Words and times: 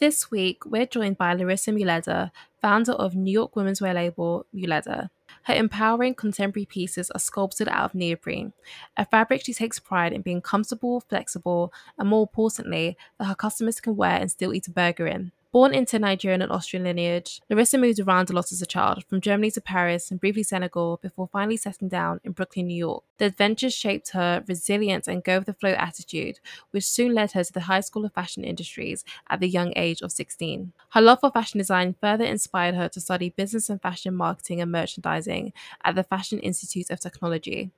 This 0.00 0.30
week, 0.30 0.64
we're 0.64 0.86
joined 0.86 1.18
by 1.18 1.34
Larissa 1.34 1.72
Muehleder, 1.72 2.30
founder 2.62 2.92
of 2.92 3.14
New 3.14 3.30
York 3.30 3.54
women's 3.54 3.82
wear 3.82 3.92
label 3.92 4.46
Muehleder. 4.56 5.10
Her 5.42 5.52
empowering 5.52 6.14
contemporary 6.14 6.64
pieces 6.64 7.10
are 7.10 7.18
sculpted 7.18 7.68
out 7.68 7.84
of 7.84 7.94
neoprene, 7.94 8.54
a 8.96 9.04
fabric 9.04 9.44
she 9.44 9.52
takes 9.52 9.78
pride 9.78 10.14
in 10.14 10.22
being 10.22 10.40
comfortable, 10.40 11.00
flexible, 11.00 11.70
and 11.98 12.08
more 12.08 12.22
importantly, 12.22 12.96
that 13.18 13.26
her 13.26 13.34
customers 13.34 13.78
can 13.78 13.94
wear 13.94 14.12
and 14.12 14.30
still 14.30 14.54
eat 14.54 14.68
a 14.68 14.70
burger 14.70 15.06
in. 15.06 15.32
Born 15.52 15.74
into 15.74 15.98
Nigerian 15.98 16.42
and 16.42 16.52
Austrian 16.52 16.84
lineage, 16.84 17.40
Larissa 17.50 17.76
moved 17.76 17.98
around 17.98 18.30
a 18.30 18.32
lot 18.32 18.52
as 18.52 18.62
a 18.62 18.66
child, 18.66 19.04
from 19.08 19.20
Germany 19.20 19.50
to 19.50 19.60
Paris 19.60 20.08
and 20.08 20.20
briefly 20.20 20.44
Senegal, 20.44 21.00
before 21.02 21.28
finally 21.32 21.56
settling 21.56 21.88
down 21.88 22.20
in 22.22 22.30
Brooklyn, 22.30 22.68
New 22.68 22.76
York. 22.76 23.02
The 23.18 23.24
adventures 23.24 23.74
shaped 23.74 24.10
her 24.10 24.44
resilience 24.46 25.08
and 25.08 25.24
go 25.24 25.38
with 25.38 25.46
the 25.46 25.54
flow 25.54 25.72
attitude, 25.72 26.38
which 26.70 26.84
soon 26.84 27.14
led 27.14 27.32
her 27.32 27.42
to 27.42 27.52
the 27.52 27.62
High 27.62 27.80
School 27.80 28.04
of 28.04 28.14
Fashion 28.14 28.44
Industries 28.44 29.04
at 29.28 29.40
the 29.40 29.48
young 29.48 29.72
age 29.74 30.02
of 30.02 30.12
16. 30.12 30.72
Her 30.90 31.00
love 31.00 31.18
for 31.20 31.32
fashion 31.32 31.58
design 31.58 31.96
further 32.00 32.24
inspired 32.24 32.76
her 32.76 32.88
to 32.88 33.00
study 33.00 33.30
business 33.30 33.68
and 33.68 33.82
fashion 33.82 34.14
marketing 34.14 34.60
and 34.60 34.70
merchandising 34.70 35.52
at 35.82 35.96
the 35.96 36.04
Fashion 36.04 36.38
Institute 36.38 36.90
of 36.90 37.00
Technology. 37.00 37.72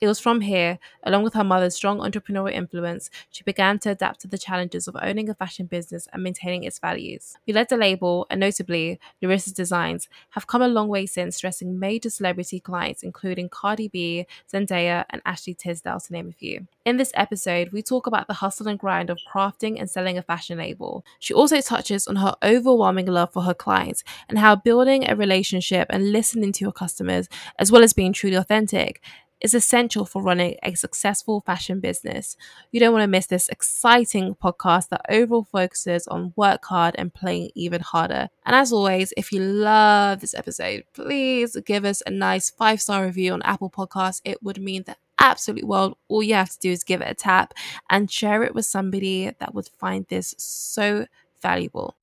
It 0.00 0.06
was 0.06 0.18
from 0.18 0.40
here, 0.40 0.78
along 1.02 1.22
with 1.22 1.34
her 1.34 1.44
mother's 1.44 1.74
strong 1.74 1.98
entrepreneurial 1.98 2.52
influence, 2.52 3.10
she 3.30 3.44
began 3.44 3.78
to 3.80 3.90
adapt 3.90 4.20
to 4.20 4.28
the 4.28 4.38
challenges 4.38 4.88
of 4.88 4.96
owning 5.00 5.28
a 5.28 5.34
fashion 5.34 5.66
business 5.66 6.08
and 6.12 6.22
maintaining 6.22 6.64
its 6.64 6.78
values. 6.78 7.36
Muehleder 7.48 7.68
the 7.68 7.76
label, 7.76 8.26
and 8.30 8.40
notably, 8.40 9.00
Larissa's 9.22 9.52
designs, 9.52 10.08
have 10.30 10.46
come 10.46 10.62
a 10.62 10.68
long 10.68 10.88
way 10.88 11.06
since 11.06 11.38
dressing 11.40 11.78
major 11.78 12.10
celebrity 12.10 12.60
clients 12.60 13.02
including 13.02 13.48
Cardi 13.48 13.88
B, 13.88 14.26
Zendaya, 14.52 15.04
and 15.10 15.22
Ashley 15.24 15.54
Tisdale, 15.54 16.00
to 16.00 16.12
name 16.12 16.28
a 16.28 16.32
few. 16.32 16.66
In 16.84 16.96
this 16.96 17.12
episode, 17.14 17.72
we 17.72 17.82
talk 17.82 18.06
about 18.06 18.28
the 18.28 18.34
hustle 18.34 18.68
and 18.68 18.78
grind 18.78 19.10
of 19.10 19.18
crafting 19.32 19.78
and 19.78 19.90
selling 19.90 20.18
a 20.18 20.22
fashion 20.22 20.58
label. 20.58 21.04
She 21.18 21.34
also 21.34 21.60
touches 21.60 22.06
on 22.06 22.16
her 22.16 22.34
overwhelming 22.42 23.06
love 23.06 23.32
for 23.32 23.42
her 23.42 23.54
clients 23.54 24.04
and 24.28 24.38
how 24.38 24.56
building 24.56 25.08
a 25.08 25.16
relationship 25.16 25.88
and 25.90 26.12
listening 26.12 26.52
to 26.52 26.64
your 26.64 26.72
customers, 26.72 27.28
as 27.58 27.72
well 27.72 27.82
as 27.82 27.92
being 27.92 28.12
truly 28.12 28.36
authentic, 28.36 29.02
is 29.40 29.54
essential 29.54 30.04
for 30.04 30.22
running 30.22 30.56
a 30.62 30.74
successful 30.74 31.42
fashion 31.42 31.80
business. 31.80 32.36
You 32.72 32.80
don't 32.80 32.92
want 32.92 33.02
to 33.02 33.08
miss 33.08 33.26
this 33.26 33.48
exciting 33.48 34.34
podcast 34.34 34.88
that 34.88 35.04
overall 35.08 35.44
focuses 35.44 36.06
on 36.08 36.32
work 36.36 36.64
hard 36.64 36.94
and 36.98 37.12
playing 37.12 37.50
even 37.54 37.80
harder. 37.80 38.28
And 38.44 38.56
as 38.56 38.72
always, 38.72 39.12
if 39.16 39.32
you 39.32 39.40
love 39.40 40.20
this 40.20 40.34
episode, 40.34 40.84
please 40.94 41.56
give 41.64 41.84
us 41.84 42.02
a 42.06 42.10
nice 42.10 42.50
five 42.50 42.80
star 42.80 43.04
review 43.04 43.32
on 43.32 43.42
Apple 43.42 43.70
Podcasts. 43.70 44.20
It 44.24 44.42
would 44.42 44.60
mean 44.60 44.84
the 44.86 44.96
absolute 45.18 45.66
world. 45.66 45.96
All 46.08 46.22
you 46.22 46.34
have 46.34 46.50
to 46.50 46.58
do 46.58 46.70
is 46.70 46.84
give 46.84 47.00
it 47.00 47.10
a 47.10 47.14
tap 47.14 47.54
and 47.90 48.10
share 48.10 48.42
it 48.42 48.54
with 48.54 48.66
somebody 48.66 49.32
that 49.38 49.54
would 49.54 49.68
find 49.78 50.06
this 50.08 50.34
so 50.38 51.06
valuable. 51.42 51.96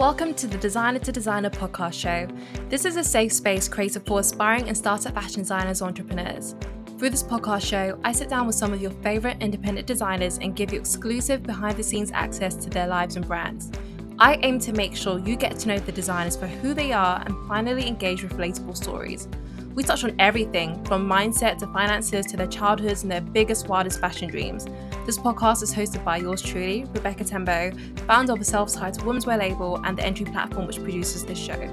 Welcome 0.00 0.32
to 0.36 0.46
the 0.46 0.56
Designer 0.56 0.98
to 1.00 1.12
Designer 1.12 1.50
podcast 1.50 1.92
show. 1.92 2.26
This 2.70 2.86
is 2.86 2.96
a 2.96 3.04
safe 3.04 3.34
space 3.34 3.68
created 3.68 4.06
for 4.06 4.20
aspiring 4.20 4.66
and 4.66 4.74
startup 4.74 5.12
fashion 5.12 5.42
designers 5.42 5.82
entrepreneurs. 5.82 6.54
Through 6.96 7.10
this 7.10 7.22
podcast 7.22 7.66
show, 7.66 8.00
I 8.02 8.12
sit 8.12 8.30
down 8.30 8.46
with 8.46 8.56
some 8.56 8.72
of 8.72 8.80
your 8.80 8.92
favorite 9.02 9.36
independent 9.42 9.86
designers 9.86 10.38
and 10.38 10.56
give 10.56 10.72
you 10.72 10.80
exclusive 10.80 11.42
behind 11.42 11.76
the 11.76 11.82
scenes 11.82 12.10
access 12.12 12.54
to 12.54 12.70
their 12.70 12.86
lives 12.86 13.16
and 13.16 13.28
brands. 13.28 13.70
I 14.18 14.36
aim 14.36 14.58
to 14.60 14.72
make 14.72 14.96
sure 14.96 15.18
you 15.18 15.36
get 15.36 15.58
to 15.58 15.68
know 15.68 15.78
the 15.78 15.92
designers 15.92 16.34
for 16.34 16.46
who 16.46 16.72
they 16.72 16.92
are 16.92 17.22
and 17.26 17.36
finally 17.46 17.86
engage 17.86 18.22
with 18.22 18.32
relatable 18.38 18.78
stories. 18.78 19.28
We 19.74 19.84
touch 19.84 20.02
on 20.02 20.14
everything 20.18 20.84
from 20.84 21.08
mindset 21.08 21.58
to 21.58 21.66
finances 21.68 22.26
to 22.26 22.36
their 22.36 22.48
childhoods 22.48 23.02
and 23.02 23.12
their 23.12 23.20
biggest, 23.20 23.68
wildest 23.68 24.00
fashion 24.00 24.28
dreams. 24.28 24.66
This 25.06 25.16
podcast 25.16 25.62
is 25.62 25.72
hosted 25.72 26.04
by 26.04 26.16
yours 26.16 26.42
truly, 26.42 26.84
Rebecca 26.92 27.24
Tembo, 27.24 27.72
founder 28.06 28.32
of 28.32 28.40
a 28.40 28.44
self 28.44 28.72
titled 28.72 29.06
women's 29.06 29.26
wear 29.26 29.38
label 29.38 29.80
and 29.84 29.96
the 29.96 30.04
entry 30.04 30.26
platform 30.26 30.66
which 30.66 30.82
produces 30.82 31.24
this 31.24 31.38
show. 31.38 31.70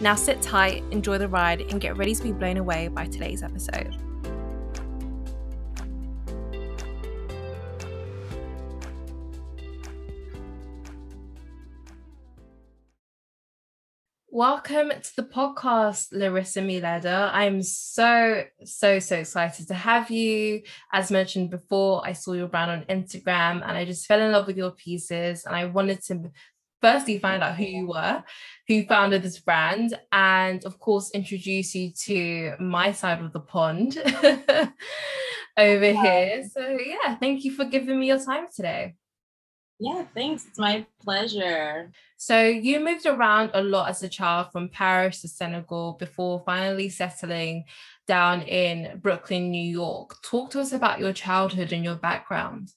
Now 0.00 0.14
sit 0.14 0.42
tight, 0.42 0.84
enjoy 0.90 1.18
the 1.18 1.28
ride, 1.28 1.62
and 1.62 1.80
get 1.80 1.96
ready 1.96 2.14
to 2.14 2.22
be 2.22 2.32
blown 2.32 2.58
away 2.58 2.88
by 2.88 3.06
today's 3.06 3.42
episode. 3.42 3.96
Welcome 14.34 14.88
to 14.88 15.16
the 15.16 15.24
podcast, 15.24 16.08
Larissa 16.10 16.60
Muehleder. 16.60 17.28
I'm 17.34 17.62
so, 17.62 18.44
so, 18.64 18.98
so 18.98 19.16
excited 19.18 19.68
to 19.68 19.74
have 19.74 20.10
you. 20.10 20.62
As 20.90 21.10
mentioned 21.10 21.50
before, 21.50 22.00
I 22.02 22.14
saw 22.14 22.32
your 22.32 22.48
brand 22.48 22.70
on 22.70 22.84
Instagram 22.84 23.60
and 23.62 23.72
I 23.72 23.84
just 23.84 24.06
fell 24.06 24.22
in 24.22 24.32
love 24.32 24.46
with 24.46 24.56
your 24.56 24.70
pieces. 24.70 25.44
And 25.44 25.54
I 25.54 25.66
wanted 25.66 26.02
to 26.04 26.30
firstly 26.80 27.18
find 27.18 27.42
out 27.42 27.56
who 27.56 27.64
you 27.64 27.86
were, 27.86 28.24
who 28.68 28.86
founded 28.86 29.22
this 29.22 29.38
brand, 29.38 29.98
and 30.12 30.64
of 30.64 30.78
course, 30.78 31.10
introduce 31.10 31.74
you 31.74 31.92
to 32.06 32.54
my 32.58 32.92
side 32.92 33.20
of 33.20 33.34
the 33.34 33.40
pond 33.40 33.98
over 35.58 35.92
here. 35.92 36.48
So, 36.50 36.66
yeah, 36.68 37.16
thank 37.16 37.44
you 37.44 37.52
for 37.52 37.66
giving 37.66 38.00
me 38.00 38.06
your 38.06 38.24
time 38.24 38.46
today. 38.50 38.94
Yeah, 39.82 40.04
thanks. 40.14 40.46
It's 40.46 40.60
my 40.60 40.86
pleasure. 41.02 41.90
So 42.16 42.40
you 42.44 42.78
moved 42.78 43.04
around 43.04 43.50
a 43.52 43.64
lot 43.64 43.90
as 43.90 44.00
a 44.04 44.08
child 44.08 44.52
from 44.52 44.68
Paris 44.68 45.22
to 45.22 45.28
Senegal 45.28 45.96
before 45.98 46.40
finally 46.46 46.88
settling 46.88 47.64
down 48.06 48.42
in 48.42 49.00
Brooklyn, 49.00 49.50
New 49.50 49.60
York. 49.60 50.22
Talk 50.22 50.50
to 50.50 50.60
us 50.60 50.70
about 50.72 51.00
your 51.00 51.12
childhood 51.12 51.72
and 51.72 51.84
your 51.84 51.96
background. 51.96 52.70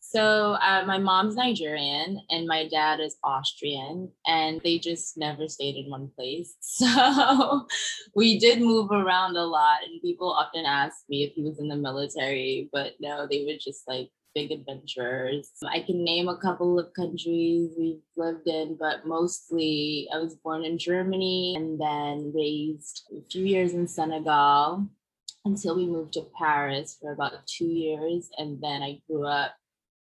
So 0.00 0.58
uh, 0.60 0.84
my 0.86 0.98
mom's 0.98 1.34
Nigerian 1.34 2.20
and 2.28 2.46
my 2.46 2.68
dad 2.68 3.00
is 3.00 3.16
Austrian, 3.24 4.10
and 4.26 4.60
they 4.62 4.78
just 4.78 5.16
never 5.16 5.48
stayed 5.48 5.76
in 5.76 5.90
one 5.90 6.10
place. 6.14 6.56
So 6.60 7.66
we 8.14 8.38
did 8.38 8.60
move 8.60 8.90
around 8.90 9.36
a 9.38 9.44
lot, 9.46 9.78
and 9.84 10.02
people 10.02 10.30
often 10.30 10.66
ask 10.66 10.96
me 11.08 11.22
if 11.22 11.32
he 11.32 11.42
was 11.42 11.58
in 11.58 11.68
the 11.68 11.76
military, 11.76 12.68
but 12.70 12.94
no, 13.00 13.26
they 13.30 13.44
would 13.46 13.60
just 13.60 13.88
like 13.88 14.10
big 14.34 14.52
adventures. 14.52 15.50
I 15.66 15.80
can 15.80 16.04
name 16.04 16.28
a 16.28 16.36
couple 16.36 16.78
of 16.78 16.92
countries 16.94 17.72
we've 17.78 18.02
lived 18.16 18.46
in, 18.46 18.76
but 18.78 19.06
mostly 19.06 20.08
I 20.12 20.18
was 20.18 20.36
born 20.36 20.64
in 20.64 20.78
Germany 20.78 21.54
and 21.56 21.80
then 21.80 22.32
raised 22.34 23.02
a 23.12 23.22
few 23.30 23.44
years 23.44 23.74
in 23.74 23.86
Senegal 23.86 24.86
until 25.44 25.76
we 25.76 25.86
moved 25.86 26.14
to 26.14 26.26
Paris 26.38 26.96
for 27.00 27.12
about 27.12 27.46
two 27.46 27.66
years. 27.66 28.30
And 28.38 28.60
then 28.62 28.82
I 28.82 29.00
grew 29.08 29.26
up 29.26 29.54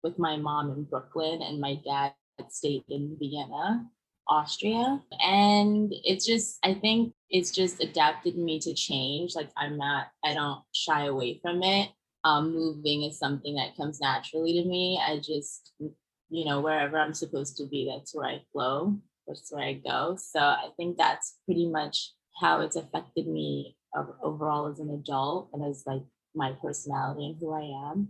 with 0.04 0.18
my 0.20 0.38
mom 0.38 0.72
in 0.72 0.84
Brooklyn 0.84 1.42
and 1.42 1.60
my 1.60 1.80
dad 1.86 2.14
stayed 2.50 2.84
in 2.90 3.18
Vienna. 3.20 3.86
Austria. 4.28 5.00
And 5.22 5.94
it's 6.04 6.26
just, 6.26 6.58
I 6.64 6.74
think 6.74 7.14
it's 7.30 7.52
just 7.52 7.84
adapted 7.84 8.36
me 8.36 8.60
to 8.62 8.74
change. 8.74 9.36
Like 9.36 9.52
I'm 9.56 9.78
not, 9.78 10.08
I 10.24 10.34
don't 10.34 10.64
shy 10.74 11.06
away 11.06 11.40
from 11.44 11.62
it 11.62 11.90
um, 12.26 12.54
moving 12.54 13.04
is 13.04 13.20
something 13.20 13.56
that 13.56 13.78
comes 13.78 14.02
naturally 14.02 14.62
to 14.62 14.68
me. 14.68 15.00
I 15.02 15.18
just, 15.18 15.72
you 15.80 16.44
know, 16.44 16.60
wherever 16.60 16.98
I'm 16.98 17.14
supposed 17.14 17.56
to 17.58 17.68
be, 17.68 17.90
that's 17.90 18.16
where 18.16 18.26
I 18.28 18.42
flow, 18.52 18.98
that's 19.28 19.52
where 19.52 19.64
I 19.64 19.74
go. 19.74 20.18
So 20.20 20.40
I 20.40 20.70
think 20.76 20.98
that's 20.98 21.38
pretty 21.46 21.70
much 21.70 22.12
how 22.42 22.62
it's 22.62 22.76
affected 22.76 23.28
me 23.28 23.78
overall 24.22 24.68
as 24.68 24.80
an 24.80 24.90
adult 24.90 25.50
and 25.54 25.64
as 25.64 25.84
like 25.86 26.02
my 26.34 26.52
personality 26.62 27.28
and 27.28 27.38
who 27.40 27.54
I 27.54 27.92
am. 27.92 28.10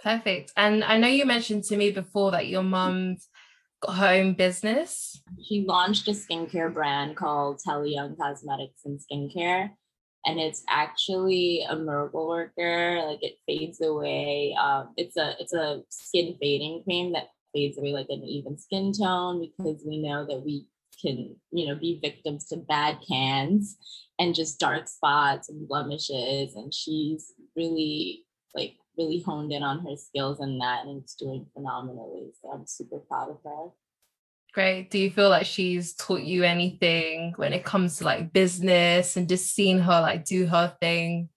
Perfect. 0.00 0.52
And 0.56 0.84
I 0.84 0.98
know 0.98 1.08
you 1.08 1.24
mentioned 1.24 1.64
to 1.64 1.76
me 1.76 1.90
before 1.90 2.30
that 2.32 2.46
your 2.46 2.62
mom's 2.62 3.28
own 3.88 4.34
business. 4.34 5.22
She 5.42 5.64
launched 5.66 6.06
a 6.08 6.12
skincare 6.12 6.72
brand 6.72 7.16
called 7.16 7.60
Telly 7.64 7.94
Young 7.94 8.14
Cosmetics 8.14 8.82
and 8.84 9.00
Skincare 9.00 9.70
and 10.26 10.40
it's 10.40 10.64
actually 10.68 11.64
a 11.68 11.76
miracle 11.76 12.28
worker. 12.28 13.02
Like 13.06 13.22
it 13.22 13.38
fades 13.46 13.80
away. 13.80 14.56
Um, 14.60 14.92
it's 14.96 15.16
a 15.16 15.34
it's 15.38 15.52
a 15.52 15.82
skin 15.90 16.36
fading 16.40 16.82
cream 16.84 17.12
that 17.12 17.28
fades 17.54 17.78
away 17.78 17.92
like 17.92 18.08
an 18.08 18.24
even 18.24 18.58
skin 18.58 18.92
tone 18.92 19.40
because 19.40 19.82
we 19.86 19.98
know 19.98 20.26
that 20.26 20.42
we 20.44 20.66
can 21.00 21.36
you 21.50 21.66
know 21.66 21.74
be 21.74 21.98
victims 22.02 22.46
to 22.46 22.56
bad 22.56 22.98
cans 23.06 23.76
and 24.18 24.34
just 24.34 24.60
dark 24.60 24.88
spots 24.88 25.48
and 25.48 25.68
blemishes 25.68 26.54
and 26.54 26.72
she's 26.72 27.32
really 27.56 28.24
like 28.54 28.74
really 28.96 29.20
honed 29.20 29.52
in 29.52 29.62
on 29.62 29.84
her 29.84 29.96
skills 29.96 30.40
in 30.40 30.58
that 30.58 30.84
and 30.86 31.02
it's 31.02 31.14
doing 31.14 31.46
phenomenally 31.52 32.30
so 32.40 32.50
i'm 32.52 32.66
super 32.66 32.98
proud 32.98 33.28
of 33.28 33.38
her 33.44 33.66
Great. 34.54 34.88
Do 34.88 34.98
you 34.98 35.10
feel 35.10 35.30
like 35.30 35.46
she's 35.46 35.94
taught 35.94 36.22
you 36.22 36.44
anything 36.44 37.32
when 37.34 37.52
it 37.52 37.64
comes 37.64 37.98
to 37.98 38.04
like 38.04 38.32
business 38.32 39.16
and 39.16 39.28
just 39.28 39.52
seeing 39.52 39.80
her 39.80 40.00
like 40.00 40.24
do 40.24 40.46
her 40.46 40.76
thing? 40.80 41.28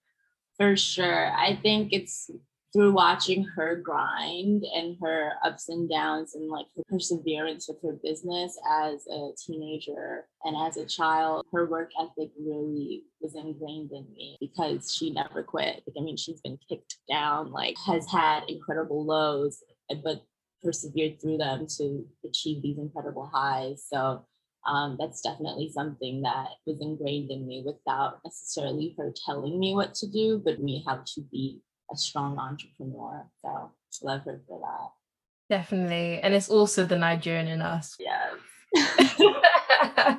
For 0.58 0.78
sure. 0.78 1.32
I 1.36 1.56
think 1.56 1.94
it's 1.94 2.30
through 2.74 2.92
watching 2.92 3.44
her 3.44 3.76
grind 3.76 4.64
and 4.72 4.98
her 5.02 5.32
ups 5.44 5.68
and 5.68 5.90
downs 5.90 6.36
and 6.36 6.48
like 6.48 6.68
her 6.76 6.84
perseverance 6.88 7.68
with 7.68 7.82
her 7.82 7.98
business 8.04 8.56
as 8.70 9.08
a 9.08 9.32
teenager 9.36 10.28
and 10.44 10.56
as 10.56 10.78
a 10.78 10.86
child, 10.86 11.44
her 11.52 11.66
work 11.66 11.90
ethic 12.00 12.30
really 12.40 13.02
was 13.20 13.34
ingrained 13.34 13.92
in 13.94 14.06
me 14.14 14.38
because 14.40 14.94
she 14.94 15.10
never 15.10 15.42
quit. 15.42 15.82
Like, 15.88 15.96
I 15.98 16.02
mean, 16.04 16.18
she's 16.18 16.42
been 16.42 16.60
kicked 16.70 16.98
down, 17.10 17.52
like 17.52 17.78
has 17.88 18.06
had 18.12 18.44
incredible 18.48 19.04
lows 19.04 19.64
but 20.04 20.22
persevered 20.64 21.22
through 21.22 21.38
them 21.38 21.68
to 21.78 22.06
achieve 22.26 22.62
these 22.62 22.78
incredible 22.78 23.30
highs. 23.34 23.86
So 23.88 24.26
um, 24.66 24.98
that's 25.00 25.22
definitely 25.22 25.72
something 25.74 26.22
that 26.24 26.50
was 26.66 26.82
ingrained 26.82 27.32
in 27.32 27.48
me 27.48 27.64
without 27.66 28.20
necessarily 28.26 28.96
her 28.98 29.14
telling 29.26 29.60
me 29.60 29.74
what 29.74 29.94
to 29.96 30.08
do, 30.08 30.42
but 30.44 30.62
me 30.62 30.84
how 30.86 31.04
to 31.16 31.22
be 31.32 31.62
a 31.92 31.96
strong 31.96 32.38
entrepreneur. 32.38 33.26
So 33.42 33.72
love 34.04 34.24
her 34.26 34.42
for 34.48 34.60
that. 34.60 35.56
Definitely. 35.56 36.20
And 36.22 36.34
it's 36.34 36.50
also 36.50 36.86
the 36.86 36.98
Nigerian 36.98 37.48
in 37.48 37.62
us. 37.62 37.96
Yes. 37.98 38.34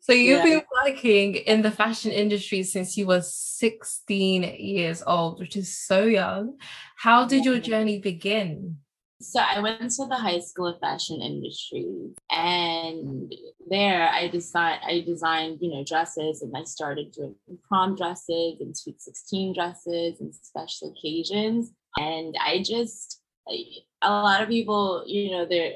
so 0.00 0.12
you've 0.12 0.38
yeah. 0.38 0.44
been 0.44 0.62
working 0.84 1.34
in 1.34 1.60
the 1.60 1.70
fashion 1.70 2.10
industry 2.10 2.62
since 2.62 2.96
you 2.96 3.06
were 3.06 3.20
16 3.20 4.42
years 4.42 5.02
old, 5.06 5.38
which 5.38 5.56
is 5.56 5.76
so 5.78 6.04
young. 6.04 6.56
How 6.96 7.26
did 7.26 7.44
your 7.44 7.58
journey 7.58 7.98
begin? 7.98 8.78
So 9.22 9.40
I 9.40 9.60
went 9.60 9.90
to 9.92 10.06
the 10.06 10.16
High 10.16 10.40
School 10.40 10.66
of 10.66 10.80
Fashion 10.80 11.20
Industry 11.20 12.10
and 12.30 13.32
there 13.68 14.08
I 14.08 14.26
designed 14.26 14.80
I 14.84 15.00
designed, 15.00 15.58
you 15.60 15.70
know, 15.70 15.84
dresses 15.84 16.42
and 16.42 16.52
I 16.56 16.64
started 16.64 17.12
doing 17.12 17.36
prom 17.68 17.94
dresses 17.94 18.60
and 18.60 18.76
sweet 18.76 19.00
16 19.00 19.54
dresses 19.54 20.20
and 20.20 20.34
special 20.34 20.92
occasions. 20.92 21.70
And 21.96 22.34
I 22.44 22.62
just 22.62 23.20
a 23.48 24.10
lot 24.10 24.42
of 24.42 24.48
people, 24.48 25.04
you 25.06 25.30
know, 25.30 25.46
they're 25.46 25.74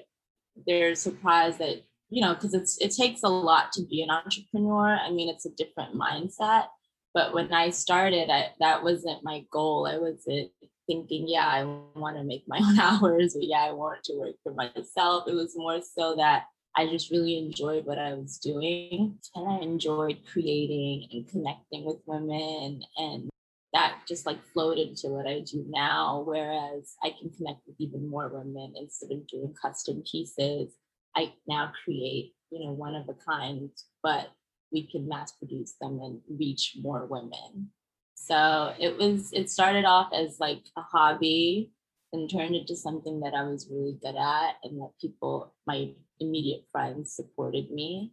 they're 0.66 0.96
surprised 0.96 1.58
that, 1.58 1.84
you 2.10 2.22
know, 2.22 2.34
because 2.34 2.52
it's 2.52 2.78
it 2.78 2.96
takes 2.96 3.22
a 3.22 3.28
lot 3.28 3.70
to 3.72 3.86
be 3.86 4.02
an 4.02 4.10
entrepreneur. 4.10 4.96
I 4.96 5.10
mean, 5.12 5.28
it's 5.28 5.46
a 5.46 5.50
different 5.50 5.94
mindset. 5.94 6.66
But 7.14 7.32
when 7.32 7.52
I 7.52 7.70
started, 7.70 8.28
I, 8.28 8.50
that 8.58 8.82
wasn't 8.82 9.24
my 9.24 9.44
goal. 9.50 9.86
I 9.86 9.98
wasn't 9.98 10.50
thinking, 10.86 11.26
yeah, 11.28 11.46
I 11.46 11.64
want 11.98 12.16
to 12.16 12.24
make 12.24 12.44
my 12.46 12.58
own 12.58 12.78
hours, 12.80 13.36
or 13.36 13.42
yeah, 13.42 13.64
I 13.64 13.72
want 13.72 14.02
to 14.04 14.18
work 14.18 14.36
for 14.42 14.54
myself. 14.54 15.24
It 15.28 15.34
was 15.34 15.54
more 15.56 15.80
so 15.80 16.14
that 16.16 16.44
I 16.76 16.86
just 16.86 17.10
really 17.10 17.38
enjoyed 17.38 17.86
what 17.86 17.98
I 17.98 18.12
was 18.12 18.38
doing. 18.38 19.18
And 19.34 19.48
I 19.48 19.64
enjoyed 19.64 20.18
creating 20.30 21.08
and 21.10 21.28
connecting 21.28 21.84
with 21.84 21.96
women. 22.04 22.82
And 22.98 23.30
that 23.72 24.00
just 24.06 24.26
like 24.26 24.44
flowed 24.52 24.78
into 24.78 25.08
what 25.08 25.26
I 25.26 25.40
do 25.40 25.64
now. 25.68 26.22
Whereas 26.26 26.94
I 27.02 27.10
can 27.18 27.30
connect 27.30 27.60
with 27.66 27.76
even 27.78 28.08
more 28.10 28.28
women 28.28 28.74
instead 28.76 29.10
of 29.10 29.26
doing 29.26 29.54
custom 29.60 30.02
pieces. 30.10 30.74
I 31.16 31.32
now 31.48 31.72
create, 31.82 32.34
you 32.50 32.64
know, 32.64 32.72
one 32.72 32.94
of 32.94 33.08
a 33.08 33.14
kind, 33.14 33.70
but 34.02 34.28
we 34.70 34.86
can 34.90 35.08
mass 35.08 35.32
produce 35.32 35.74
them 35.80 35.98
and 36.02 36.20
reach 36.28 36.76
more 36.82 37.06
women. 37.06 37.70
So 38.16 38.74
it 38.80 38.96
was, 38.98 39.32
it 39.32 39.50
started 39.50 39.84
off 39.84 40.10
as 40.12 40.40
like 40.40 40.64
a 40.76 40.80
hobby 40.80 41.70
and 42.12 42.30
turned 42.30 42.56
into 42.56 42.74
something 42.74 43.20
that 43.20 43.34
I 43.34 43.44
was 43.44 43.68
really 43.70 43.96
good 44.02 44.16
at 44.16 44.56
and 44.64 44.80
that 44.80 44.90
people, 45.00 45.54
my 45.66 45.90
immediate 46.18 46.64
friends 46.72 47.14
supported 47.14 47.70
me 47.70 48.12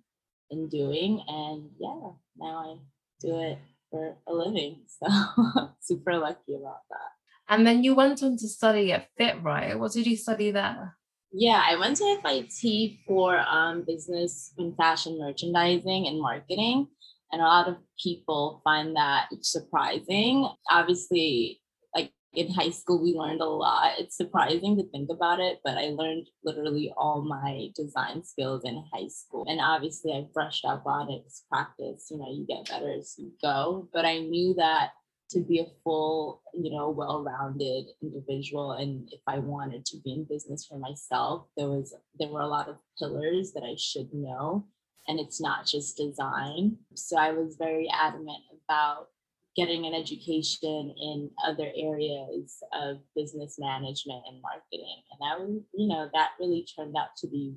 in 0.51 0.69
doing. 0.69 1.23
And 1.27 1.69
yeah, 1.79 2.11
now 2.37 2.57
I 2.57 2.77
do 3.21 3.39
it 3.39 3.59
for 3.89 4.17
a 4.27 4.33
living. 4.33 4.81
So 4.99 5.69
super 5.79 6.17
lucky 6.17 6.55
about 6.55 6.81
that. 6.89 7.09
And 7.49 7.65
then 7.65 7.83
you 7.83 7.95
went 7.95 8.23
on 8.23 8.37
to 8.37 8.47
study 8.47 8.91
at 8.91 9.09
FIT, 9.17 9.43
right? 9.43 9.77
What 9.77 9.93
did 9.93 10.05
you 10.07 10.15
study 10.15 10.51
there? 10.51 10.95
Yeah, 11.31 11.63
I 11.67 11.75
went 11.77 11.97
to 11.97 12.17
FIT 12.21 12.99
for 13.07 13.39
um, 13.39 13.83
business 13.85 14.53
and 14.57 14.77
fashion 14.77 15.17
merchandising 15.19 16.07
and 16.07 16.21
marketing. 16.21 16.87
And 17.33 17.41
a 17.41 17.45
lot 17.45 17.67
of 17.67 17.77
people 18.01 18.61
find 18.63 18.95
that 18.95 19.25
surprising. 19.41 20.47
Obviously, 20.69 21.59
like 21.95 22.11
in 22.33 22.53
high 22.53 22.69
school, 22.69 23.01
we 23.01 23.15
learned 23.15 23.41
a 23.41 23.45
lot. 23.45 23.93
It's 23.97 24.15
surprising 24.15 24.77
to 24.77 24.87
think 24.91 25.09
about 25.09 25.39
it, 25.39 25.57
but 25.63 25.75
I 25.79 25.87
learned 25.89 26.27
literally 26.43 26.93
all 26.95 27.23
my 27.23 27.69
design 27.75 28.23
skills 28.23 28.61
in 28.65 28.85
high 28.93 29.07
school. 29.07 29.45
And 29.49 29.59
obviously, 29.59 30.11
I 30.11 30.27
brushed 30.31 30.63
up 30.63 30.85
on 30.85 31.09
it, 31.09 31.23
practice. 31.51 32.07
You 32.11 32.19
know, 32.19 32.31
you 32.31 32.45
get 32.47 32.69
better 32.69 32.93
as 32.93 33.15
you 33.17 33.31
go. 33.41 33.89
But 33.91 34.05
I 34.05 34.19
knew 34.19 34.53
that 34.53 34.91
to 35.31 35.39
be 35.39 35.59
a 35.59 35.65
full, 35.83 36.43
you 36.53 36.69
know, 36.69 36.91
well-rounded 36.91 37.85
individual. 38.03 38.73
And 38.73 39.09
if 39.11 39.21
I 39.25 39.39
wanted 39.39 39.85
to 39.87 39.97
be 40.05 40.13
in 40.13 40.25
business 40.25 40.67
for 40.67 40.77
myself, 40.77 41.47
there 41.57 41.67
was 41.67 41.95
there 42.19 42.27
were 42.27 42.41
a 42.41 42.47
lot 42.47 42.69
of 42.69 42.75
pillars 42.99 43.53
that 43.53 43.63
I 43.63 43.73
should 43.75 44.13
know 44.13 44.67
and 45.07 45.19
it's 45.19 45.41
not 45.41 45.65
just 45.65 45.97
design. 45.97 46.77
So 46.95 47.17
I 47.17 47.31
was 47.31 47.55
very 47.57 47.89
adamant 47.89 48.43
about 48.65 49.07
getting 49.55 49.85
an 49.85 49.93
education 49.93 50.93
in 50.99 51.29
other 51.45 51.69
areas 51.75 52.57
of 52.73 52.97
business 53.15 53.57
management 53.59 54.23
and 54.27 54.41
marketing. 54.41 55.03
And 55.11 55.31
I 55.31 55.37
was, 55.37 55.61
you 55.73 55.87
know, 55.87 56.09
that 56.13 56.31
really 56.39 56.65
turned 56.75 56.95
out 56.97 57.15
to 57.17 57.27
be 57.27 57.55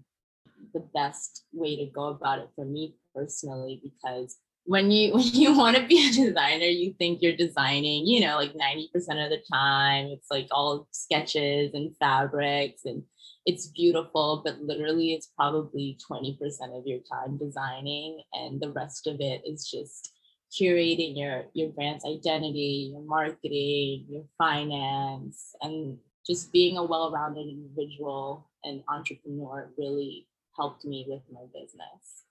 the 0.75 0.85
best 0.95 1.45
way 1.53 1.77
to 1.77 1.87
go 1.87 2.09
about 2.09 2.39
it 2.39 2.51
for 2.55 2.65
me 2.65 2.97
personally 3.15 3.81
because 3.83 4.37
when 4.67 4.91
you 4.91 5.13
when 5.15 5.25
you 5.25 5.57
want 5.57 5.77
to 5.77 5.87
be 5.87 6.09
a 6.09 6.13
designer 6.13 6.67
you 6.67 6.95
think 6.99 7.23
you're 7.23 7.37
designing 7.37 8.07
you 8.07 8.21
know 8.21 8.37
like 8.37 8.53
90% 8.55 8.87
of 8.95 9.31
the 9.31 9.43
time 9.53 10.07
it's 10.07 10.31
like 10.31 10.49
all 10.51 10.87
sketches 10.91 11.73
and 11.75 11.97
fabrics 11.99 12.85
and 12.85 13.03
it's 13.47 13.69
beautiful, 13.69 14.43
but 14.45 14.61
literally 14.61 15.13
it's 15.13 15.29
probably 15.37 15.97
20% 16.11 16.37
of 16.77 16.85
your 16.85 16.99
time 17.11 17.39
designing 17.39 18.21
and 18.33 18.61
the 18.61 18.73
rest 18.73 19.07
of 19.07 19.21
it 19.21 19.43
is 19.47 19.71
just 19.71 20.13
curating 20.53 21.17
your 21.17 21.45
your 21.55 21.71
brand's 21.71 22.05
identity, 22.05 22.91
your 22.93 23.03
marketing, 23.03 24.07
your 24.09 24.25
finance, 24.37 25.55
and 25.63 25.97
just 26.27 26.53
being 26.53 26.77
a 26.77 26.85
well-rounded 26.85 27.47
individual 27.47 28.51
and 28.65 28.83
entrepreneur 28.89 29.71
really 29.79 30.27
helped 30.57 30.85
me 30.85 31.07
with 31.09 31.23
my 31.33 31.43
business. 31.55 32.26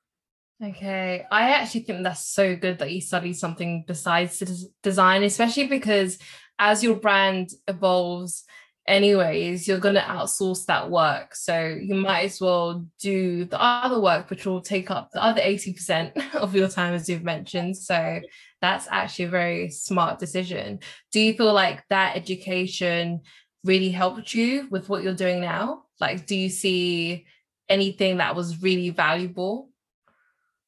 Okay, 0.64 1.26
I 1.30 1.52
actually 1.52 1.82
think 1.82 2.04
that's 2.04 2.28
so 2.28 2.56
good 2.56 2.80
that 2.80 2.92
you 2.92 3.02
studied 3.02 3.34
something 3.34 3.84
besides 3.86 4.40
design, 4.82 5.24
especially 5.24 5.68
because 5.68 6.18
as 6.58 6.82
your 6.82 6.96
brand 6.96 7.50
evolves 7.68 8.46
anyways, 8.88 9.68
you're 9.68 9.80
going 9.80 9.96
to 9.96 10.02
outsource 10.02 10.66
that 10.66 10.90
work. 10.90 11.36
So 11.36 11.78
you 11.82 11.96
might 11.96 12.26
as 12.26 12.40
well 12.40 12.86
do 13.00 13.46
the 13.46 13.62
other 13.62 14.00
work, 14.00 14.30
which 14.30 14.46
will 14.46 14.62
take 14.62 14.90
up 14.90 15.12
the 15.12 15.22
other 15.22 15.42
80% 15.42 16.36
of 16.36 16.56
your 16.56 16.70
time, 16.70 16.94
as 16.94 17.10
you've 17.10 17.24
mentioned. 17.24 17.76
So 17.76 18.22
that's 18.62 18.88
actually 18.90 19.26
a 19.26 19.30
very 19.30 19.70
smart 19.72 20.20
decision. 20.20 20.80
Do 21.12 21.20
you 21.20 21.34
feel 21.34 21.54
like 21.54 21.84
that 21.90 22.16
education 22.16 23.22
really 23.66 23.90
helped 23.90 24.34
you 24.34 24.68
with 24.70 24.88
what 24.88 25.04
you're 25.04 25.14
doing 25.14 25.42
now? 25.42 25.84
Like, 26.00 26.26
do 26.26 26.36
you 26.36 26.50
see 26.50 27.26
anything 27.68 28.18
that 28.18 28.36
was 28.36 28.62
really 28.62 28.92
valuable? 28.92 29.70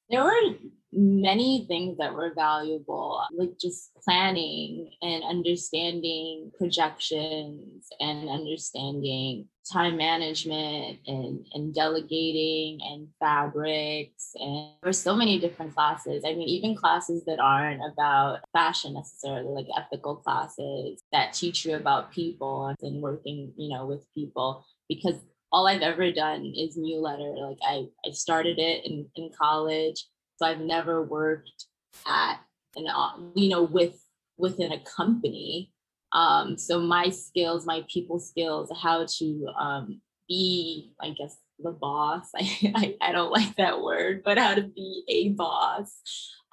There 0.10 0.24
were 0.24 0.56
many 0.94 1.66
things 1.68 1.98
that 1.98 2.14
were 2.14 2.34
valuable, 2.34 3.22
like 3.32 3.60
just 3.60 3.94
planning 4.04 4.90
and 5.02 5.24
understanding 5.24 6.52
projections 6.58 7.88
and 8.00 8.30
understanding 8.30 9.48
time 9.72 9.98
management 9.98 11.00
and, 11.08 11.46
and 11.54 11.76
delegating 11.76 12.80
and 12.82 13.10
fabrics. 13.20 14.32
And 14.36 14.72
there's 14.82 14.98
so 14.98 15.16
many 15.16 15.40
different 15.40 15.76
classes. 15.76 16.24
I 16.26 16.34
mean, 16.34 16.48
even 16.48 16.76
classes 16.76 17.26
that 17.26 17.40
aren't 17.40 17.82
about 17.94 18.40
fashion 18.54 18.94
necessarily, 18.94 19.50
like 19.50 19.68
ethical 19.78 20.16
classes 20.16 21.02
that 21.12 21.34
teach 21.34 21.66
you 21.66 21.76
about 21.76 22.12
people 22.12 22.74
and 22.82 23.02
working, 23.02 23.52
you 23.58 23.76
know, 23.76 23.86
with 23.86 24.06
people. 24.16 24.66
Because 24.88 25.16
all 25.52 25.68
I've 25.68 25.82
ever 25.82 26.12
done 26.12 26.46
is 26.56 26.78
Muehleder. 26.78 27.50
Like 27.50 27.60
I, 27.64 27.86
I 28.06 28.12
started 28.12 28.60
it 28.60 28.86
in, 28.86 29.08
in 29.16 29.32
college 29.40 30.06
so 30.38 30.46
I've 30.46 30.60
never 30.60 31.04
worked 31.04 31.66
at 32.06 32.40
an, 32.76 32.88
uh, 32.88 33.12
you 33.36 33.50
know, 33.50 33.64
with 33.64 34.00
within 34.38 34.72
a 34.72 34.84
company. 34.84 35.72
Um, 36.14 36.58
so 36.58 36.80
my 36.80 37.10
skills, 37.10 37.66
my 37.66 37.84
people 37.92 38.20
skills, 38.20 38.72
how 38.82 39.06
to 39.18 39.48
um, 39.60 40.02
be, 40.30 40.94
I 41.02 41.10
guess, 41.10 41.38
the 41.60 41.72
boss. 41.72 42.30
I, 42.36 42.74
I, 42.76 42.96
I, 43.02 43.12
don't 43.12 43.32
like 43.32 43.56
that 43.56 43.82
word, 43.82 44.22
but 44.24 44.38
how 44.38 44.54
to 44.54 44.62
be 44.62 45.04
a 45.10 45.30
boss 45.30 46.00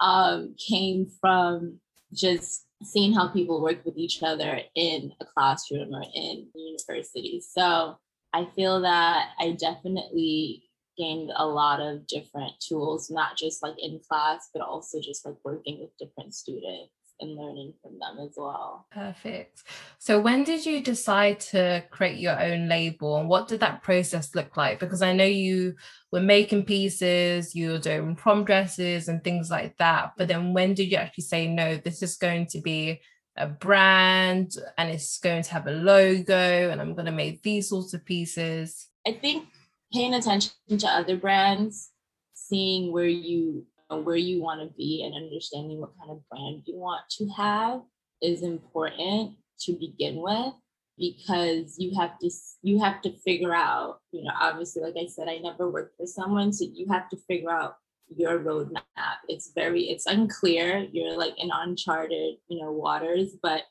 um, 0.01 0.57
came 0.69 1.07
from 1.21 1.79
just 2.13 2.67
seeing 2.83 3.13
how 3.13 3.29
people 3.29 3.63
work 3.63 3.85
with 3.85 3.99
each 3.99 4.23
other 4.23 4.61
in 4.75 5.13
a 5.21 5.25
classroom 5.27 5.95
or 5.95 6.05
in 6.15 6.49
university. 6.55 7.43
So 7.47 7.99
I 8.35 8.47
feel 8.57 8.81
that 8.83 9.29
I 9.39 9.53
definitely 9.53 10.65
gained 10.99 11.31
a 11.37 11.47
lot 11.47 11.81
of 11.81 12.07
different 12.09 12.53
tools, 12.61 13.11
not 13.11 13.37
just 13.37 13.63
like 13.63 13.77
in 13.79 14.01
class, 14.09 14.51
but 14.53 14.61
also 14.61 14.99
just 15.01 15.25
like 15.25 15.37
working 15.45 15.79
with 15.81 15.97
different 15.99 16.35
students 16.35 16.91
and 17.21 17.37
learning 17.37 17.75
from 17.81 17.93
them 18.01 18.27
as 18.27 18.35
well. 18.37 18.87
Perfect. 18.91 19.63
So 19.99 20.21
when 20.21 20.43
did 20.43 20.67
you 20.67 20.83
decide 20.83 21.39
to 21.41 21.85
create 21.91 22.19
your 22.19 22.41
own 22.41 22.69
label 22.69 23.19
and 23.19 23.29
what 23.29 23.47
did 23.47 23.61
that 23.61 23.85
process 23.85 24.35
look 24.35 24.57
like? 24.57 24.81
Because 24.81 25.01
I 25.01 25.13
know 25.13 25.25
you 25.25 25.77
were 26.11 26.21
making 26.21 26.65
pieces, 26.65 27.55
you 27.55 27.71
were 27.71 27.79
doing 27.79 28.17
prom 28.17 28.45
dresses 28.45 29.07
and 29.07 29.23
things 29.23 29.49
like 29.49 29.77
that. 29.79 30.15
But 30.19 30.27
then 30.27 30.55
when 30.55 30.75
did 30.75 30.91
you 30.91 30.97
actually 30.97 31.25
say, 31.25 31.47
no, 31.47 31.77
this 31.77 32.03
is 32.03 32.17
going 32.17 32.49
to 32.49 32.61
be 32.61 33.01
a 33.37 33.47
brand 33.47 34.57
and 34.79 34.91
it's 34.91 35.19
going 35.19 35.43
to 35.43 35.53
have 35.53 35.67
a 35.67 35.73
logo 35.73 36.71
and 36.71 36.81
I'm 36.81 36.95
going 36.95 37.07
to 37.07 37.13
make 37.13 37.43
these 37.43 37.69
sorts 37.69 37.95
of 37.95 38.05
pieces? 38.05 38.89
I 39.07 39.13
think 39.13 39.47
paying 39.93 40.15
attention 40.15 40.53
to 40.79 40.87
other 40.87 41.17
brands, 41.17 41.91
seeing 42.35 42.93
where 42.93 43.07
you 43.07 43.67
uh, 43.91 43.99
where 43.99 44.17
you 44.17 44.43
want 44.43 44.61
to 44.61 44.75
be 44.77 45.03
and 45.05 45.15
understanding 45.15 45.81
what 45.81 45.97
kind 45.99 46.11
of 46.11 46.29
brand 46.29 46.63
you 46.67 46.77
want 46.77 47.03
to 47.11 47.29
have 47.29 47.83
is 48.23 48.43
important 48.43 49.33
to 49.61 49.73
begin 49.73 50.17
with 50.17 50.55
because 50.99 51.75
you 51.79 51.95
have 51.99 52.19
to 52.19 52.31
you 52.63 52.81
have 52.81 53.03
to 53.03 53.13
figure 53.19 53.55
out 53.55 53.99
you 54.13 54.23
know 54.23 54.31
obviously 54.41 54.83
like 54.83 54.95
i 54.97 55.07
said 55.07 55.29
i 55.29 55.39
never 55.39 55.69
worked 55.69 55.97
for 55.97 56.07
someone 56.07 56.53
so 56.53 56.65
you 56.73 56.87
have 56.89 57.09
to 57.09 57.17
figure 57.29 57.51
out 57.51 57.77
your 58.17 58.39
roadmap 58.39 59.17
it's 59.29 59.53
very 59.55 59.85
it's 59.85 60.07
unclear 60.07 60.87
you're 60.93 61.17
like 61.17 61.35
in 61.39 61.51
uncharted 61.53 62.37
you 62.49 62.61
know 62.61 62.73
waters 62.73 63.37
but 63.43 63.63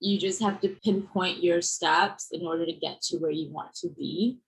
you 0.00 0.18
just 0.18 0.42
have 0.42 0.60
to 0.60 0.68
pinpoint 0.84 1.42
your 1.42 1.62
steps 1.62 2.28
in 2.32 2.46
order 2.46 2.66
to 2.66 2.72
get 2.72 3.00
to 3.00 3.16
where 3.16 3.30
you 3.30 3.50
want 3.50 3.74
to 3.74 3.88
be 3.88 4.38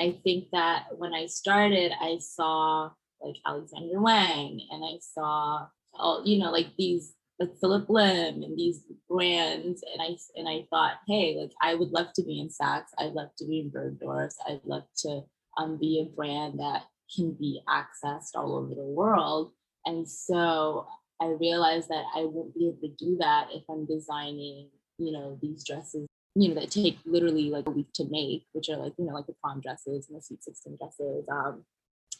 i 0.00 0.16
think 0.24 0.46
that 0.52 0.84
when 0.96 1.14
i 1.14 1.26
started 1.26 1.92
i 2.00 2.18
saw 2.18 2.90
like 3.20 3.36
alexander 3.46 4.00
wang 4.00 4.60
and 4.70 4.84
i 4.84 4.98
saw 5.00 5.66
all 5.94 6.22
you 6.24 6.38
know 6.38 6.50
like 6.50 6.68
these 6.76 7.14
like 7.40 7.56
Phillip 7.60 7.88
Lim 7.88 8.42
and 8.42 8.56
these 8.56 8.84
brands. 9.08 9.82
And 9.92 10.00
I 10.00 10.16
and 10.36 10.48
I 10.48 10.66
thought, 10.70 10.98
hey, 11.06 11.36
like 11.40 11.52
I 11.60 11.74
would 11.74 11.90
love 11.90 12.12
to 12.14 12.22
be 12.22 12.40
in 12.40 12.48
Saks. 12.48 12.94
I'd 12.98 13.12
love 13.12 13.30
to 13.38 13.46
be 13.46 13.60
in 13.60 13.70
Bergdorf's. 13.70 14.36
I'd 14.48 14.64
love 14.64 14.84
to 14.98 15.22
um, 15.56 15.76
be 15.78 16.00
a 16.00 16.14
brand 16.14 16.58
that 16.60 16.84
can 17.14 17.32
be 17.32 17.60
accessed 17.68 18.34
all 18.34 18.56
over 18.56 18.74
the 18.74 18.82
world. 18.82 19.52
And 19.86 20.08
so 20.08 20.86
I 21.20 21.26
realized 21.26 21.88
that 21.88 22.04
I 22.14 22.24
won't 22.24 22.54
be 22.54 22.68
able 22.68 22.80
to 22.82 23.04
do 23.04 23.16
that 23.20 23.48
if 23.52 23.62
I'm 23.68 23.86
designing, 23.86 24.70
you 24.98 25.12
know, 25.12 25.38
these 25.40 25.64
dresses, 25.64 26.06
you 26.34 26.48
know, 26.48 26.60
that 26.60 26.70
take 26.70 26.98
literally 27.04 27.50
like 27.50 27.66
a 27.66 27.70
week 27.70 27.92
to 27.94 28.04
make, 28.10 28.46
which 28.52 28.68
are 28.68 28.76
like, 28.76 28.94
you 28.98 29.04
know, 29.04 29.14
like 29.14 29.26
the 29.26 29.34
prom 29.42 29.60
dresses 29.60 30.08
and 30.08 30.18
the 30.18 30.22
sweet 30.22 30.42
16 30.42 30.76
dresses. 30.80 31.24
Um, 31.30 31.64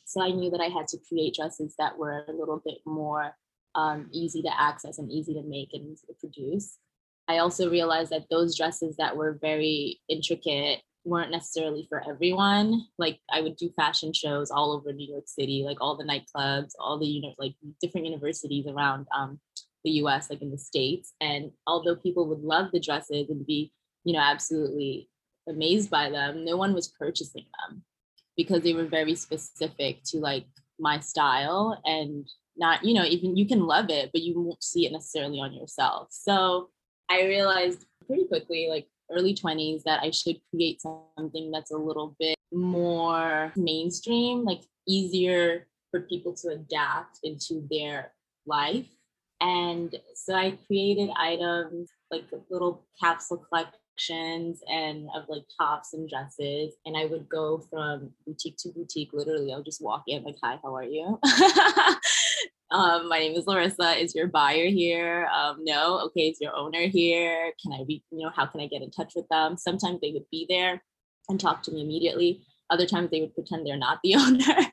so 0.04 0.22
I 0.22 0.30
knew 0.30 0.50
that 0.50 0.60
I 0.60 0.68
had 0.68 0.86
to 0.88 0.98
create 1.08 1.34
dresses 1.34 1.74
that 1.78 1.98
were 1.98 2.24
a 2.28 2.32
little 2.32 2.62
bit 2.64 2.78
more 2.86 3.34
um, 3.74 4.08
easy 4.12 4.42
to 4.42 4.60
access 4.60 4.98
and 4.98 5.10
easy 5.10 5.34
to 5.34 5.42
make 5.42 5.70
and 5.72 5.86
easy 5.86 6.06
to 6.06 6.14
produce. 6.20 6.78
I 7.26 7.38
also 7.38 7.70
realized 7.70 8.10
that 8.10 8.26
those 8.30 8.56
dresses 8.56 8.96
that 8.96 9.16
were 9.16 9.38
very 9.40 10.00
intricate 10.08 10.82
weren't 11.04 11.30
necessarily 11.30 11.86
for 11.88 12.02
everyone. 12.08 12.86
Like 12.98 13.20
I 13.30 13.40
would 13.40 13.56
do 13.56 13.70
fashion 13.76 14.12
shows 14.12 14.50
all 14.50 14.72
over 14.72 14.92
New 14.92 15.10
York 15.10 15.24
City, 15.26 15.62
like 15.64 15.78
all 15.80 15.96
the 15.96 16.04
nightclubs, 16.04 16.72
all 16.78 16.98
the 16.98 17.20
know 17.20 17.34
like 17.38 17.54
different 17.80 18.06
universities 18.06 18.66
around 18.66 19.06
um, 19.14 19.38
the 19.84 19.92
U.S. 19.92 20.30
like 20.30 20.42
in 20.42 20.50
the 20.50 20.58
states. 20.58 21.12
And 21.20 21.50
although 21.66 21.96
people 21.96 22.26
would 22.28 22.40
love 22.40 22.70
the 22.72 22.80
dresses 22.80 23.28
and 23.30 23.46
be 23.46 23.72
you 24.04 24.12
know 24.12 24.20
absolutely 24.20 25.08
amazed 25.48 25.90
by 25.90 26.10
them, 26.10 26.44
no 26.44 26.56
one 26.56 26.74
was 26.74 26.88
purchasing 26.88 27.46
them 27.68 27.82
because 28.36 28.62
they 28.62 28.74
were 28.74 28.86
very 28.86 29.14
specific 29.14 30.02
to 30.04 30.18
like 30.18 30.46
my 30.78 30.98
style 31.00 31.80
and 31.84 32.28
not 32.56 32.84
you 32.84 32.94
know 32.94 33.04
even 33.04 33.36
you 33.36 33.46
can 33.46 33.66
love 33.66 33.90
it 33.90 34.10
but 34.12 34.22
you 34.22 34.40
won't 34.40 34.62
see 34.62 34.86
it 34.86 34.92
necessarily 34.92 35.38
on 35.38 35.52
yourself 35.52 36.08
so 36.10 36.68
i 37.08 37.22
realized 37.22 37.84
pretty 38.06 38.24
quickly 38.24 38.66
like 38.68 38.86
early 39.14 39.34
20s 39.34 39.82
that 39.84 40.00
i 40.02 40.10
should 40.10 40.36
create 40.50 40.80
something 40.80 41.50
that's 41.50 41.70
a 41.70 41.76
little 41.76 42.16
bit 42.18 42.36
more 42.52 43.52
mainstream 43.56 44.44
like 44.44 44.62
easier 44.86 45.66
for 45.94 46.00
people 46.00 46.34
to 46.34 46.48
adapt 46.48 47.20
into 47.22 47.66
their 47.70 48.12
life. 48.46 48.88
And 49.40 49.94
so 50.16 50.34
i 50.34 50.58
created 50.66 51.10
items 51.16 51.90
like 52.10 52.24
little 52.50 52.84
capsule 53.00 53.44
collections 53.48 54.60
and 54.68 55.08
of 55.14 55.24
like 55.28 55.44
tops 55.60 55.92
and 55.94 56.08
dresses. 56.08 56.74
And 56.84 56.96
i 56.96 57.04
would 57.04 57.28
go 57.28 57.58
from 57.70 58.10
boutique 58.26 58.56
to 58.58 58.70
boutique 58.70 59.10
literally. 59.12 59.52
I'll 59.52 59.62
just 59.62 59.82
walk 59.82 60.04
in 60.08 60.24
like 60.24 60.36
hi 60.42 60.58
how 60.62 60.74
are 60.74 60.82
you 60.82 61.20
um, 62.70 63.08
my 63.08 63.18
name 63.18 63.36
is 63.36 63.46
Larissa. 63.46 64.00
Is 64.00 64.14
your 64.14 64.26
buyer 64.26 64.66
here? 64.66 65.28
Um, 65.34 65.58
no. 65.60 66.00
Okay. 66.06 66.28
Is 66.28 66.40
your 66.40 66.54
owner 66.56 66.86
here? 66.86 67.52
Can 67.62 67.72
I 67.72 67.84
be, 67.84 68.02
you 68.10 68.20
know, 68.20 68.30
how 68.34 68.46
can 68.46 68.60
I 68.60 68.66
get 68.66 68.82
in 68.82 68.90
touch 68.90 69.12
with 69.14 69.28
them? 69.28 69.56
Sometimes 69.56 70.00
they 70.00 70.12
would 70.12 70.28
be 70.30 70.46
there 70.48 70.82
and 71.28 71.38
talk 71.38 71.62
to 71.64 71.72
me 71.72 71.82
immediately. 71.82 72.44
Other 72.70 72.86
times 72.86 73.10
they 73.10 73.20
would 73.20 73.34
pretend 73.34 73.66
they're 73.66 73.76
not 73.76 74.00
the 74.02 74.14
owner, 74.16 74.66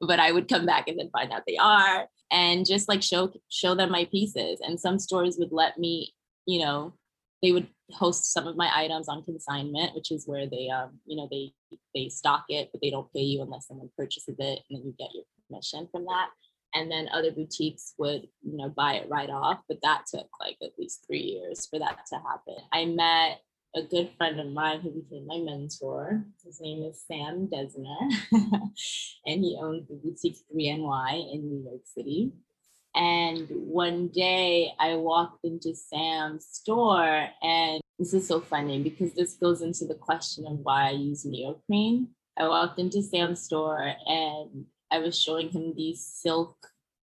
but 0.00 0.20
I 0.20 0.32
would 0.32 0.48
come 0.48 0.66
back 0.66 0.88
and 0.88 0.98
then 0.98 1.10
find 1.10 1.32
out 1.32 1.42
they 1.46 1.56
are 1.56 2.06
and 2.32 2.66
just 2.66 2.88
like 2.88 3.02
show 3.02 3.32
show 3.48 3.74
them 3.74 3.90
my 3.90 4.06
pieces. 4.06 4.60
And 4.60 4.78
some 4.78 4.98
stores 4.98 5.36
would 5.38 5.52
let 5.52 5.78
me, 5.78 6.12
you 6.46 6.60
know, 6.60 6.94
they 7.42 7.52
would 7.52 7.68
host 7.92 8.32
some 8.32 8.48
of 8.48 8.56
my 8.56 8.70
items 8.74 9.08
on 9.08 9.22
consignment, 9.22 9.94
which 9.94 10.10
is 10.10 10.26
where 10.26 10.48
they 10.48 10.68
um, 10.68 10.98
you 11.06 11.16
know, 11.16 11.28
they 11.30 11.52
they 11.94 12.08
stock 12.08 12.44
it, 12.48 12.70
but 12.72 12.82
they 12.82 12.90
don't 12.90 13.12
pay 13.12 13.22
you 13.22 13.42
unless 13.42 13.68
someone 13.68 13.90
purchases 13.96 14.34
it 14.38 14.60
and 14.68 14.78
then 14.78 14.84
you 14.84 14.94
get 14.98 15.14
your 15.14 15.24
commission 15.48 15.88
from 15.92 16.04
that 16.06 16.30
and 16.76 16.90
then 16.90 17.08
other 17.12 17.32
boutiques 17.32 17.94
would 17.98 18.22
you 18.42 18.56
know 18.56 18.68
buy 18.68 18.94
it 18.94 19.08
right 19.08 19.30
off 19.30 19.60
but 19.68 19.78
that 19.82 20.02
took 20.06 20.28
like 20.38 20.56
at 20.62 20.78
least 20.78 21.04
three 21.06 21.20
years 21.20 21.66
for 21.66 21.78
that 21.78 21.98
to 22.08 22.16
happen. 22.16 22.56
I 22.72 22.84
met 22.84 23.40
a 23.74 23.82
good 23.82 24.10
friend 24.16 24.38
of 24.40 24.46
mine 24.46 24.80
who 24.80 24.90
became 24.90 25.26
my 25.26 25.38
mentor. 25.38 26.24
His 26.44 26.60
name 26.60 26.82
is 26.82 27.02
sam 27.06 27.48
desner 27.52 27.96
and 29.26 29.44
he 29.44 29.58
owns 29.60 29.88
the 29.88 29.94
boutique 29.94 30.38
3ny 30.54 31.34
in 31.34 31.48
new 31.48 31.64
york 31.64 31.82
city. 31.84 32.32
And 32.94 33.48
one 33.50 34.08
day 34.08 34.72
i 34.78 34.94
walked 34.94 35.44
into 35.44 35.74
sam's 35.74 36.46
store 36.46 37.28
and 37.42 37.80
this 37.98 38.12
is 38.12 38.28
so 38.28 38.40
funny 38.40 38.82
because 38.82 39.14
this 39.14 39.34
goes 39.34 39.62
into 39.62 39.86
the 39.86 39.94
question 39.94 40.46
of 40.46 40.58
why 40.58 40.88
i 40.88 40.90
use 40.90 41.24
neoprene. 41.24 42.08
I 42.38 42.48
walked 42.48 42.78
into 42.78 43.02
sam's 43.02 43.42
store 43.42 43.94
and 44.06 44.66
I 44.96 45.00
was 45.00 45.20
showing 45.20 45.50
him 45.50 45.74
these 45.76 46.02
silk 46.02 46.56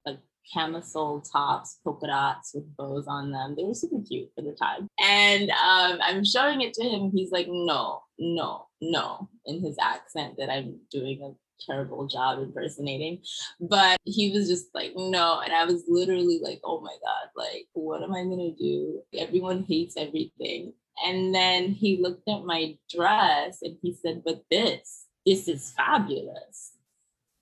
like 0.05 0.19
camisole 0.53 1.21
tops, 1.21 1.79
polka 1.85 2.09
dots 2.09 2.51
with 2.53 2.77
bows 2.77 3.07
on 3.07 3.31
them. 3.31 3.55
They 3.57 3.63
were 3.63 3.75
super 3.75 4.03
cute 4.07 4.31
for 4.35 4.43
the 4.43 4.57
time. 4.61 4.89
And 5.01 5.51
um, 5.51 6.01
I'm 6.03 6.25
showing 6.25 6.63
it 6.63 6.75
to 6.75 6.83
him. 6.83 7.13
He's 7.15 7.31
like, 7.31 7.47
no, 7.49 8.03
no, 8.19 8.67
no, 8.81 9.29
in 9.45 9.63
his 9.63 9.77
accent 9.81 10.35
that 10.39 10.51
I'm 10.51 10.81
doing 10.91 11.23
a 11.23 11.33
terrible 11.65 12.09
job 12.09 12.41
impersonating. 12.41 13.23
But 13.61 13.99
he 14.05 14.33
was 14.33 14.49
just 14.49 14.67
like, 14.75 14.93
no. 14.97 15.41
And 15.45 15.53
I 15.53 15.65
was 15.65 15.85
literally 15.87 16.41
like, 16.43 16.61
oh 16.65 16.81
my 16.81 16.97
God, 17.05 17.29
like, 17.37 17.69
what 17.75 18.03
am 18.03 18.13
I 18.13 18.25
going 18.25 18.53
to 18.53 18.63
do? 18.63 19.01
Everyone 19.17 19.63
hates 19.63 19.97
everything. 19.97 20.73
And 21.07 21.33
then 21.33 21.71
he 21.71 22.03
looked 22.03 22.29
at 22.29 22.45
my 22.45 22.77
dress 22.93 23.59
and 23.63 23.77
he 23.81 23.95
said, 23.95 24.23
but 24.25 24.43
this, 24.51 25.07
this 25.25 25.47
is 25.47 25.73
fabulous 25.77 26.73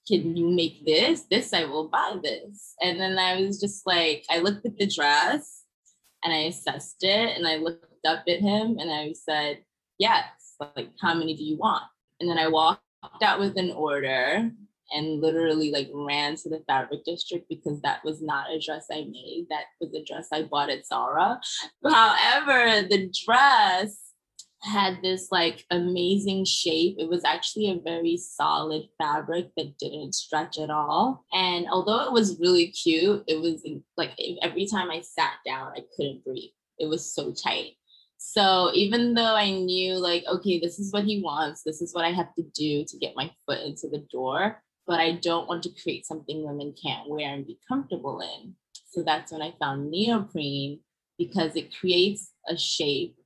can 0.07 0.37
you 0.37 0.51
make 0.51 0.85
this? 0.85 1.23
This 1.31 1.53
I 1.53 1.65
will 1.65 1.89
buy 1.89 2.17
this. 2.23 2.75
And 2.81 3.01
then 3.01 3.19
I 3.19 3.41
was 3.41 3.61
just 3.61 3.87
like, 3.87 4.25
I 4.31 4.39
looked 4.39 4.67
at 4.67 4.77
the 4.79 4.87
dress 4.87 5.63
and 6.23 6.33
I 6.33 6.39
assessed 6.49 7.03
it 7.03 7.37
and 7.37 7.47
I 7.47 7.57
looked 7.57 8.07
up 8.07 8.25
at 8.29 8.41
him 8.41 8.79
and 8.79 8.91
I 8.93 9.13
said, 9.13 9.65
yes, 9.99 10.25
like 10.77 10.91
how 11.01 11.15
many 11.15 11.35
do 11.35 11.45
you 11.45 11.57
want? 11.57 11.85
And 12.21 12.29
then 12.29 12.39
I 12.39 12.49
walked 12.49 12.83
out 13.23 13.41
with 13.41 13.57
an 13.57 13.71
order 13.73 14.51
and 14.93 15.21
literally 15.21 15.71
like 15.71 15.91
ran 15.93 16.37
to 16.37 16.49
the 16.49 16.63
fabric 16.67 17.05
district 17.05 17.49
because 17.49 17.81
that 17.81 18.05
was 18.05 18.23
not 18.23 18.51
a 18.51 18.61
dress 18.61 18.87
I 18.91 19.07
made. 19.11 19.47
That 19.51 19.65
was 19.81 19.95
a 19.95 20.05
dress 20.05 20.29
I 20.33 20.43
bought 20.43 20.71
at 20.71 20.87
Zara. 20.87 21.41
However, 21.85 22.87
the 22.89 23.11
dress 23.25 24.04
had 24.65 25.03
this 25.03 25.29
like 25.31 25.65
amazing 25.71 26.45
shape. 26.45 26.97
It 26.99 27.09
was 27.09 27.25
actually 27.25 27.71
a 27.71 27.81
very 27.83 28.17
solid 28.17 28.89
fabric 28.99 29.51
that 29.57 29.79
didn't 29.79 30.15
stretch 30.15 30.59
at 30.59 30.71
all. 30.71 31.25
And 31.33 31.67
although 31.71 32.05
it 32.07 32.13
was 32.13 32.41
really 32.41 32.69
cute, 32.69 33.25
it 33.27 33.41
was 33.41 33.67
like 33.97 34.19
every 34.43 34.67
time 34.67 34.91
I 34.91 35.03
sat 35.03 35.35
down, 35.47 35.73
I 35.77 35.85
couldn't 35.97 36.25
breathe. 36.25 36.51
It 36.79 36.87
was 36.87 37.15
so 37.15 37.33
tight. 37.33 37.73
So 38.17 38.71
even 38.75 39.15
though 39.15 39.35
I 39.35 39.51
knew 39.51 39.95
like, 39.95 40.25
okay, 40.27 40.59
this 40.59 40.79
is 40.79 40.93
what 40.93 41.05
he 41.05 41.21
wants, 41.23 41.63
this 41.63 41.83
is 41.83 41.95
what 41.95 42.07
I 42.07 42.13
have 42.13 42.35
to 42.37 42.43
do 42.55 42.85
to 42.87 42.99
get 42.99 43.15
my 43.15 43.31
foot 43.47 43.61
into 43.61 43.89
the 43.89 44.07
door, 44.11 44.63
but 44.87 44.99
I 44.99 45.13
don't 45.13 45.47
want 45.47 45.63
to 45.65 45.83
create 45.83 46.07
something 46.07 46.43
women 46.43 46.75
can't 46.83 47.09
wear 47.09 47.33
and 47.33 47.47
be 47.47 47.59
comfortable 47.69 48.21
in. 48.21 48.55
So 48.89 49.03
that's 49.03 49.31
when 49.31 49.43
I 49.43 49.53
found 49.61 49.91
neoprene 49.91 50.81
because 51.19 51.55
it 51.55 51.77
creates 51.77 52.31
a 52.49 52.57
shape 52.57 53.17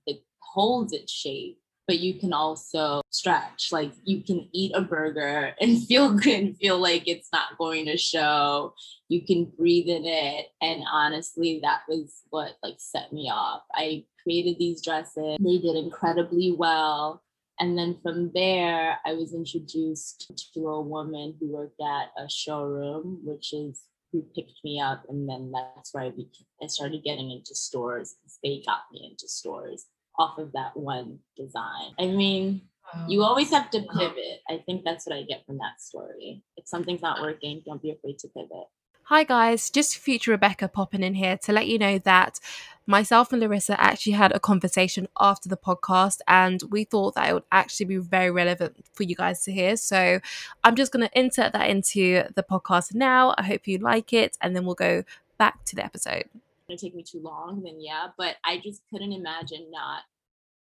holds 0.52 0.92
its 0.92 1.12
shape, 1.12 1.58
but 1.86 1.98
you 1.98 2.14
can 2.14 2.32
also 2.32 3.00
stretch. 3.10 3.70
Like 3.72 3.92
you 4.04 4.22
can 4.22 4.48
eat 4.52 4.72
a 4.74 4.80
burger 4.80 5.54
and 5.60 5.82
feel 5.86 6.12
good 6.12 6.40
and 6.40 6.56
feel 6.56 6.78
like 6.78 7.08
it's 7.08 7.28
not 7.32 7.58
going 7.58 7.86
to 7.86 7.96
show. 7.96 8.74
You 9.08 9.24
can 9.24 9.46
breathe 9.56 9.88
in 9.88 10.04
it. 10.04 10.46
And 10.60 10.82
honestly, 10.92 11.60
that 11.62 11.80
was 11.88 12.22
what 12.30 12.56
like 12.62 12.76
set 12.78 13.12
me 13.12 13.30
off. 13.32 13.62
I 13.74 14.04
created 14.22 14.58
these 14.58 14.82
dresses. 14.82 15.38
They 15.40 15.58
did 15.58 15.76
incredibly 15.76 16.52
well. 16.52 17.22
And 17.60 17.76
then 17.76 17.96
from 18.02 18.30
there, 18.34 18.98
I 19.04 19.14
was 19.14 19.34
introduced 19.34 20.30
to 20.54 20.68
a 20.68 20.80
woman 20.80 21.34
who 21.40 21.48
worked 21.48 21.80
at 21.80 22.12
a 22.16 22.30
showroom, 22.30 23.20
which 23.24 23.52
is 23.52 23.82
who 24.12 24.22
picked 24.34 24.60
me 24.64 24.80
up, 24.80 25.02
and 25.08 25.28
then 25.28 25.52
that's 25.52 25.92
where 25.92 26.04
I, 26.04 26.10
became, 26.10 26.46
I 26.62 26.66
started 26.68 27.02
getting 27.02 27.32
into 27.32 27.56
stores. 27.56 28.14
Because 28.22 28.38
they 28.44 28.62
got 28.64 28.82
me 28.92 29.08
into 29.10 29.28
stores 29.28 29.86
off 30.18 30.38
of 30.38 30.52
that 30.52 30.76
one 30.76 31.20
design. 31.36 31.92
I 31.98 32.06
mean, 32.06 32.62
you 33.06 33.22
oh. 33.22 33.26
always 33.26 33.50
have 33.50 33.70
to 33.70 33.80
pivot. 33.80 34.42
I 34.48 34.58
think 34.66 34.84
that's 34.84 35.06
what 35.06 35.16
I 35.16 35.22
get 35.22 35.46
from 35.46 35.58
that 35.58 35.80
story. 35.80 36.42
If 36.56 36.66
something's 36.66 37.02
not 37.02 37.20
working, 37.20 37.62
don't 37.64 37.82
be 37.82 37.90
afraid 37.90 38.18
to 38.20 38.28
pivot. 38.28 38.66
Hi 39.04 39.24
guys, 39.24 39.70
just 39.70 39.96
future 39.96 40.32
Rebecca 40.32 40.68
popping 40.68 41.02
in 41.02 41.14
here 41.14 41.38
to 41.38 41.50
let 41.50 41.66
you 41.66 41.78
know 41.78 41.96
that 42.00 42.38
myself 42.86 43.32
and 43.32 43.40
Larissa 43.40 43.80
actually 43.80 44.12
had 44.12 44.32
a 44.32 44.38
conversation 44.38 45.08
after 45.18 45.48
the 45.48 45.56
podcast 45.56 46.18
and 46.28 46.62
we 46.68 46.84
thought 46.84 47.14
that 47.14 47.30
it 47.30 47.32
would 47.32 47.44
actually 47.50 47.86
be 47.86 47.96
very 47.96 48.30
relevant 48.30 48.84
for 48.92 49.04
you 49.04 49.16
guys 49.16 49.42
to 49.44 49.52
hear. 49.52 49.78
So 49.78 50.20
I'm 50.62 50.76
just 50.76 50.92
going 50.92 51.08
to 51.08 51.18
insert 51.18 51.54
that 51.54 51.70
into 51.70 52.24
the 52.34 52.42
podcast 52.42 52.94
now. 52.94 53.34
I 53.38 53.44
hope 53.44 53.66
you 53.66 53.78
like 53.78 54.12
it 54.12 54.36
and 54.42 54.54
then 54.54 54.66
we'll 54.66 54.74
go 54.74 55.04
back 55.38 55.64
to 55.66 55.76
the 55.76 55.82
episode. 55.82 56.24
It 56.68 56.78
take 56.78 56.94
me 56.94 57.02
too 57.02 57.20
long, 57.20 57.62
then 57.62 57.80
yeah, 57.80 58.08
but 58.18 58.36
I 58.44 58.58
just 58.58 58.82
couldn't 58.90 59.12
imagine 59.12 59.70
not 59.70 60.02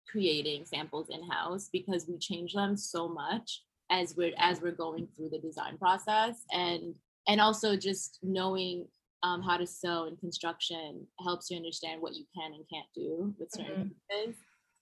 creating 0.09 0.65
samples 0.65 1.09
in 1.11 1.23
house 1.29 1.69
because 1.73 2.07
we 2.09 2.19
change 2.19 2.55
them 2.55 2.77
so 2.77 3.09
much 3.09 3.63
as 3.91 4.15
we're 4.17 4.33
as 4.39 4.61
we're 4.61 4.73
going 4.73 5.07
through 5.15 5.31
the 5.31 5.39
design 5.39 5.79
process 5.79 6.45
and 6.53 6.95
and 7.29 7.41
also 7.41 7.77
just 7.77 8.19
knowing 8.23 8.87
um, 9.23 9.41
how 9.41 9.57
to 9.57 9.67
sew 9.67 10.07
in 10.07 10.17
construction 10.17 11.07
helps 11.21 11.51
you 11.51 11.57
understand 11.57 12.03
what 12.03 12.15
you 12.15 12.25
can 12.37 12.53
and 12.53 12.65
can't 12.73 12.87
do 12.95 13.33
with 13.39 13.51
certain 13.53 13.73
mm-hmm. 13.85 14.25
pieces 14.25 14.37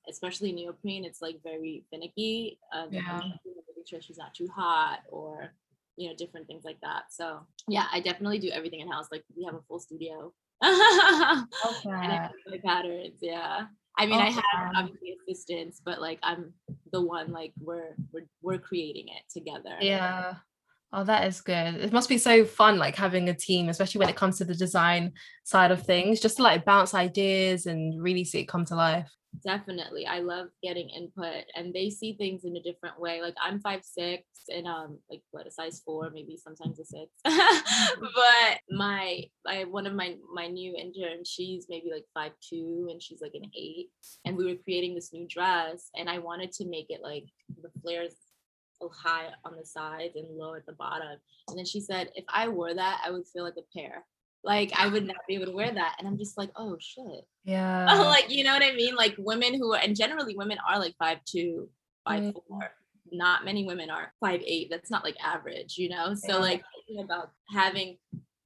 especially 0.09 0.53
neoprene 0.53 1.05
it's 1.05 1.21
like 1.21 1.39
very 1.43 1.85
finicky 1.91 2.59
um, 2.75 2.89
yeah. 2.91 3.21
making 3.45 3.85
sure 3.87 4.01
she's 4.01 4.19
not 4.19 4.35
too 4.35 4.49
hot 4.55 5.01
or 5.11 5.53
you 5.97 6.09
know 6.09 6.15
different 6.17 6.47
things 6.47 6.65
like 6.65 6.81
that 6.81 7.03
so 7.11 7.41
yeah 7.69 7.87
i 7.93 8.01
definitely 8.01 8.39
do 8.39 8.51
everything 8.51 8.81
in 8.81 8.89
house 8.89 9.07
like 9.13 9.25
we 9.37 9.45
have 9.45 9.55
a 9.55 9.63
full 9.69 9.79
studio. 9.79 10.33
and 10.63 11.47
I 12.13 12.31
patterns 12.65 13.19
yeah 13.21 13.67
I 14.01 14.07
mean, 14.07 14.19
I 14.19 14.31
have 14.31 14.45
obviously 14.77 15.17
assistants, 15.29 15.83
but 15.85 16.01
like 16.01 16.19
I'm 16.23 16.55
the 16.91 17.03
one 17.03 17.33
like 17.33 17.53
we're 17.61 17.95
we're 18.13 18.27
we're 18.41 18.59
creating 18.59 19.09
it 19.09 19.23
together. 19.31 19.77
Yeah. 19.81 20.35
Oh, 20.93 21.05
that 21.05 21.27
is 21.29 21.41
good. 21.43 21.75
It 21.75 21.93
must 21.93 22.09
be 22.09 22.19
so 22.19 22.45
fun, 22.45 22.79
like 22.79 22.97
having 22.97 23.29
a 23.29 23.35
team, 23.35 23.69
especially 23.69 24.01
when 24.01 24.09
it 24.09 24.17
comes 24.17 24.39
to 24.39 24.45
the 24.45 24.55
design 24.55 25.13
side 25.45 25.71
of 25.71 25.83
things, 25.83 26.19
just 26.19 26.39
to 26.39 26.43
like 26.43 26.65
bounce 26.65 26.95
ideas 26.95 27.67
and 27.67 28.03
really 28.03 28.25
see 28.25 28.41
it 28.41 28.49
come 28.49 28.65
to 28.67 28.75
life. 28.75 29.11
Definitely. 29.45 30.07
I 30.07 30.21
love 30.21 30.49
getting 30.63 30.91
input 30.91 31.45
and 31.55 31.73
they 31.73 31.89
see 31.89 32.15
things 32.15 32.45
in 32.45 32.57
a 32.57 32.63
different 32.63 32.99
way. 33.01 33.23
Like 33.23 33.37
I'm 33.43 33.61
five 33.61 33.85
six 33.85 34.25
and 34.49 34.67
um 34.67 34.99
like 35.09 35.23
what 35.31 35.47
a 35.47 35.51
size 35.51 35.81
four, 35.85 36.11
maybe 36.11 36.37
sometimes 36.37 36.79
a 36.81 36.85
six. 36.85 37.11
but 37.25 38.61
my 38.71 39.23
I 39.47 39.65
one 39.65 39.87
of 39.87 39.95
my 39.95 40.17
my 40.33 40.49
new 40.49 40.75
interns, 40.77 41.29
she's 41.29 41.67
maybe 41.69 41.91
like 41.93 42.05
five 42.13 42.33
two 42.47 42.89
and 42.91 43.01
she's 43.01 43.23
like 43.23 43.35
an 43.35 43.51
eight. 43.57 43.91
And 44.25 44.37
we 44.37 44.45
were 44.45 44.61
creating 44.63 44.95
this 44.95 45.13
new 45.13 45.27
dress 45.29 45.91
and 45.95 46.11
I 46.11 46.19
wanted 46.19 46.53
to 46.53 46.69
make 46.69 46.87
it 46.91 47.01
like 47.03 47.25
the 47.63 47.71
flares 47.83 48.17
so 48.81 48.91
high 48.91 49.29
on 49.45 49.57
the 49.57 49.65
sides 49.65 50.17
and 50.17 50.27
low 50.37 50.55
at 50.55 50.67
the 50.67 50.73
bottom. 50.73 51.19
And 51.49 51.59
then 51.59 51.67
she 51.67 51.81
said, 51.81 52.11
if 52.15 52.25
I 52.29 52.49
wore 52.49 52.75
that, 52.75 53.01
I 53.05 53.11
would 53.11 53.27
feel 53.27 53.45
like 53.45 53.57
a 53.59 53.79
pear. 53.79 54.05
Like 54.43 54.73
I 54.75 54.89
would 54.89 55.07
not 55.07 55.17
be 55.29 55.35
able 55.35 55.47
to 55.47 55.53
wear 55.53 55.71
that. 55.71 55.97
And 55.99 56.09
I'm 56.09 56.19
just 56.19 56.39
like, 56.39 56.51
oh 56.57 56.77
shit. 56.81 57.05
Yeah. 57.45 57.87
like, 58.05 58.31
you 58.31 58.45
know 58.45 58.53
what 58.53 58.63
I 58.63 58.75
mean? 58.75 58.95
Like 58.95 59.15
women 59.19 59.55
who 59.55 59.73
are, 59.73 59.81
and 59.83 59.97
generally 59.97 60.37
women 60.37 60.59
are 60.69 60.79
like 60.79 60.95
five 60.99 61.19
two, 61.25 61.69
five 62.07 62.23
mm. 62.23 62.35
four. 62.35 62.71
Not 63.11 63.47
many 63.47 63.65
women 63.65 63.91
are 63.91 64.13
five 64.21 64.43
eight. 64.45 64.69
That's 64.71 64.91
not 64.91 65.05
like 65.05 65.17
average, 65.25 65.77
you 65.79 65.89
know? 65.89 66.15
So 66.15 66.35
yeah. 66.35 66.37
like 66.37 66.63
thinking 66.87 67.03
about 67.03 67.31
having 67.49 67.97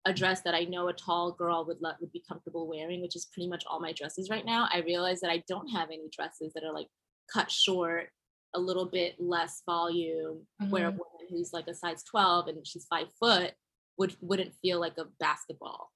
a 0.07 0.13
dress 0.13 0.43
that 0.43 0.55
I 0.55 0.65
know 0.65 0.89
a 0.89 0.93
tall 0.93 1.33
girl 1.33 1.65
would 1.67 1.81
love 1.81 1.97
would 2.01 2.13
be 2.13 2.23
comfortable 2.27 2.69
wearing, 2.69 3.03
which 3.03 3.17
is 3.17 3.27
pretty 3.27 3.49
much 3.49 3.65
all 3.67 3.81
my 3.81 3.93
dresses 3.93 4.31
right 4.31 4.47
now. 4.47 4.69
I 4.73 4.81
realize 4.81 5.21
that 5.21 5.31
I 5.31 5.43
don't 5.49 5.69
have 5.69 5.89
any 5.89 6.09
dresses 6.15 6.53
that 6.55 6.65
are 6.65 6.73
like 6.73 6.89
cut 7.33 7.51
short 7.51 8.09
a 8.55 8.61
little 8.61 8.87
bit 8.87 9.17
less 9.19 9.63
volume 9.67 10.47
mm-hmm. 10.63 10.71
where 10.71 10.87
a 10.87 10.91
mm-hmm. 10.91 10.99
woman 10.99 11.27
who's 11.31 11.53
like 11.53 11.67
a 11.67 11.75
size 11.75 12.03
12 12.05 12.49
and 12.49 12.67
she's 12.67 12.87
five 12.87 13.09
foot 13.19 13.53
would 13.99 14.15
wouldn't 14.21 14.53
feel 14.61 14.81
like 14.81 14.95
a 14.99 15.05
basketball 15.21 15.91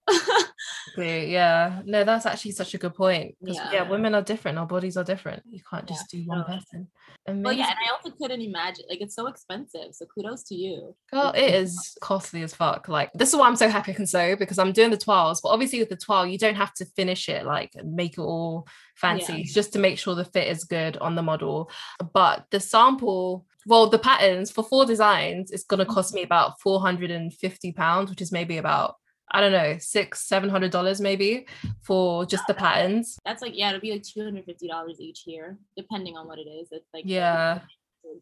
yeah 0.96 1.80
no 1.84 2.04
that's 2.04 2.26
actually 2.26 2.52
such 2.52 2.74
a 2.74 2.78
good 2.78 2.94
point 2.94 3.36
yeah. 3.40 3.70
yeah. 3.72 3.88
women 3.88 4.14
are 4.14 4.22
different 4.22 4.58
our 4.58 4.66
bodies 4.66 4.96
are 4.96 5.04
different 5.04 5.42
you 5.50 5.60
can't 5.70 5.86
just 5.86 6.12
yeah. 6.12 6.20
do 6.20 6.26
one 6.26 6.44
person 6.44 6.88
Amazing. 7.28 7.42
Well, 7.42 7.52
yeah, 7.52 7.68
and 7.68 7.78
I 7.86 7.92
also 7.92 8.10
couldn't 8.16 8.40
imagine 8.40 8.86
like 8.88 9.02
it's 9.02 9.14
so 9.14 9.26
expensive. 9.26 9.92
So 9.92 10.06
kudos 10.06 10.44
to 10.44 10.54
you. 10.54 10.94
Girl, 11.12 11.32
it 11.36 11.54
is 11.54 11.96
costly 12.00 12.42
as 12.42 12.54
fuck. 12.54 12.88
Like 12.88 13.12
this 13.12 13.28
is 13.28 13.36
why 13.36 13.46
I'm 13.46 13.56
so 13.56 13.68
happy 13.68 13.92
I 13.92 13.94
can 13.94 14.06
sew 14.06 14.34
because 14.34 14.58
I'm 14.58 14.72
doing 14.72 14.90
the 14.90 14.96
toiles, 14.96 15.42
but 15.42 15.50
obviously 15.50 15.78
with 15.80 15.90
the 15.90 15.96
toile, 15.96 16.26
you 16.26 16.38
don't 16.38 16.54
have 16.54 16.72
to 16.74 16.86
finish 16.96 17.28
it 17.28 17.44
like 17.44 17.72
make 17.84 18.12
it 18.12 18.22
all 18.22 18.66
fancy. 18.96 19.44
Yeah. 19.44 19.52
just 19.52 19.74
to 19.74 19.78
make 19.78 19.98
sure 19.98 20.14
the 20.14 20.24
fit 20.24 20.48
is 20.48 20.64
good 20.64 20.96
on 20.96 21.16
the 21.16 21.22
model. 21.22 21.70
But 22.14 22.46
the 22.50 22.60
sample, 22.60 23.44
well, 23.66 23.88
the 23.88 23.98
patterns 23.98 24.50
for 24.50 24.64
four 24.64 24.84
designs, 24.86 25.50
it's 25.50 25.64
gonna 25.64 25.86
cost 25.86 26.14
me 26.14 26.20
mm-hmm. 26.20 26.26
about 26.26 26.60
450 26.60 27.72
pounds, 27.72 28.10
which 28.10 28.22
is 28.22 28.32
maybe 28.32 28.58
about 28.58 28.96
I 29.30 29.40
don't 29.40 29.52
know, 29.52 29.76
six, 29.78 30.26
seven 30.26 30.48
hundred 30.48 30.70
dollars 30.70 31.00
maybe 31.00 31.46
for 31.82 32.24
just 32.24 32.46
the 32.46 32.54
patterns. 32.54 33.18
That's 33.24 33.42
like 33.42 33.56
yeah, 33.56 33.68
it'll 33.68 33.80
be 33.80 33.92
like 33.92 34.02
two 34.02 34.24
hundred 34.24 34.44
fifty 34.46 34.68
dollars 34.68 35.00
each 35.00 35.22
here, 35.24 35.58
depending 35.76 36.16
on 36.16 36.26
what 36.26 36.38
it 36.38 36.48
is. 36.48 36.68
It's 36.70 36.88
like 36.92 37.04
yeah. 37.06 37.60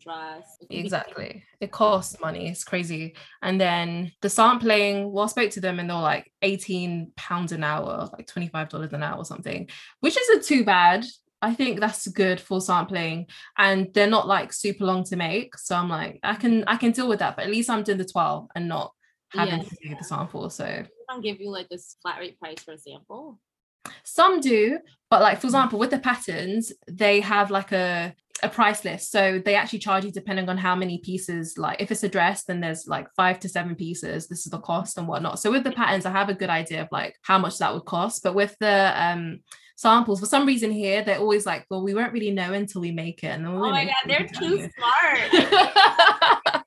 Dress. 0.01 0.57
Exactly. 0.68 1.44
It 1.61 1.70
costs 1.70 2.20
money. 2.20 2.49
It's 2.49 2.64
crazy. 2.64 3.14
And 3.40 3.61
then 3.61 4.11
the 4.20 4.29
sampling, 4.29 5.12
well, 5.12 5.25
I 5.25 5.29
spoke 5.29 5.51
to 5.53 5.61
them 5.61 5.79
and 5.79 5.88
they're 5.88 5.96
like 5.96 6.33
18 6.42 7.12
pounds 7.16 7.53
an 7.53 7.62
hour, 7.62 8.09
like 8.12 8.27
$25 8.27 8.92
an 8.92 9.03
hour 9.05 9.18
or 9.18 9.25
something, 9.25 9.68
which 10.01 10.18
isn't 10.18 10.44
too 10.44 10.64
bad. 10.64 11.05
I 11.42 11.55
think 11.55 11.81
that's 11.81 12.09
good 12.09 12.40
for 12.40 12.61
sampling 12.61 13.27
and 13.59 13.92
they're 13.92 14.07
not 14.09 14.27
like 14.27 14.53
super 14.53 14.85
long 14.85 15.05
to 15.05 15.16
make. 15.16 15.57
So 15.59 15.77
I'm 15.77 15.88
like, 15.88 16.18
I 16.22 16.35
can 16.35 16.64
I 16.66 16.77
can 16.77 16.92
deal 16.92 17.09
with 17.09 17.18
that, 17.18 17.37
but 17.37 17.44
at 17.44 17.51
least 17.51 17.70
I'm 17.70 17.83
doing 17.83 17.99
the 17.99 18.05
12 18.05 18.49
and 18.55 18.68
not 18.68 18.92
having 19.31 19.61
yes. 19.61 19.68
to 19.68 19.77
do 19.88 19.94
the 19.96 20.05
sample. 20.05 20.51
So 20.51 20.85
don't 21.09 21.22
give 21.22 21.40
you 21.40 21.51
like 21.51 21.68
this 21.68 21.96
flat 22.03 22.18
rate 22.18 22.38
price 22.38 22.62
for 22.62 22.72
a 22.72 22.79
sample? 22.79 23.38
Some 24.03 24.40
do, 24.40 24.79
but 25.11 25.20
like 25.20 25.40
for 25.40 25.46
example, 25.46 25.79
with 25.79 25.90
the 25.90 25.99
patterns, 25.99 26.72
they 26.90 27.20
have 27.20 27.51
like 27.51 27.72
a 27.72 28.14
a 28.42 28.49
price 28.49 28.85
list. 28.85 29.11
So 29.11 29.40
they 29.42 29.55
actually 29.55 29.79
charge 29.79 30.05
you 30.05 30.11
depending 30.11 30.49
on 30.49 30.59
how 30.59 30.75
many 30.75 30.99
pieces, 30.99 31.57
like 31.57 31.81
if 31.81 31.90
it's 31.90 32.03
a 32.03 32.09
dress, 32.09 32.44
then 32.44 32.61
there's 32.61 32.87
like 32.87 33.09
five 33.16 33.40
to 33.40 33.49
seven 33.49 33.75
pieces. 33.75 34.29
This 34.29 34.44
is 34.44 34.51
the 34.51 34.59
cost 34.59 34.99
and 34.99 35.09
whatnot. 35.09 35.38
So 35.38 35.51
with 35.51 35.64
the 35.64 35.72
patterns, 35.72 36.05
I 36.05 36.11
have 36.11 36.29
a 36.29 36.35
good 36.35 36.51
idea 36.51 36.83
of 36.83 36.88
like 36.92 37.16
how 37.22 37.38
much 37.38 37.59
that 37.59 37.72
would 37.72 37.87
cost. 37.87 38.22
But 38.22 38.35
with 38.35 38.55
the 38.61 38.92
um 38.96 39.40
samples, 39.77 40.21
for 40.21 40.27
some 40.27 40.47
reason 40.47 40.71
here, 40.71 41.03
they're 41.03 41.19
always 41.19 41.47
like, 41.47 41.67
well, 41.71 41.83
we 41.83 41.95
won't 41.95 42.12
really 42.12 42.33
know 42.33 42.53
until 42.53 42.81
we 42.81 42.91
make 42.91 43.23
it. 43.23 43.29
And 43.29 43.47
oh 43.47 43.71
my 43.71 43.85
god, 43.85 43.95
they're 44.07 44.27
too 44.27 44.69
smart. 44.77 45.31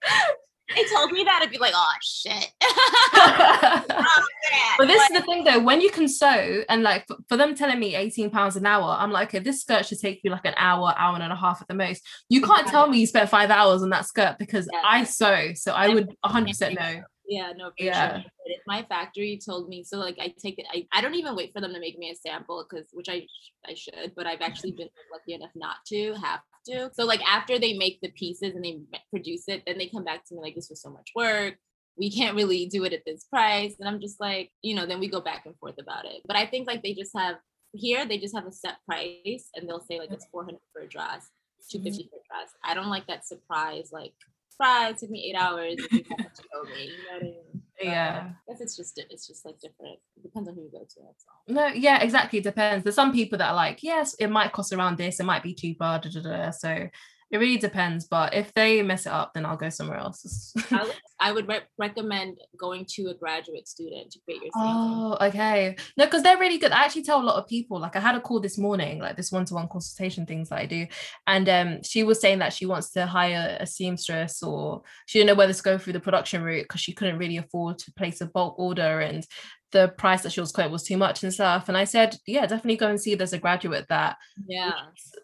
they 0.75 0.83
told 0.85 1.11
me 1.11 1.23
that, 1.23 1.41
I'd 1.41 1.49
be 1.51 1.57
like, 1.57 1.73
oh 1.75 1.91
shit. 2.01 2.51
oh, 2.61 3.83
but 4.77 4.87
this 4.87 4.97
like, 4.97 5.11
is 5.11 5.17
the 5.17 5.25
thing 5.25 5.43
though, 5.43 5.59
when 5.59 5.81
you 5.81 5.89
can 5.89 6.07
sew 6.07 6.63
and 6.69 6.83
like 6.83 7.07
for, 7.07 7.17
for 7.27 7.37
them 7.37 7.55
telling 7.55 7.79
me 7.79 7.95
18 7.95 8.29
pounds 8.29 8.55
an 8.55 8.65
hour, 8.65 8.95
I'm 8.99 9.11
like, 9.11 9.29
okay, 9.29 9.39
this 9.39 9.61
skirt 9.61 9.85
should 9.85 9.99
take 9.99 10.21
you 10.23 10.31
like 10.31 10.45
an 10.45 10.53
hour, 10.55 10.93
hour 10.95 11.15
and 11.19 11.33
a 11.33 11.35
half 11.35 11.61
at 11.61 11.67
the 11.67 11.73
most. 11.73 12.05
You 12.29 12.41
can't 12.41 12.67
tell 12.67 12.87
me 12.87 12.99
you 12.99 13.07
spent 13.07 13.29
five 13.29 13.49
hours 13.49 13.81
on 13.81 13.89
that 13.89 14.05
skirt 14.05 14.37
because 14.37 14.69
yeah. 14.71 14.81
I 14.85 15.03
sew. 15.03 15.53
So 15.55 15.73
I 15.73 15.89
would 15.89 16.15
100% 16.25 16.79
know. 16.79 17.03
Yeah, 17.29 17.53
no, 17.55 17.71
yeah. 17.77 18.21
Sure. 18.21 18.31
My 18.65 18.83
factory 18.89 19.39
told 19.43 19.69
me 19.69 19.83
so. 19.83 19.99
Like, 19.99 20.17
I 20.19 20.33
take 20.41 20.57
it. 20.57 20.65
I, 20.73 20.87
I 20.91 21.01
don't 21.01 21.13
even 21.13 21.35
wait 21.35 21.53
for 21.53 21.61
them 21.61 21.73
to 21.73 21.79
make 21.79 21.97
me 21.99 22.09
a 22.09 22.15
sample 22.15 22.65
because 22.67 22.87
which 22.91 23.07
I 23.07 23.27
I 23.67 23.75
should, 23.75 24.13
but 24.15 24.25
I've 24.25 24.41
actually 24.41 24.71
been 24.71 24.89
lucky 25.13 25.33
enough 25.35 25.51
not 25.55 25.77
to 25.89 26.15
have 26.15 26.41
to. 26.67 26.89
So 26.93 27.05
like 27.05 27.21
after 27.23 27.59
they 27.59 27.77
make 27.77 27.99
the 28.01 28.11
pieces 28.11 28.55
and 28.55 28.63
they 28.63 28.79
produce 29.09 29.43
it, 29.47 29.63
then 29.65 29.77
they 29.77 29.87
come 29.87 30.03
back 30.03 30.25
to 30.25 30.35
me 30.35 30.41
like 30.41 30.55
this 30.55 30.69
was 30.69 30.81
so 30.81 30.89
much 30.89 31.11
work. 31.15 31.55
We 31.97 32.11
can't 32.11 32.35
really 32.35 32.65
do 32.67 32.83
it 32.85 32.93
at 32.93 33.03
this 33.05 33.25
price. 33.25 33.75
And 33.79 33.87
I'm 33.87 33.99
just 33.99 34.19
like, 34.19 34.51
you 34.61 34.73
know, 34.73 34.85
then 34.85 34.99
we 34.99 35.07
go 35.07 35.21
back 35.21 35.45
and 35.45 35.55
forth 35.57 35.75
about 35.79 36.05
it. 36.05 36.21
But 36.25 36.37
I 36.37 36.45
think 36.45 36.65
like 36.65 36.81
they 36.81 36.93
just 36.93 37.11
have 37.15 37.35
here, 37.73 38.07
they 38.07 38.17
just 38.17 38.35
have 38.35 38.47
a 38.47 38.51
set 38.51 38.77
price 38.87 39.49
and 39.55 39.67
they'll 39.67 39.81
say 39.81 39.99
like 39.99 40.11
it's 40.11 40.25
400 40.31 40.57
for 40.73 40.81
a 40.81 40.87
dress, 40.87 41.29
250 41.69 42.03
mm-hmm. 42.03 42.09
for 42.09 42.15
a 42.15 42.25
dress. 42.27 42.53
I 42.63 42.73
don't 42.73 42.89
like 42.89 43.07
that 43.07 43.27
surprise, 43.27 43.89
like, 43.91 44.13
surprise, 44.59 44.99
took 44.99 45.09
me 45.09 45.29
eight 45.29 45.35
hours. 45.39 45.75
you 45.91 46.03
know 46.09 46.61
what 46.61 46.69
I 46.69 47.19
mean? 47.23 47.39
yeah 47.81 48.29
I 48.47 48.51
guess 48.51 48.61
it's 48.61 48.75
just 48.75 49.01
it's 49.09 49.27
just 49.27 49.45
like 49.45 49.59
different 49.59 49.99
it 50.17 50.23
depends 50.23 50.49
on 50.49 50.55
who 50.55 50.63
you 50.63 50.71
go 50.71 50.79
to 50.79 50.95
that's 51.05 51.25
all 51.27 51.53
no 51.53 51.67
yeah 51.67 52.01
exactly 52.01 52.39
it 52.39 52.43
depends 52.43 52.83
there's 52.83 52.95
some 52.95 53.13
people 53.13 53.37
that 53.37 53.51
are 53.51 53.55
like 53.55 53.83
yes 53.83 54.15
it 54.15 54.27
might 54.27 54.51
cost 54.51 54.73
around 54.73 54.97
this 54.97 55.19
it 55.19 55.25
might 55.25 55.43
be 55.43 55.53
cheaper 55.53 55.99
da, 56.03 56.09
da, 56.09 56.21
da. 56.21 56.51
so 56.51 56.87
It 57.31 57.37
really 57.37 57.57
depends, 57.57 58.07
but 58.07 58.33
if 58.33 58.51
they 58.55 58.81
mess 58.81 59.05
it 59.05 59.11
up, 59.11 59.33
then 59.33 59.45
I'll 59.45 59.55
go 59.55 59.69
somewhere 59.69 59.99
else. 59.99 60.53
I 60.71 60.83
would, 60.83 60.95
I 61.19 61.31
would 61.31 61.47
re- 61.47 61.61
recommend 61.77 62.39
going 62.57 62.85
to 62.95 63.09
a 63.09 63.13
graduate 63.13 63.67
student 63.67 64.11
to 64.11 64.19
create 64.25 64.41
your. 64.41 64.51
Oh, 64.55 65.17
okay. 65.21 65.75
No, 65.95 66.05
because 66.05 66.23
they're 66.23 66.39
really 66.39 66.57
good. 66.57 66.71
I 66.71 66.85
actually 66.85 67.03
tell 67.03 67.21
a 67.21 67.23
lot 67.23 67.35
of 67.35 67.47
people. 67.47 67.79
Like 67.79 67.95
I 67.95 67.99
had 67.99 68.15
a 68.15 68.21
call 68.21 68.39
this 68.39 68.57
morning, 68.57 68.97
like 68.97 69.15
this 69.15 69.31
one-to-one 69.31 69.67
consultation 69.67 70.25
things 70.25 70.49
that 70.49 70.57
I 70.57 70.65
do, 70.65 70.87
and 71.27 71.47
um, 71.49 71.83
she 71.83 72.01
was 72.03 72.19
saying 72.19 72.39
that 72.39 72.53
she 72.53 72.65
wants 72.65 72.89
to 72.91 73.05
hire 73.05 73.57
a 73.59 73.67
seamstress, 73.67 74.41
or 74.41 74.81
she 75.05 75.19
didn't 75.19 75.27
know 75.27 75.35
whether 75.35 75.53
to 75.53 75.63
go 75.63 75.77
through 75.77 75.93
the 75.93 75.99
production 75.99 76.41
route 76.41 76.63
because 76.63 76.81
she 76.81 76.93
couldn't 76.93 77.19
really 77.19 77.37
afford 77.37 77.77
to 77.79 77.93
place 77.93 78.21
a 78.21 78.25
bulk 78.25 78.57
order, 78.57 79.01
and 79.01 79.23
the 79.71 79.89
price 79.97 80.23
that 80.23 80.31
she 80.31 80.39
was 80.39 80.51
quoting 80.51 80.71
was 80.71 80.83
too 80.83 80.97
much 80.97 81.23
and 81.23 81.33
stuff. 81.33 81.67
And 81.67 81.77
I 81.77 81.83
said, 81.83 82.17
yeah, 82.25 82.41
definitely 82.41 82.77
go 82.77 82.87
and 82.87 82.99
see 82.99 83.11
if 83.11 83.17
there's 83.17 83.33
a 83.33 83.37
graduate 83.37 83.87
that 83.89 84.17
yeah 84.47 84.73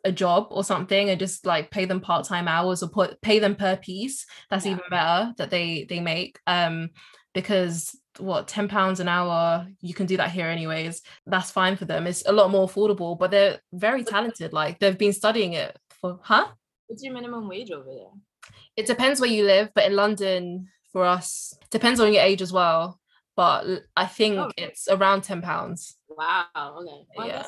a 0.04 0.12
job 0.12 0.48
or 0.52 0.64
something 0.64 1.10
and 1.10 1.20
just 1.20 1.46
like 1.46 1.72
pay 1.72 1.86
them 1.86 2.00
part-time 2.00 2.48
hours 2.48 2.84
or 2.84 2.90
put 2.90 3.22
pay 3.22 3.40
them 3.40 3.56
per 3.56 3.76
piece. 3.76 4.26
That's 4.50 4.66
yeah. 4.66 4.74
even 4.74 4.84
better 4.90 5.34
that 5.38 5.50
they 5.50 5.86
they 5.90 6.00
make. 6.00 6.40
Um 6.48 6.92
because 7.34 7.96
what 8.18 8.48
10 8.48 8.68
pounds 8.70 9.00
an 9.00 9.10
hour 9.10 9.68
you 9.82 9.94
can 9.94 10.06
do 10.06 10.18
that 10.18 10.32
here 10.32 10.48
anyways 10.48 11.02
that's 11.26 11.52
fine 11.52 11.76
for 11.76 11.86
them 11.86 12.08
it's 12.08 12.26
a 12.26 12.32
lot 12.32 12.50
more 12.50 12.68
affordable 12.68 13.20
but 13.20 13.30
they're 13.30 13.60
very 13.74 14.06
talented 14.06 14.54
like 14.54 14.80
they've 14.80 14.98
been 14.98 15.12
studying 15.12 15.52
it 15.52 15.78
for 15.90 16.18
huh 16.24 16.48
what's 16.88 17.04
your 17.04 17.14
minimum 17.14 17.48
wage 17.50 17.72
over 17.72 17.84
there 17.94 18.54
it 18.78 18.88
depends 18.88 19.20
where 19.20 19.30
you 19.30 19.44
live 19.44 19.70
but 19.76 19.86
in 19.86 19.96
london 19.96 20.68
for 20.92 21.04
us 21.04 21.58
depends 21.72 22.00
on 22.00 22.14
your 22.14 22.24
age 22.24 22.42
as 22.42 22.54
well 22.54 23.00
but 23.36 23.84
I 23.96 24.06
think 24.06 24.38
oh. 24.38 24.52
it's 24.58 24.88
around 24.90 25.24
ten 25.24 25.42
pounds. 25.42 25.98
Wow. 26.10 26.46
Okay. 26.56 27.06
Well, 27.18 27.28
yeah. 27.28 27.46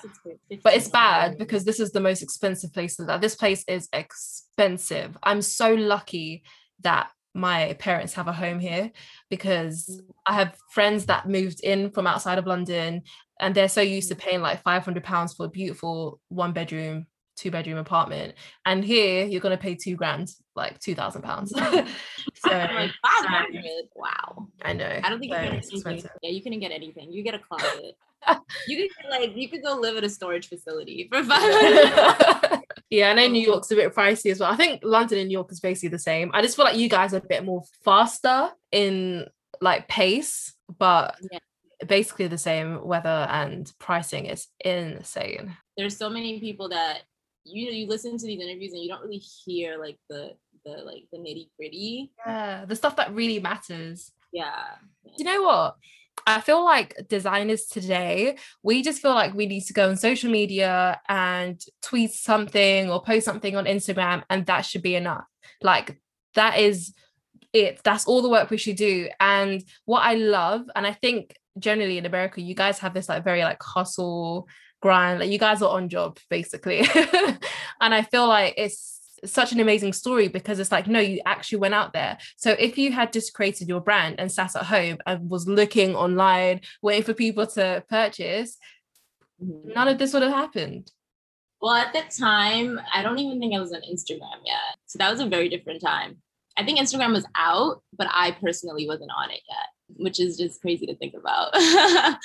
But 0.63 0.75
it's 0.75 0.89
bad 0.89 1.37
because 1.37 1.63
this 1.63 1.79
is 1.79 1.91
the 1.91 2.01
most 2.01 2.21
expensive 2.21 2.73
place 2.73 2.97
that 2.97 3.21
this 3.21 3.35
place 3.35 3.63
is 3.67 3.87
expensive. 3.93 5.17
I'm 5.23 5.41
so 5.41 5.73
lucky 5.73 6.43
that 6.81 7.09
my 7.33 7.73
parents 7.79 8.13
have 8.13 8.27
a 8.27 8.33
home 8.33 8.59
here 8.59 8.91
because 9.29 9.87
mm. 9.89 10.13
I 10.25 10.33
have 10.33 10.57
friends 10.71 11.05
that 11.05 11.29
moved 11.29 11.61
in 11.63 11.91
from 11.91 12.07
outside 12.07 12.39
of 12.39 12.47
London 12.47 13.03
and 13.39 13.53
they're 13.53 13.69
so 13.69 13.81
used 13.81 14.09
to 14.09 14.15
mm. 14.15 14.19
paying 14.19 14.41
like 14.41 14.63
500 14.63 15.03
pounds 15.03 15.33
for 15.33 15.45
a 15.45 15.49
beautiful 15.49 16.19
one 16.29 16.51
bedroom 16.51 17.05
two 17.37 17.51
bedroom 17.51 17.77
apartment 17.77 18.33
and 18.65 18.83
here 18.83 19.25
you're 19.25 19.41
going 19.41 19.55
to 19.55 19.61
pay 19.61 19.75
two 19.75 19.95
grand 19.95 20.29
like 20.55 20.79
two 20.79 20.95
thousand 20.95 21.21
pounds. 21.21 21.53
So 22.39 22.49
like 22.51 22.91
wow. 23.95 24.47
I 24.61 24.73
know 24.73 24.99
i 25.03 25.09
don't 25.09 25.19
think 25.19 25.33
so 25.33 25.75
you 25.75 25.81
can 25.81 25.93
anything. 25.93 26.11
yeah 26.21 26.29
you 26.29 26.43
couldn't 26.43 26.59
get 26.59 26.71
anything. 26.71 27.11
You 27.11 27.23
get 27.23 27.33
a 27.35 27.39
closet. 27.39 27.95
You 28.67 28.77
could 28.77 29.09
like 29.09 29.35
you 29.35 29.47
could 29.49 29.63
go 29.63 29.75
live 29.75 29.95
at 29.97 30.03
a 30.03 30.09
storage 30.09 30.49
facility 30.49 31.07
for 31.09 31.23
five 31.23 32.61
yeah 32.89 33.11
i 33.11 33.13
know 33.13 33.27
new 33.27 33.45
york's 33.45 33.71
a 33.71 33.75
bit 33.75 33.93
pricey 33.93 34.31
as 34.31 34.39
well. 34.39 34.51
I 34.51 34.55
think 34.55 34.81
london 34.83 35.19
and 35.19 35.27
new 35.29 35.33
york 35.33 35.51
is 35.51 35.59
basically 35.59 35.89
the 35.89 35.99
same. 35.99 36.31
I 36.33 36.41
just 36.41 36.55
feel 36.55 36.65
like 36.65 36.77
you 36.77 36.89
guys 36.89 37.13
are 37.13 37.17
a 37.17 37.21
bit 37.21 37.45
more 37.45 37.63
faster 37.85 38.49
in 38.71 39.27
like 39.61 39.87
pace 39.87 40.53
but 40.77 41.15
yeah. 41.31 41.39
basically 41.87 42.27
the 42.27 42.37
same 42.37 42.83
weather 42.85 43.27
and 43.29 43.71
pricing 43.79 44.25
is 44.25 44.47
insane. 44.63 45.55
There's 45.77 45.97
so 45.97 46.09
many 46.09 46.39
people 46.39 46.69
that 46.69 47.01
you 47.47 47.65
know 47.65 47.71
you 47.71 47.87
listen 47.87 48.17
to 48.17 48.25
these 48.25 48.41
interviews 48.41 48.73
and 48.73 48.81
you 48.81 48.89
don't 48.89 49.03
really 49.03 49.17
hear 49.17 49.77
like 49.77 49.97
the 50.09 50.31
the 50.65 50.83
like 50.83 51.05
the 51.11 51.17
nitty 51.17 51.49
gritty. 51.57 52.11
Yeah, 52.25 52.65
the 52.65 52.75
stuff 52.75 52.95
that 52.97 53.13
really 53.13 53.39
matters. 53.39 54.11
Yeah. 54.31 54.65
Do 55.05 55.11
you 55.17 55.25
know 55.25 55.43
what? 55.43 55.75
I 56.25 56.41
feel 56.41 56.63
like 56.65 57.07
designers 57.07 57.65
today, 57.65 58.37
we 58.63 58.81
just 58.81 59.01
feel 59.01 59.13
like 59.13 59.33
we 59.33 59.45
need 59.45 59.65
to 59.65 59.73
go 59.73 59.89
on 59.89 59.97
social 59.97 60.31
media 60.31 60.99
and 61.07 61.61
tweet 61.81 62.11
something 62.11 62.89
or 62.89 63.01
post 63.01 63.25
something 63.25 63.55
on 63.55 63.65
Instagram, 63.65 64.23
and 64.29 64.45
that 64.47 64.65
should 64.65 64.81
be 64.81 64.95
enough. 64.95 65.25
Like, 65.61 66.01
that 66.35 66.59
is 66.59 66.93
it. 67.53 67.79
That's 67.83 68.07
all 68.07 68.21
the 68.21 68.29
work 68.29 68.49
we 68.49 68.57
should 68.57 68.75
do. 68.75 69.09
And 69.19 69.63
what 69.85 70.01
I 70.01 70.15
love, 70.15 70.63
and 70.75 70.85
I 70.85 70.93
think 70.93 71.35
generally 71.59 71.97
in 71.97 72.05
America, 72.05 72.41
you 72.41 72.55
guys 72.55 72.79
have 72.79 72.93
this 72.93 73.09
like 73.09 73.23
very 73.23 73.43
like 73.43 73.61
hustle 73.61 74.47
grind 74.87 75.19
like 75.19 75.29
you 75.29 75.37
guys 75.37 75.61
are 75.61 75.75
on 75.77 75.89
job 75.89 76.17
basically. 76.29 76.79
And 77.83 77.93
i 77.93 78.01
feel 78.01 78.27
like 78.27 78.53
it's 78.57 78.79
such 79.25 79.51
an 79.51 79.59
amazing 79.59 79.93
story 79.93 80.27
because 80.29 80.57
it's 80.59 80.71
like 80.71 80.87
no 80.87 80.99
you 80.99 81.19
actually 81.25 81.59
went 81.59 81.73
out 81.73 81.91
there. 81.93 82.17
So 82.37 82.51
if 82.67 82.77
you 82.77 82.91
had 82.91 83.11
just 83.11 83.33
created 83.33 83.67
your 83.67 83.81
brand 83.81 84.15
and 84.19 84.31
sat 84.31 84.55
at 84.55 84.63
home 84.75 84.97
and 85.05 85.29
was 85.29 85.47
looking 85.59 85.95
online 85.95 86.61
waiting 86.81 87.03
for 87.03 87.13
people 87.13 87.45
to 87.57 87.83
purchase 87.89 88.57
mm-hmm. 89.43 89.73
none 89.77 89.89
of 89.89 89.97
this 89.97 90.13
would 90.13 90.23
have 90.23 90.39
happened. 90.43 90.91
Well 91.61 91.75
at 91.83 91.91
the 91.93 92.03
time 92.27 92.79
i 92.93 93.03
don't 93.03 93.19
even 93.19 93.39
think 93.39 93.53
i 93.53 93.59
was 93.59 93.73
on 93.73 93.81
instagram 93.93 94.39
yet. 94.53 94.73
So 94.85 94.95
that 94.99 95.11
was 95.11 95.19
a 95.19 95.33
very 95.35 95.49
different 95.49 95.81
time. 95.81 96.11
I 96.59 96.63
think 96.65 96.79
instagram 96.79 97.11
was 97.19 97.27
out 97.35 97.83
but 97.99 98.07
i 98.23 98.27
personally 98.31 98.85
wasn't 98.91 99.11
on 99.21 99.29
it 99.37 99.43
yet 99.55 99.69
which 99.95 100.19
is 100.19 100.37
just 100.37 100.61
crazy 100.61 100.85
to 100.85 100.95
think 100.95 101.13
about. 101.13 101.51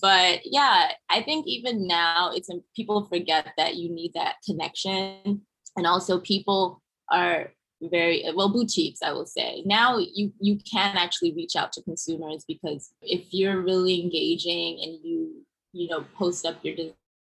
but 0.00 0.40
yeah, 0.44 0.92
I 1.08 1.22
think 1.22 1.46
even 1.46 1.86
now 1.86 2.30
it's 2.34 2.48
people 2.74 3.06
forget 3.06 3.52
that 3.56 3.76
you 3.76 3.90
need 3.90 4.12
that 4.14 4.36
connection. 4.44 5.42
And 5.76 5.86
also 5.86 6.20
people 6.20 6.82
are 7.10 7.52
very 7.82 8.24
well 8.34 8.48
boutiques 8.48 9.00
i 9.02 9.12
will 9.12 9.26
say. 9.26 9.62
Now 9.66 9.98
you 9.98 10.32
you 10.40 10.58
can 10.70 10.96
actually 10.96 11.32
reach 11.34 11.56
out 11.56 11.72
to 11.72 11.82
consumers 11.82 12.44
because 12.48 12.90
if 13.02 13.26
you're 13.32 13.60
really 13.60 14.00
engaging 14.00 14.80
and 14.82 14.98
you 15.02 15.44
you 15.72 15.88
know 15.88 16.04
post 16.16 16.46
up 16.46 16.56
your 16.62 16.74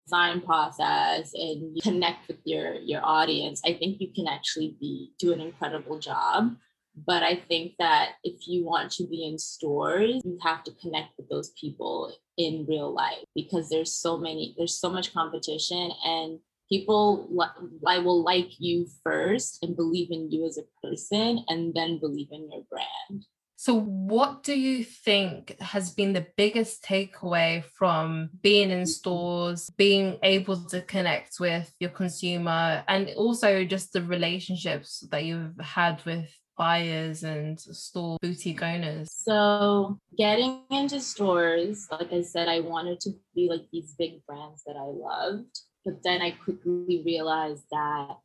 design 0.06 0.42
process 0.42 1.32
and 1.34 1.82
connect 1.82 2.28
with 2.28 2.38
your 2.44 2.76
your 2.76 3.02
audience 3.04 3.62
i 3.66 3.74
think 3.74 4.00
you 4.00 4.10
can 4.14 4.28
actually 4.28 4.76
be 4.80 5.12
do 5.18 5.32
an 5.34 5.42
incredible 5.42 5.98
job 5.98 6.56
but 6.96 7.24
I 7.24 7.36
think 7.36 7.74
that 7.80 8.12
if 8.24 8.48
you 8.48 8.66
want 8.66 8.92
to 8.94 9.08
be 9.08 9.26
in 9.26 9.38
stores, 9.40 10.22
you 10.24 10.38
have 10.44 10.64
to 10.66 10.72
connect 10.82 11.18
with 11.18 11.30
those 11.30 11.52
people 11.60 12.16
in 12.38 12.66
real 12.68 12.94
life 12.94 13.26
because 13.36 13.70
there's 13.70 13.94
so 13.94 14.18
many, 14.18 14.56
there's 14.58 14.80
so 14.80 14.90
much 14.90 15.14
competition 15.14 15.92
and 16.06 16.40
people 16.70 17.28
like 17.32 17.52
I 17.88 18.00
will 18.00 18.24
like 18.24 18.60
you 18.60 18.88
first 19.04 19.64
and 19.64 19.76
believe 19.76 20.10
in 20.12 20.32
you 20.32 20.46
as 20.46 20.58
a 20.58 20.88
person 20.88 21.44
and 21.48 21.74
then 21.74 22.00
believe 22.00 22.30
in 22.32 22.50
your 22.52 22.64
brand. 22.70 23.26
So, 23.56 23.80
what 23.80 24.44
do 24.44 24.60
you 24.60 24.84
think 24.84 25.58
has 25.62 25.92
been 25.92 26.12
the 26.12 26.28
biggest 26.36 26.84
takeaway 26.84 27.64
from 27.64 28.30
being 28.42 28.72
in 28.72 28.80
mm-hmm. 28.80 28.86
stores, 28.86 29.70
being 29.78 30.18
able 30.22 30.58
to 30.66 30.82
connect 30.82 31.40
with 31.40 31.74
your 31.80 31.92
consumer, 31.92 32.84
and 32.90 33.10
also 33.16 33.64
just 33.64 33.94
the 33.94 34.02
relationships 34.02 35.08
that 35.12 35.24
you've 35.24 35.58
had 35.62 36.04
with 36.04 36.30
buyers 36.58 37.24
and 37.24 37.60
store 37.60 38.18
boutique 38.22 38.62
owners? 38.62 39.10
So, 39.12 40.00
getting 40.18 40.62
into 40.70 41.00
stores, 41.00 41.88
like 41.92 42.12
I 42.12 42.22
said, 42.22 42.48
I 42.48 42.60
wanted 42.60 43.00
to 43.02 43.12
be 43.36 43.50
like 43.50 43.66
these 43.72 43.96
big 43.98 44.26
brands 44.26 44.64
that 44.66 44.76
I 44.76 44.86
loved. 44.86 45.60
But 45.86 46.04
then 46.04 46.22
I 46.22 46.32
quickly 46.32 47.02
realized 47.06 47.66
that 47.72 48.18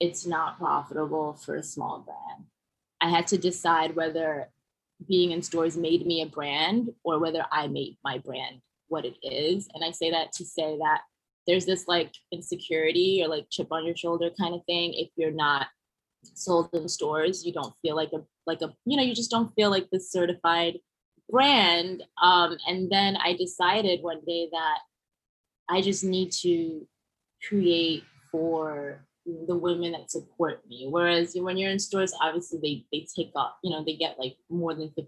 it's 0.00 0.26
not 0.26 0.58
profitable 0.58 1.34
for 1.34 1.56
a 1.56 1.62
small 1.62 2.00
brand. 2.00 2.46
I 3.00 3.10
had 3.10 3.26
to 3.28 3.38
decide 3.38 3.94
whether 3.94 4.48
being 5.06 5.32
in 5.32 5.42
stores 5.42 5.76
made 5.76 6.06
me 6.06 6.22
a 6.22 6.26
brand 6.26 6.90
or 7.02 7.18
whether 7.18 7.44
I 7.52 7.66
made 7.66 7.98
my 8.02 8.18
brand 8.18 8.60
what 8.88 9.04
it 9.04 9.16
is. 9.22 9.68
And 9.74 9.84
I 9.84 9.90
say 9.90 10.10
that 10.10 10.32
to 10.32 10.44
say 10.44 10.78
that 10.78 11.02
there's 11.46 11.66
this 11.66 11.86
like 11.86 12.12
insecurity 12.32 13.20
or 13.22 13.28
like 13.28 13.46
chip 13.50 13.68
on 13.70 13.84
your 13.84 13.96
shoulder 13.96 14.30
kind 14.38 14.54
of 14.54 14.64
thing 14.64 14.94
if 14.94 15.10
you're 15.16 15.30
not 15.30 15.66
sold 16.34 16.68
in 16.72 16.88
stores 16.88 17.44
you 17.44 17.52
don't 17.52 17.74
feel 17.82 17.96
like 17.96 18.10
a 18.12 18.22
like 18.46 18.62
a 18.62 18.72
you 18.84 18.96
know 18.96 19.02
you 19.02 19.14
just 19.14 19.30
don't 19.30 19.54
feel 19.54 19.70
like 19.70 19.88
this 19.90 20.10
certified 20.10 20.78
brand 21.30 22.02
um 22.22 22.56
and 22.66 22.90
then 22.90 23.16
i 23.16 23.34
decided 23.34 24.02
one 24.02 24.20
day 24.26 24.48
that 24.52 24.78
i 25.70 25.80
just 25.80 26.04
need 26.04 26.30
to 26.30 26.86
create 27.48 28.04
for 28.30 29.04
the 29.26 29.56
women 29.56 29.92
that 29.92 30.10
support 30.10 30.66
me. 30.68 30.86
Whereas 30.90 31.34
when 31.34 31.56
you're 31.56 31.70
in 31.70 31.78
stores 31.78 32.14
obviously 32.20 32.58
they 32.60 32.84
they 32.92 33.06
take 33.14 33.32
off 33.34 33.54
you 33.62 33.70
know 33.70 33.84
they 33.84 33.96
get 33.96 34.18
like 34.18 34.36
more 34.50 34.74
than 34.74 34.88
50% 34.88 35.04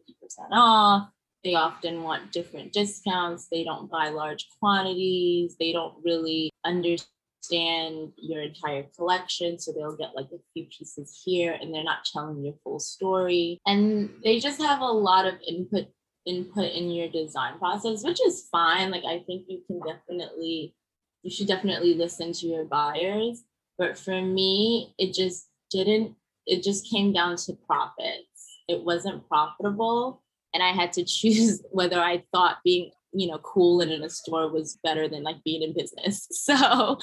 off. 0.52 1.08
They 1.44 1.54
often 1.54 2.02
want 2.02 2.32
different 2.32 2.72
discounts. 2.72 3.46
They 3.48 3.62
don't 3.62 3.90
buy 3.90 4.08
large 4.08 4.48
quantities. 4.58 5.56
They 5.60 5.72
don't 5.72 5.94
really 6.04 6.50
understand 6.64 7.10
understand 7.46 8.12
your 8.16 8.42
entire 8.42 8.84
collection. 8.96 9.58
So 9.58 9.72
they'll 9.72 9.96
get 9.96 10.14
like 10.14 10.26
a 10.32 10.38
few 10.52 10.66
pieces 10.66 11.22
here 11.24 11.56
and 11.60 11.74
they're 11.74 11.84
not 11.84 12.04
telling 12.12 12.44
your 12.44 12.54
full 12.62 12.80
story. 12.80 13.60
And 13.66 14.10
they 14.24 14.38
just 14.38 14.60
have 14.60 14.80
a 14.80 14.84
lot 14.84 15.26
of 15.26 15.34
input 15.46 15.86
input 16.26 16.72
in 16.72 16.90
your 16.90 17.08
design 17.08 17.56
process, 17.58 18.02
which 18.02 18.18
is 18.26 18.48
fine. 18.50 18.90
Like 18.90 19.04
I 19.04 19.22
think 19.26 19.46
you 19.48 19.62
can 19.66 19.80
definitely 19.80 20.74
you 21.22 21.30
should 21.30 21.48
definitely 21.48 21.94
listen 21.94 22.32
to 22.32 22.46
your 22.46 22.64
buyers. 22.64 23.42
But 23.78 23.98
for 23.98 24.20
me, 24.20 24.94
it 24.98 25.14
just 25.14 25.48
didn't 25.70 26.14
it 26.46 26.62
just 26.62 26.90
came 26.90 27.12
down 27.12 27.36
to 27.36 27.52
profits. 27.66 28.62
It 28.68 28.82
wasn't 28.82 29.28
profitable 29.28 30.22
and 30.54 30.62
I 30.62 30.72
had 30.72 30.92
to 30.94 31.04
choose 31.06 31.62
whether 31.70 32.00
I 32.00 32.24
thought 32.32 32.58
being 32.64 32.90
you 33.16 33.26
know, 33.26 33.38
cool 33.38 33.80
and 33.80 33.90
in 33.90 34.04
a 34.04 34.10
store 34.10 34.52
was 34.52 34.78
better 34.82 35.08
than 35.08 35.22
like 35.22 35.42
being 35.42 35.62
in 35.62 35.74
business. 35.74 36.28
So 36.46 36.98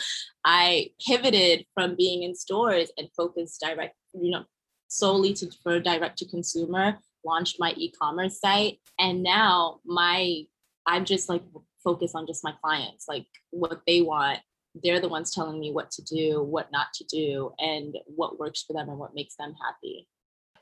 I 0.45 0.91
pivoted 1.06 1.65
from 1.73 1.95
being 1.95 2.23
in 2.23 2.36
stores 2.36 2.91
and 2.97 3.10
focused 3.17 3.60
direct, 3.60 3.95
you 4.13 4.32
know, 4.32 4.43
solely 4.88 5.34
to 5.34 5.49
for 5.63 5.80
direct 5.80 6.19
to 6.19 6.28
consumer, 6.28 6.99
launched 7.26 7.58
my 7.60 7.73
e-commerce 7.76 8.39
site. 8.39 8.80
And 8.99 9.23
now 9.23 9.80
my 9.86 10.43
I'm 10.86 11.04
just 11.04 11.30
like 11.30 11.43
focused 11.84 12.15
on 12.15 12.28
just 12.28 12.43
my 12.43 12.54
clients, 12.62 13.06
like 13.08 13.26
what 13.49 13.82
they 13.88 14.02
want. 14.02 14.39
They're 14.76 15.02
the 15.02 15.10
ones 15.10 15.34
telling 15.34 15.60
me 15.60 15.71
what 15.71 15.91
to 15.91 16.04
do, 16.04 16.43
what 16.43 16.71
not 16.71 16.88
to 16.95 17.04
do, 17.06 17.54
and 17.60 17.95
what 18.06 18.39
works 18.39 18.63
for 18.63 18.73
them 18.73 18.89
and 18.89 18.97
what 18.97 19.15
makes 19.15 19.36
them 19.36 19.56
happy. 19.63 20.08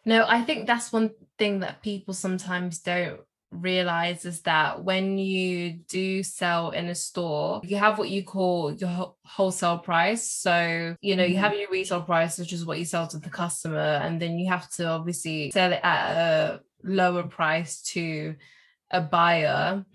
No, 0.05 0.25
I 0.27 0.41
think 0.41 0.65
that's 0.65 0.91
one 0.91 1.11
thing 1.37 1.59
that 1.59 1.83
people 1.83 2.13
sometimes 2.13 2.79
don't 2.79 3.21
realize 3.51 4.25
is 4.25 4.41
that 4.41 4.83
when 4.83 5.17
you 5.17 5.73
do 5.89 6.23
sell 6.23 6.71
in 6.71 6.87
a 6.87 6.95
store, 6.95 7.61
you 7.63 7.77
have 7.77 7.97
what 7.97 8.09
you 8.09 8.23
call 8.23 8.73
your 8.73 9.15
wholesale 9.25 9.77
price. 9.77 10.29
So, 10.29 10.95
you 11.01 11.15
know, 11.15 11.23
mm-hmm. 11.23 11.33
you 11.33 11.37
have 11.37 11.53
your 11.53 11.69
retail 11.69 12.01
price, 12.01 12.37
which 12.37 12.53
is 12.53 12.65
what 12.65 12.79
you 12.79 12.85
sell 12.85 13.07
to 13.07 13.19
the 13.19 13.29
customer, 13.29 13.77
and 13.77 14.21
then 14.21 14.39
you 14.39 14.49
have 14.49 14.69
to 14.71 14.87
obviously 14.87 15.51
sell 15.51 15.73
it 15.73 15.81
at 15.83 16.17
a 16.17 16.61
lower 16.83 17.23
price 17.23 17.81
to 17.81 18.35
a 18.89 19.01
buyer. 19.01 19.85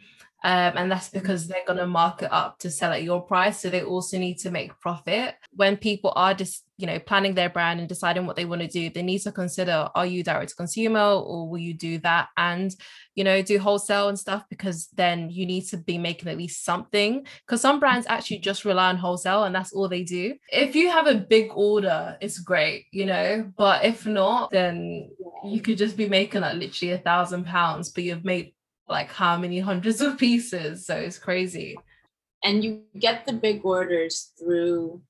Um, 0.46 0.74
and 0.76 0.92
that's 0.92 1.08
mm-hmm. 1.08 1.18
because 1.18 1.48
they're 1.48 1.66
going 1.66 1.80
to 1.80 1.88
mark 1.88 2.22
it 2.22 2.32
up 2.32 2.60
to 2.60 2.70
sell 2.70 2.92
at 2.92 3.02
your 3.02 3.20
price. 3.20 3.60
So 3.60 3.68
they 3.68 3.82
also 3.82 4.16
need 4.16 4.38
to 4.38 4.52
make 4.52 4.78
profit. 4.78 5.34
When 5.50 5.76
people 5.76 6.12
are 6.14 6.34
just, 6.34 6.64
you 6.76 6.86
know, 6.86 7.00
planning 7.00 7.34
their 7.34 7.50
brand 7.50 7.80
and 7.80 7.88
deciding 7.88 8.26
what 8.26 8.36
they 8.36 8.44
want 8.44 8.60
to 8.62 8.68
do, 8.68 8.88
they 8.88 9.02
need 9.02 9.22
to 9.22 9.32
consider 9.32 9.88
are 9.92 10.06
you 10.06 10.22
direct 10.22 10.50
to 10.50 10.54
consumer 10.54 11.00
or 11.00 11.48
will 11.48 11.58
you 11.58 11.74
do 11.74 11.98
that 11.98 12.28
and, 12.36 12.72
you 13.16 13.24
know, 13.24 13.42
do 13.42 13.58
wholesale 13.58 14.08
and 14.08 14.16
stuff? 14.16 14.44
Because 14.48 14.86
then 14.94 15.30
you 15.30 15.46
need 15.46 15.62
to 15.62 15.78
be 15.78 15.98
making 15.98 16.28
at 16.28 16.38
least 16.38 16.64
something. 16.64 17.26
Because 17.44 17.60
some 17.60 17.80
brands 17.80 18.06
actually 18.08 18.38
just 18.38 18.64
rely 18.64 18.90
on 18.90 18.98
wholesale 18.98 19.42
and 19.42 19.54
that's 19.54 19.72
all 19.72 19.88
they 19.88 20.04
do. 20.04 20.36
If 20.52 20.76
you 20.76 20.92
have 20.92 21.08
a 21.08 21.16
big 21.16 21.50
order, 21.56 22.16
it's 22.20 22.38
great, 22.38 22.86
you 22.92 23.06
know, 23.06 23.50
but 23.58 23.84
if 23.84 24.06
not, 24.06 24.52
then 24.52 25.10
you 25.44 25.60
could 25.60 25.76
just 25.76 25.96
be 25.96 26.08
making 26.08 26.42
like 26.42 26.54
literally 26.54 26.92
a 26.92 26.98
thousand 26.98 27.46
pounds, 27.46 27.90
but 27.90 28.04
you've 28.04 28.24
made 28.24 28.52
like 28.88 29.10
how 29.10 29.36
many 29.36 29.60
hundreds 29.60 30.00
of 30.00 30.18
pieces. 30.18 30.86
So 30.86 30.96
it's 30.96 31.18
crazy. 31.18 31.76
And 32.44 32.62
you 32.62 32.82
get 32.98 33.26
the 33.26 33.32
big 33.32 33.64
orders 33.64 34.32
through 34.38 35.02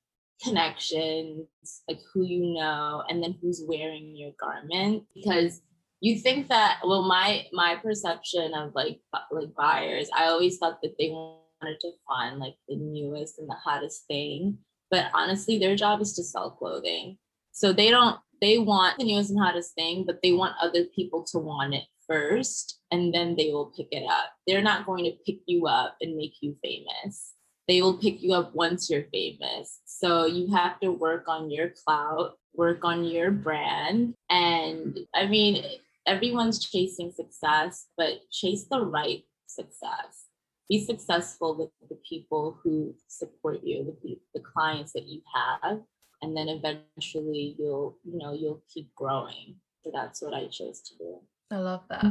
connections, 0.43 1.47
like 1.87 1.99
who 2.13 2.23
you 2.25 2.53
know, 2.53 3.03
and 3.09 3.21
then 3.21 3.37
who's 3.41 3.63
wearing 3.67 4.15
your 4.15 4.31
garment. 4.39 5.03
Because 5.13 5.61
you 5.99 6.19
think 6.19 6.47
that, 6.47 6.79
well, 6.83 7.03
my 7.03 7.45
my 7.53 7.75
perception 7.75 8.53
of 8.53 8.73
like 8.73 8.99
like 9.31 9.53
buyers, 9.55 10.09
I 10.15 10.25
always 10.25 10.57
thought 10.57 10.81
that 10.81 10.95
they 10.97 11.09
wanted 11.09 11.79
to 11.81 11.91
find 12.07 12.39
like 12.39 12.55
the 12.67 12.75
newest 12.75 13.39
and 13.39 13.49
the 13.49 13.55
hottest 13.55 14.05
thing. 14.07 14.57
But 14.89 15.07
honestly, 15.13 15.59
their 15.59 15.75
job 15.75 16.01
is 16.01 16.13
to 16.13 16.23
sell 16.23 16.51
clothing. 16.51 17.17
So 17.51 17.73
they 17.73 17.89
don't 17.89 18.19
they 18.41 18.59
want 18.59 18.97
the 18.97 19.05
newest 19.05 19.31
and 19.31 19.39
hottest 19.39 19.73
thing, 19.73 20.05
but 20.05 20.19
they 20.21 20.31
want 20.31 20.55
other 20.61 20.85
people 20.95 21.25
to 21.31 21.39
want 21.39 21.73
it 21.73 21.83
first 22.07 22.79
and 22.91 23.13
then 23.13 23.35
they 23.35 23.51
will 23.51 23.73
pick 23.75 23.87
it 23.91 24.05
up. 24.09 24.31
They're 24.45 24.61
not 24.61 24.85
going 24.85 25.05
to 25.05 25.17
pick 25.25 25.39
you 25.45 25.67
up 25.67 25.97
and 26.01 26.15
make 26.15 26.35
you 26.41 26.55
famous. 26.63 27.33
They 27.67 27.81
will 27.81 27.97
pick 27.97 28.21
you 28.21 28.33
up 28.33 28.55
once 28.55 28.89
you're 28.89 29.07
famous. 29.11 29.81
So 29.85 30.25
you 30.25 30.53
have 30.55 30.79
to 30.79 30.91
work 30.91 31.25
on 31.27 31.51
your 31.51 31.71
clout, 31.83 32.37
work 32.53 32.85
on 32.85 33.03
your 33.03 33.29
brand. 33.31 34.13
And 34.29 34.97
I 35.13 35.27
mean, 35.27 35.63
everyone's 36.05 36.63
chasing 36.63 37.11
success, 37.11 37.87
but 37.97 38.21
chase 38.31 38.65
the 38.71 38.81
right 38.81 39.23
success. 39.47 40.27
Be 40.69 40.83
successful 40.83 41.57
with 41.57 41.69
the 41.89 41.99
people 42.07 42.59
who 42.63 42.95
support 43.07 43.59
you, 43.63 43.97
the, 44.03 44.17
the 44.33 44.41
clients 44.41 44.93
that 44.93 45.07
you 45.07 45.21
have, 45.33 45.79
and 46.21 46.35
then 46.35 46.49
eventually 46.49 47.55
you'll, 47.57 47.97
you 48.03 48.17
know, 48.17 48.33
you'll 48.33 48.63
keep 48.73 48.93
growing. 48.95 49.55
So 49.83 49.91
that's 49.93 50.21
what 50.21 50.33
I 50.33 50.47
chose 50.47 50.81
to 50.81 50.97
do. 50.97 51.19
I 51.49 51.57
love 51.57 51.83
that. 51.89 52.03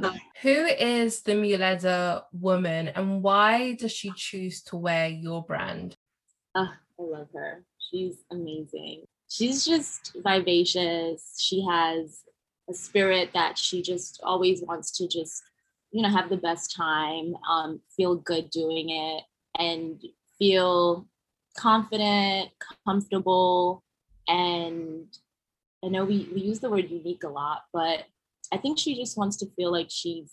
Who 0.43 0.65
is 0.65 1.23
the 1.23 1.33
Muehleder 1.33 2.23
woman 2.33 2.89
and 2.89 3.23
why 3.23 3.75
does 3.75 3.93
she 3.93 4.13
choose 4.17 4.63
to 4.65 4.77
wear 4.77 5.09
your 5.09 5.45
brand? 5.45 5.97
Oh, 6.55 6.73
I 6.99 7.03
love 7.03 7.29
her. 7.35 7.63
She's 7.79 8.25
amazing. 8.31 9.05
She's 9.29 9.67
just 9.67 10.17
vivacious. 10.25 11.35
She 11.39 11.65
has 11.69 12.23
a 12.71 12.75
spirit 12.75 13.31
that 13.35 13.59
she 13.59 13.83
just 13.83 14.21
always 14.23 14.63
wants 14.63 14.91
to 14.93 15.07
just, 15.07 15.43
you 15.91 16.03
know, 16.03 16.09
have 16.09 16.31
the 16.31 16.37
best 16.37 16.75
time, 16.75 17.35
um, 17.49 17.81
feel 17.95 18.15
good 18.17 18.51
doing 18.51 18.89
it, 18.91 19.23
and 19.59 20.03
feel 20.39 21.07
confident, 21.59 22.51
comfortable. 22.87 23.83
And 24.29 25.07
I 25.85 25.89
know 25.89 26.05
we, 26.05 26.29
we 26.35 26.41
use 26.41 26.61
the 26.61 26.71
word 26.71 26.91
unique 26.91 27.25
a 27.25 27.29
lot, 27.29 27.65
but 27.73 28.07
I 28.53 28.59
think 28.59 28.79
she 28.79 28.95
just 28.97 29.17
wants 29.17 29.37
to 29.39 29.51
feel 29.57 29.73
like 29.73 29.89
she's 29.91 30.33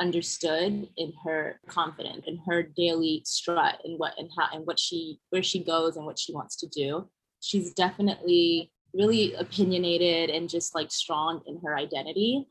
understood 0.00 0.88
in 0.96 1.12
her 1.24 1.60
confidence 1.68 2.24
in 2.26 2.36
her 2.46 2.62
daily 2.62 3.22
strut 3.24 3.80
and 3.84 3.98
what 3.98 4.12
and 4.18 4.28
how 4.36 4.48
and 4.52 4.66
what 4.66 4.78
she 4.78 5.20
where 5.30 5.42
she 5.42 5.62
goes 5.62 5.96
and 5.96 6.04
what 6.04 6.18
she 6.18 6.32
wants 6.32 6.56
to 6.56 6.66
do. 6.66 7.08
She's 7.40 7.72
definitely 7.72 8.72
really 8.92 9.34
opinionated 9.34 10.28
and 10.30 10.48
just 10.48 10.74
like 10.74 10.90
strong 10.90 11.42
in 11.46 11.60
her 11.64 11.76
identity. 11.76 12.46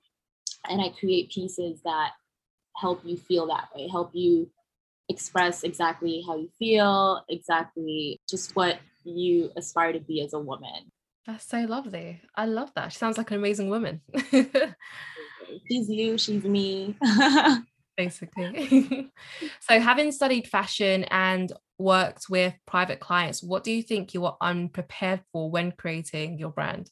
And 0.70 0.82
I 0.82 0.90
create 0.90 1.32
pieces 1.32 1.82
that 1.84 2.12
help 2.78 3.02
you 3.04 3.18
feel 3.18 3.48
that 3.48 3.70
way, 3.76 3.88
help 3.90 4.12
you 4.14 4.50
express 5.10 5.64
exactly 5.64 6.24
how 6.26 6.38
you 6.38 6.50
feel, 6.58 7.24
exactly 7.30 8.20
just 8.30 8.56
what 8.56 8.80
you 9.04 9.52
aspire 9.58 9.94
to 9.94 10.00
be 10.00 10.22
as 10.22 10.34
a 10.34 10.40
woman. 10.40 10.92
That's 11.28 11.48
so 11.48 11.60
lovely. 11.62 12.22
I 12.36 12.46
love 12.46 12.72
that. 12.76 12.92
She 12.92 12.98
sounds 12.98 13.18
like 13.18 13.30
an 13.32 13.38
amazing 13.38 13.70
woman. 13.70 14.02
she's 14.32 15.90
you, 15.90 16.18
she's 16.18 16.44
me. 16.44 16.96
Basically. 17.98 19.12
so, 19.60 19.80
having 19.80 20.12
studied 20.12 20.48
fashion 20.48 21.04
and 21.06 21.52
worked 21.78 22.26
with 22.30 22.54
private 22.66 23.00
clients, 23.00 23.44
what 23.44 23.64
do 23.64 23.72
you 23.72 23.84
think 23.84 24.14
you 24.14 24.22
were 24.22 24.34
unprepared 24.42 25.22
for 25.32 25.52
when 25.52 25.72
creating 25.72 26.40
your 26.40 26.50
brand? 26.50 26.90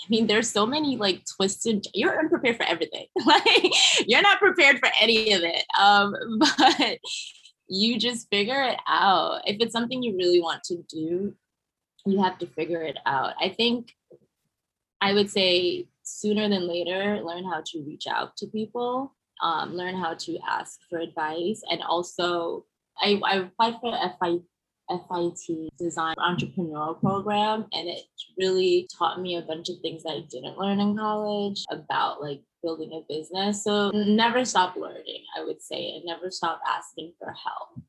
I 0.00 0.06
mean, 0.10 0.26
there's 0.26 0.50
so 0.50 0.66
many 0.66 0.96
like 0.96 1.22
twisted. 1.36 1.86
You're 1.94 2.18
unprepared 2.18 2.56
for 2.56 2.64
everything. 2.64 3.06
like 3.24 3.72
you're 4.06 4.22
not 4.22 4.38
prepared 4.38 4.78
for 4.78 4.88
any 5.00 5.32
of 5.32 5.42
it. 5.42 5.64
Um, 5.78 6.14
but 6.38 6.98
you 7.68 7.98
just 7.98 8.28
figure 8.30 8.62
it 8.62 8.78
out. 8.88 9.42
If 9.44 9.58
it's 9.60 9.72
something 9.72 10.02
you 10.02 10.16
really 10.16 10.40
want 10.40 10.62
to 10.64 10.82
do, 10.88 11.34
you 12.10 12.22
have 12.22 12.38
to 12.38 12.46
figure 12.46 12.82
it 12.82 12.98
out. 13.06 13.34
I 13.40 13.48
think 13.50 13.94
I 15.00 15.12
would 15.12 15.30
say 15.30 15.86
sooner 16.02 16.48
than 16.48 16.66
later, 16.66 17.20
learn 17.22 17.44
how 17.44 17.62
to 17.66 17.82
reach 17.82 18.06
out 18.06 18.36
to 18.38 18.46
people, 18.46 19.14
um, 19.42 19.74
learn 19.74 19.94
how 19.94 20.14
to 20.14 20.38
ask 20.48 20.80
for 20.88 20.98
advice. 20.98 21.62
And 21.70 21.82
also, 21.82 22.64
I, 23.00 23.20
I 23.24 23.36
applied 23.36 23.74
for 23.80 23.92
FI, 24.20 24.38
FIT 24.88 25.68
design 25.78 26.16
entrepreneurial 26.18 26.98
program, 26.98 27.66
and 27.72 27.88
it 27.88 28.04
really 28.38 28.88
taught 28.96 29.20
me 29.20 29.36
a 29.36 29.42
bunch 29.42 29.68
of 29.68 29.76
things 29.80 30.02
that 30.02 30.12
I 30.12 30.20
didn't 30.30 30.58
learn 30.58 30.80
in 30.80 30.96
college 30.96 31.62
about 31.70 32.22
like 32.22 32.42
building 32.62 32.90
a 32.92 33.12
business. 33.12 33.62
So 33.62 33.90
never 33.90 34.44
stop 34.44 34.76
learning, 34.76 35.24
I 35.38 35.44
would 35.44 35.62
say, 35.62 35.94
and 35.94 36.04
never 36.04 36.30
stop 36.30 36.60
asking 36.66 37.12
for 37.18 37.26
help 37.32 37.84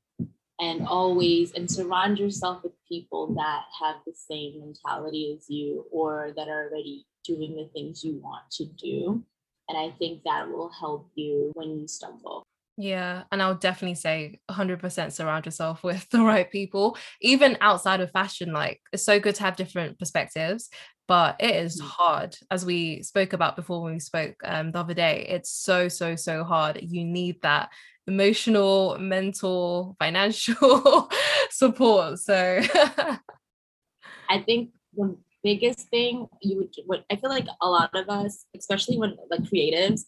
and 0.59 0.87
always 0.87 1.51
and 1.53 1.69
surround 1.69 2.19
yourself 2.19 2.63
with 2.63 2.73
people 2.87 3.33
that 3.35 3.63
have 3.79 3.95
the 4.05 4.13
same 4.13 4.59
mentality 4.59 5.35
as 5.37 5.49
you 5.49 5.85
or 5.91 6.33
that 6.35 6.47
are 6.47 6.69
already 6.69 7.05
doing 7.23 7.55
the 7.55 7.69
things 7.73 8.03
you 8.03 8.19
want 8.23 8.43
to 8.51 8.65
do 8.65 9.23
and 9.67 9.77
i 9.77 9.89
think 9.97 10.21
that 10.23 10.49
will 10.49 10.71
help 10.79 11.09
you 11.15 11.51
when 11.55 11.79
you 11.79 11.87
stumble 11.87 12.43
yeah, 12.81 13.23
and 13.29 13.43
I'll 13.43 13.55
definitely 13.55 13.95
say 13.95 14.39
100% 14.49 15.11
surround 15.11 15.45
yourself 15.45 15.83
with 15.83 16.07
the 16.11 16.21
right 16.21 16.49
people, 16.49 16.97
even 17.21 17.57
outside 17.59 17.99
of 17.99 18.09
fashion. 18.11 18.53
Like, 18.53 18.79
it's 18.93 19.03
so 19.03 19.19
good 19.19 19.35
to 19.35 19.43
have 19.43 19.57
different 19.57 19.99
perspectives, 19.99 20.69
but 21.05 21.35
it 21.41 21.53
is 21.57 21.81
mm. 21.81 21.85
hard, 21.85 22.37
as 22.49 22.65
we 22.65 23.03
spoke 23.03 23.33
about 23.33 23.57
before 23.57 23.81
when 23.81 23.95
we 23.95 23.99
spoke 23.99 24.35
um, 24.45 24.71
the 24.71 24.79
other 24.79 24.93
day. 24.93 25.25
It's 25.27 25.51
so, 25.51 25.89
so, 25.89 26.15
so 26.15 26.45
hard. 26.45 26.79
You 26.81 27.03
need 27.03 27.41
that 27.41 27.69
emotional, 28.09 28.97
mental, 28.99 29.95
financial 29.99 31.09
support. 31.51 32.19
So 32.19 32.61
I 34.29 34.39
think 34.39 34.71
the 34.95 35.15
biggest 35.43 35.87
thing 35.89 36.27
you 36.41 36.57
would 36.57 36.69
what 36.85 37.05
I 37.09 37.15
feel 37.15 37.29
like 37.29 37.47
a 37.61 37.69
lot 37.69 37.91
of 37.95 38.09
us, 38.09 38.45
especially 38.57 38.97
when 38.97 39.15
like 39.29 39.41
creatives, 39.41 40.01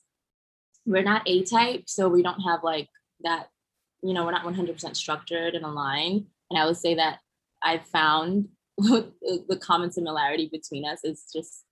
we're 0.86 1.04
not 1.04 1.22
A 1.28 1.44
type, 1.44 1.84
so 1.88 2.10
we 2.10 2.24
don't 2.24 2.42
have 2.42 2.64
like 2.64 2.90
that, 3.24 3.48
you 4.04 4.14
know, 4.14 4.26
we're 4.26 4.32
not 4.32 4.46
100% 4.46 4.96
structured 4.96 5.54
and 5.54 5.64
aligned. 5.64 6.26
And 6.50 6.60
I 6.60 6.66
would 6.66 6.78
say 6.78 6.96
that 6.96 7.20
I've 7.64 7.86
found 7.86 8.50
the 8.78 9.60
common 9.62 9.92
similarity 9.92 10.50
between 10.52 10.86
us 10.86 11.00
is 11.04 11.26
just 11.32 11.64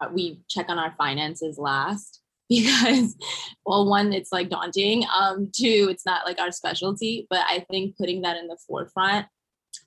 uh, 0.00 0.08
we 0.12 0.40
check 0.48 0.66
on 0.68 0.78
our 0.78 0.94
finances 0.96 1.58
last 1.58 2.20
because 2.50 3.14
well 3.66 3.86
one 3.88 4.12
it's 4.12 4.32
like 4.32 4.48
daunting. 4.48 5.04
Um 5.14 5.50
two 5.54 5.88
it's 5.90 6.06
not 6.06 6.24
like 6.24 6.40
our 6.40 6.50
specialty 6.50 7.26
but 7.30 7.40
i 7.46 7.64
think 7.70 7.96
putting 7.96 8.22
that 8.22 8.36
in 8.36 8.46
the 8.48 8.58
forefront 8.66 9.26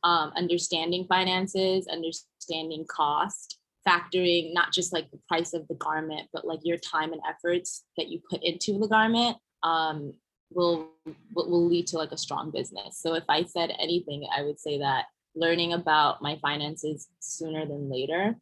um, 0.03 0.31
understanding 0.35 1.05
finances 1.07 1.87
understanding 1.87 2.85
cost 2.89 3.59
factoring 3.87 4.53
not 4.53 4.71
just 4.71 4.93
like 4.93 5.09
the 5.11 5.19
price 5.27 5.53
of 5.53 5.67
the 5.67 5.75
garment 5.75 6.27
but 6.33 6.45
like 6.45 6.59
your 6.63 6.77
time 6.77 7.13
and 7.13 7.21
efforts 7.27 7.83
that 7.97 8.09
you 8.09 8.19
put 8.29 8.43
into 8.43 8.79
the 8.79 8.87
garment 8.87 9.37
um, 9.63 10.13
will 10.53 10.89
will 11.35 11.67
lead 11.67 11.87
to 11.87 11.97
like 11.97 12.11
a 12.11 12.17
strong 12.17 12.51
business. 12.51 12.99
So 12.99 13.15
if 13.15 13.23
i 13.29 13.43
said 13.43 13.71
anything 13.79 14.27
i 14.35 14.43
would 14.43 14.59
say 14.59 14.79
that 14.79 15.05
learning 15.35 15.73
about 15.73 16.21
my 16.21 16.37
finances 16.41 17.07
sooner 17.19 17.65
than 17.65 17.89
later 17.89 18.35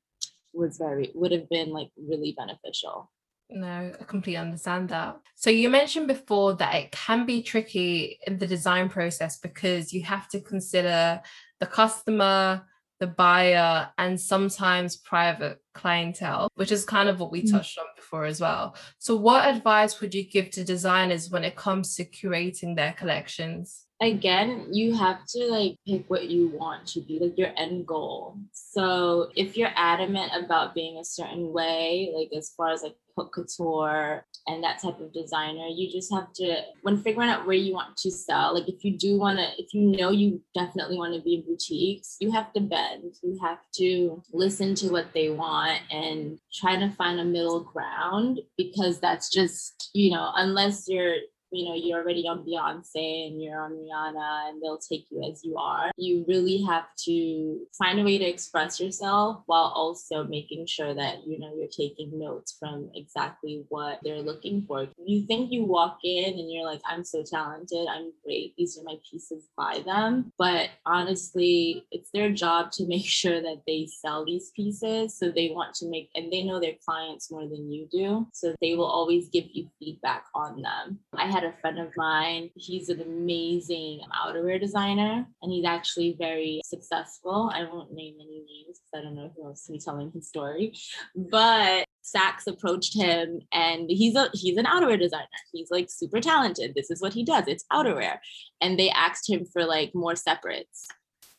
was 0.53 0.77
very 0.77 1.11
would 1.13 1.31
have 1.31 1.47
been 1.49 1.71
like 1.71 1.89
really 1.97 2.33
beneficial 2.37 3.09
no, 3.49 3.91
I 3.99 4.03
completely 4.03 4.37
understand 4.37 4.89
that. 4.89 5.17
So 5.35 5.49
you 5.49 5.69
mentioned 5.69 6.07
before 6.07 6.55
that 6.55 6.75
it 6.75 6.91
can 6.91 7.25
be 7.25 7.41
tricky 7.41 8.19
in 8.27 8.37
the 8.37 8.47
design 8.47 8.89
process 8.89 9.39
because 9.39 9.91
you 9.91 10.03
have 10.03 10.27
to 10.29 10.39
consider 10.39 11.21
the 11.59 11.65
customer, 11.65 12.63
the 12.99 13.07
buyer, 13.07 13.89
and 13.97 14.19
sometimes 14.19 14.97
private 14.97 15.61
clientele, 15.73 16.49
which 16.55 16.71
is 16.71 16.85
kind 16.85 17.09
of 17.09 17.19
what 17.19 17.31
we 17.31 17.41
mm. 17.41 17.51
touched 17.51 17.77
on 17.79 17.85
before 17.95 18.25
as 18.25 18.39
well. 18.39 18.75
So 18.99 19.15
what 19.15 19.47
advice 19.47 19.99
would 19.99 20.13
you 20.13 20.23
give 20.23 20.51
to 20.51 20.63
designers 20.63 21.29
when 21.29 21.43
it 21.43 21.55
comes 21.55 21.95
to 21.95 22.05
curating 22.05 22.75
their 22.75 22.93
collections? 22.93 23.85
Again 24.01 24.67
you 24.71 24.95
have 24.95 25.25
to 25.25 25.45
like 25.47 25.75
pick 25.85 26.09
what 26.09 26.29
you 26.29 26.47
want 26.49 26.87
to 26.87 27.01
be 27.01 27.19
like 27.19 27.37
your 27.37 27.51
end 27.57 27.85
goal. 27.85 28.37
So 28.53 29.29
if 29.35 29.57
you're 29.57 29.71
adamant 29.75 30.31
about 30.35 30.73
being 30.73 30.97
a 30.97 31.05
certain 31.05 31.51
way 31.51 32.11
like 32.15 32.29
as 32.37 32.53
far 32.55 32.71
as 32.71 32.83
like 32.83 32.95
haute 33.15 33.31
couture 33.33 34.25
and 34.47 34.63
that 34.63 34.81
type 34.81 34.99
of 35.01 35.11
designer 35.11 35.67
you 35.67 35.91
just 35.91 36.13
have 36.13 36.31
to 36.33 36.61
when 36.83 37.01
figuring 37.01 37.29
out 37.29 37.45
where 37.45 37.55
you 37.55 37.73
want 37.73 37.97
to 37.97 38.09
sell 38.09 38.53
like 38.53 38.69
if 38.69 38.85
you 38.85 38.97
do 38.97 39.17
want 39.17 39.37
to 39.37 39.45
if 39.57 39.73
you 39.73 39.81
know 39.81 40.09
you 40.09 40.41
definitely 40.55 40.97
want 40.97 41.13
to 41.13 41.21
be 41.21 41.35
in 41.35 41.41
boutiques 41.41 42.15
you 42.19 42.31
have 42.31 42.53
to 42.53 42.61
bend. 42.61 43.15
You 43.21 43.37
have 43.41 43.59
to 43.75 44.23
listen 44.31 44.75
to 44.75 44.89
what 44.89 45.13
they 45.13 45.29
want 45.29 45.81
and 45.91 46.39
try 46.53 46.77
to 46.77 46.89
find 46.91 47.19
a 47.19 47.25
middle 47.25 47.61
ground 47.61 48.39
because 48.57 48.99
that's 48.99 49.29
just 49.29 49.89
you 49.93 50.11
know 50.11 50.31
unless 50.35 50.87
you're 50.87 51.17
you 51.51 51.65
know, 51.65 51.75
you're 51.75 52.01
already 52.01 52.27
on 52.27 52.45
Beyonce 52.45 53.27
and 53.27 53.41
you're 53.41 53.59
on 53.59 53.71
Rihanna 53.71 54.49
and 54.49 54.61
they'll 54.61 54.77
take 54.77 55.07
you 55.09 55.23
as 55.29 55.43
you 55.43 55.57
are. 55.57 55.91
You 55.97 56.25
really 56.27 56.61
have 56.63 56.85
to 57.05 57.59
find 57.77 57.99
a 57.99 58.03
way 58.03 58.17
to 58.17 58.25
express 58.25 58.79
yourself 58.79 59.43
while 59.45 59.71
also 59.75 60.23
making 60.23 60.67
sure 60.67 60.93
that, 60.93 61.25
you 61.25 61.39
know, 61.39 61.51
you're 61.55 61.67
taking 61.67 62.17
notes 62.17 62.55
from 62.59 62.89
exactly 62.93 63.65
what 63.69 63.99
they're 64.03 64.21
looking 64.21 64.65
for. 64.67 64.87
You 65.03 65.25
think 65.25 65.51
you 65.51 65.63
walk 65.63 65.99
in 66.03 66.33
and 66.37 66.51
you're 66.51 66.65
like, 66.65 66.81
I'm 66.85 67.03
so 67.03 67.23
talented, 67.23 67.87
I'm 67.89 68.11
great, 68.23 68.53
these 68.57 68.77
are 68.77 68.83
my 68.83 68.95
pieces, 69.09 69.47
buy 69.57 69.81
them. 69.85 70.31
But 70.37 70.69
honestly, 70.85 71.85
it's 71.91 72.09
their 72.13 72.31
job 72.31 72.71
to 72.73 72.87
make 72.87 73.05
sure 73.19 73.41
that 73.41 73.63
they 73.65 73.87
sell 73.87 74.25
these 74.25 74.51
pieces. 74.55 75.17
So 75.17 75.31
they 75.31 75.49
want 75.49 75.75
to 75.75 75.89
make, 75.89 76.09
and 76.15 76.31
they 76.31 76.43
know 76.43 76.59
their 76.59 76.75
clients 76.85 77.31
more 77.31 77.47
than 77.47 77.71
you 77.71 77.87
do. 77.91 78.27
So 78.33 78.55
they 78.61 78.75
will 78.75 78.85
always 78.85 79.29
give 79.29 79.45
you 79.51 79.69
feedback 79.79 80.25
on 80.35 80.61
them. 80.61 80.99
I 81.13 81.25
had 81.25 81.38
had 81.39 81.53
a 81.53 81.57
friend 81.61 81.79
of 81.79 81.95
mine. 81.95 82.49
He's 82.55 82.89
an 82.89 83.01
amazing 83.01 84.01
outerwear 84.13 84.59
designer 84.59 85.25
and 85.41 85.51
he's 85.51 85.65
actually 85.65 86.15
very 86.19 86.61
successful. 86.65 87.51
I 87.53 87.63
won't 87.63 87.93
name 87.93 88.15
any 88.19 88.39
names 88.39 88.79
because 88.79 88.99
I 88.99 89.01
don't 89.01 89.15
know 89.15 89.31
who 89.35 89.47
else 89.47 89.65
to 89.65 89.71
be 89.71 89.79
telling 89.79 90.11
his 90.11 90.27
story. 90.27 90.73
But 91.15 91.85
Saks 92.03 92.47
approached 92.47 92.95
him 92.95 93.41
and 93.53 93.89
he's 93.89 94.15
a 94.15 94.29
he's 94.33 94.57
an 94.57 94.65
outerwear 94.65 94.99
designer. 94.99 95.27
He's 95.53 95.71
like 95.71 95.89
super 95.89 96.19
talented. 96.19 96.73
This 96.75 96.91
is 96.91 97.01
what 97.01 97.13
he 97.13 97.23
does. 97.23 97.45
It's 97.47 97.65
outerwear. 97.71 98.17
And 98.59 98.77
they 98.77 98.89
asked 98.89 99.29
him 99.29 99.45
for 99.45 99.65
like 99.65 99.95
more 99.95 100.15
separates. 100.15 100.87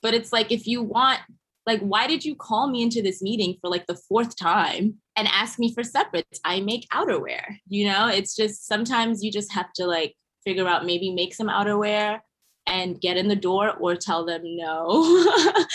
But 0.03 0.15
it's 0.15 0.33
like 0.33 0.51
if 0.51 0.67
you 0.67 0.83
want 0.83 1.21
like 1.67 1.81
why 1.81 2.07
did 2.07 2.25
you 2.25 2.35
call 2.35 2.69
me 2.69 2.83
into 2.83 3.03
this 3.03 3.23
meeting 3.23 3.57
for 3.61 3.69
like 3.71 3.87
the 3.87 4.01
fourth 4.09 4.37
time 4.37 4.95
and 5.17 5.29
ask 5.29 5.59
me 5.59 5.73
for 5.73 5.83
separates? 5.83 6.41
I 6.45 6.61
make 6.61 6.89
outerwear 6.91 7.43
you 7.69 7.87
know? 7.87 8.09
It's 8.09 8.35
just 8.35 8.67
sometimes 8.67 9.23
you 9.23 9.31
just 9.31 9.53
have 9.53 9.73
to 9.75 9.87
like 9.87 10.15
figure 10.45 10.67
out 10.67 10.87
maybe 10.87 11.13
make 11.13 11.35
some 11.35 11.49
outerwear 11.49 12.21
and 12.67 13.01
get 13.01 13.17
in 13.17 13.29
the 13.29 13.37
door 13.37 13.75
or 13.79 13.97
tell 13.97 14.25
them 14.25 14.43
no 14.45 15.25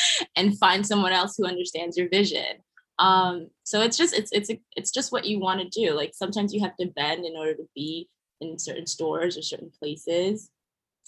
and 0.35 0.57
find 0.57 0.85
someone 0.85 1.11
else 1.11 1.35
who 1.37 1.45
understands 1.45 1.97
your 1.97 2.09
vision. 2.09 2.57
Um 2.99 3.49
so 3.63 3.81
it's 3.81 3.97
just 3.97 4.13
it's 4.13 4.31
it's 4.31 4.49
it's 4.75 4.91
just 4.91 5.11
what 5.11 5.25
you 5.25 5.39
want 5.39 5.61
to 5.61 5.69
do. 5.69 5.93
Like 5.93 6.11
sometimes 6.13 6.53
you 6.53 6.61
have 6.61 6.75
to 6.77 6.87
bend 6.87 7.25
in 7.25 7.35
order 7.37 7.53
to 7.53 7.67
be 7.75 8.09
in 8.41 8.57
certain 8.57 8.87
stores 8.87 9.37
or 9.37 9.41
certain 9.41 9.71
places. 9.79 10.49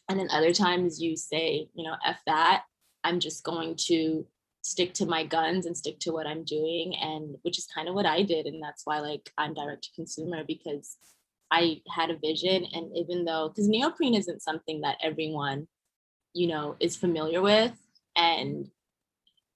And 0.10 0.20
then 0.20 0.30
other 0.32 0.54
times 0.54 1.02
you 1.02 1.16
say 1.16 1.68
you 1.74 1.84
know 1.84 1.96
f 2.06 2.20
that. 2.28 2.64
I'm 3.04 3.20
just 3.22 3.44
going 3.44 3.76
to 3.88 4.26
stick 4.68 4.94
to 4.94 5.06
my 5.06 5.24
guns 5.24 5.66
and 5.66 5.78
stick 5.78 6.00
to 6.00 6.12
what 6.12 6.28
I'm 6.28 6.44
doing 6.44 6.96
and 6.96 7.38
which 7.44 7.58
is 7.58 7.68
kind 7.74 7.88
of 7.88 7.96
what 7.96 8.06
I 8.06 8.22
did 8.22 8.46
and 8.46 8.62
that's 8.62 8.86
why 8.86 9.00
like 9.00 9.32
I'm 9.38 9.54
direct 9.54 9.84
to 9.86 9.92
consumer 9.96 10.44
because 10.46 10.98
I 11.52 11.82
had 11.90 12.10
a 12.10 12.18
vision 12.18 12.66
and 12.74 12.96
even 12.96 13.24
though 13.26 13.52
cuz 13.56 13.68
neoprene 13.68 14.16
isn't 14.16 14.42
something 14.42 14.82
that 14.82 14.98
everyone 15.02 15.68
you 16.34 16.48
know 16.48 16.76
is 16.80 16.96
familiar 16.96 17.42
with 17.42 17.76
and 18.16 18.70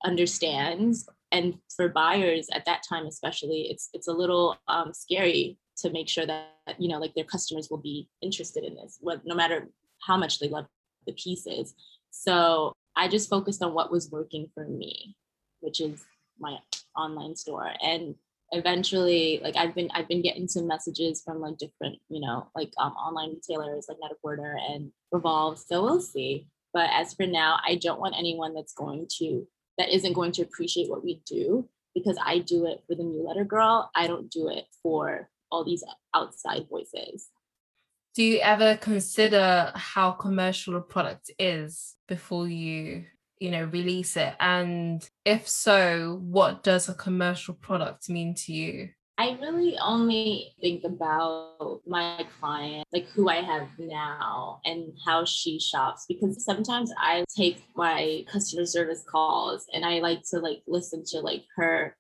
understands 0.06 1.08
and 1.32 1.60
for 1.76 1.90
buyers 1.90 2.48
at 2.54 2.66
that 2.66 2.84
time 2.88 3.06
especially 3.06 3.68
it's 3.70 3.90
it's 3.94 4.08
a 4.08 4.14
little 4.14 4.58
um, 4.68 4.94
scary 4.94 5.58
to 5.78 5.90
make 5.92 6.08
sure 6.08 6.26
that 6.26 6.76
you 6.80 6.88
know 6.88 7.00
like 7.00 7.14
their 7.16 7.32
customers 7.36 7.70
will 7.70 7.84
be 7.92 8.08
interested 8.22 8.64
in 8.64 8.76
this 8.76 8.98
what 9.02 9.26
no 9.26 9.36
matter 9.36 9.70
how 10.08 10.18
much 10.18 10.40
they 10.40 10.50
love 10.50 10.66
the 11.06 11.14
pieces. 11.14 11.74
So 12.12 12.74
I 12.96 13.08
just 13.08 13.30
focused 13.30 13.62
on 13.62 13.74
what 13.74 13.92
was 13.92 14.12
working 14.12 14.50
for 14.54 14.66
me, 14.66 15.16
which 15.60 15.80
is 15.82 16.04
my 16.40 16.58
online 16.96 17.36
store. 17.36 17.72
And 17.82 18.16
eventually, 18.52 19.40
like 19.44 19.56
I've 19.56 19.74
been 19.74 19.90
I've 19.94 20.08
been 20.08 20.22
getting 20.22 20.48
some 20.48 20.68
messages 20.68 21.22
from 21.24 21.40
like 21.40 21.58
different, 21.58 22.00
you 22.10 22.22
know, 22.22 22.48
like 22.56 22.74
um, 22.78 22.94
online 22.94 23.36
retailers 23.36 23.86
like 23.88 23.98
Net-a-Porter 24.02 24.58
and 24.70 24.92
Revolve. 25.12 25.60
So 25.60 25.84
we'll 25.84 26.02
see. 26.02 26.48
But 26.74 26.90
as 26.94 27.14
for 27.14 27.26
now, 27.26 27.60
I 27.66 27.76
don't 27.76 28.00
want 28.00 28.16
anyone 28.18 28.54
that's 28.54 28.74
going 28.74 29.08
to 29.20 29.48
that 29.78 29.94
isn't 29.94 30.14
going 30.14 30.32
to 30.34 30.42
appreciate 30.42 30.90
what 30.90 31.04
we 31.04 31.22
do 31.26 31.68
because 31.94 32.18
I 32.24 32.40
do 32.40 32.66
it 32.66 32.84
for 32.88 32.96
the 32.96 33.04
Muehleder 33.04 33.48
Girl. 33.48 33.90
I 33.96 34.08
don't 34.08 34.30
do 34.30 34.50
it 34.50 34.66
for 34.84 35.30
all 35.52 35.66
these 35.66 35.84
outside 36.16 36.68
voices 36.70 37.28
do 38.16 38.24
you 38.24 38.40
ever 38.40 38.76
consider 38.78 39.72
how 39.76 40.12
commercial 40.12 40.76
a 40.76 40.82
product 40.82 41.32
is 41.40 41.96
before 42.08 42.48
you 42.48 43.06
you 43.40 43.52
know 43.52 43.66
release 43.66 44.18
it 44.18 44.36
and 44.40 45.10
if 45.26 45.48
so 45.48 46.20
what 46.22 46.64
does 46.64 46.90
a 46.90 46.94
commercial 46.94 47.54
product 47.54 48.10
mean 48.10 48.34
to 48.36 48.54
you 48.54 48.90
I 49.22 49.38
really 49.40 49.78
only 49.78 50.56
think 50.62 50.84
about 50.84 51.82
my 51.86 52.26
client, 52.40 52.88
like 52.92 53.06
who 53.10 53.30
I 53.30 53.36
have 53.36 53.68
now 53.78 54.62
and 54.66 54.94
how 55.06 55.26
she 55.26 55.60
shops 55.60 56.06
because 56.08 56.44
sometimes 56.44 56.92
I 56.98 57.24
take 57.38 57.64
my 57.76 58.26
customer 58.32 58.66
service 58.66 59.04
calls 59.08 59.68
and 59.74 59.86
I 59.86 60.00
like 60.00 60.24
to 60.32 60.40
like 60.40 60.64
listen 60.66 61.04
to 61.10 61.20
like 61.20 61.44
her, 61.56 61.96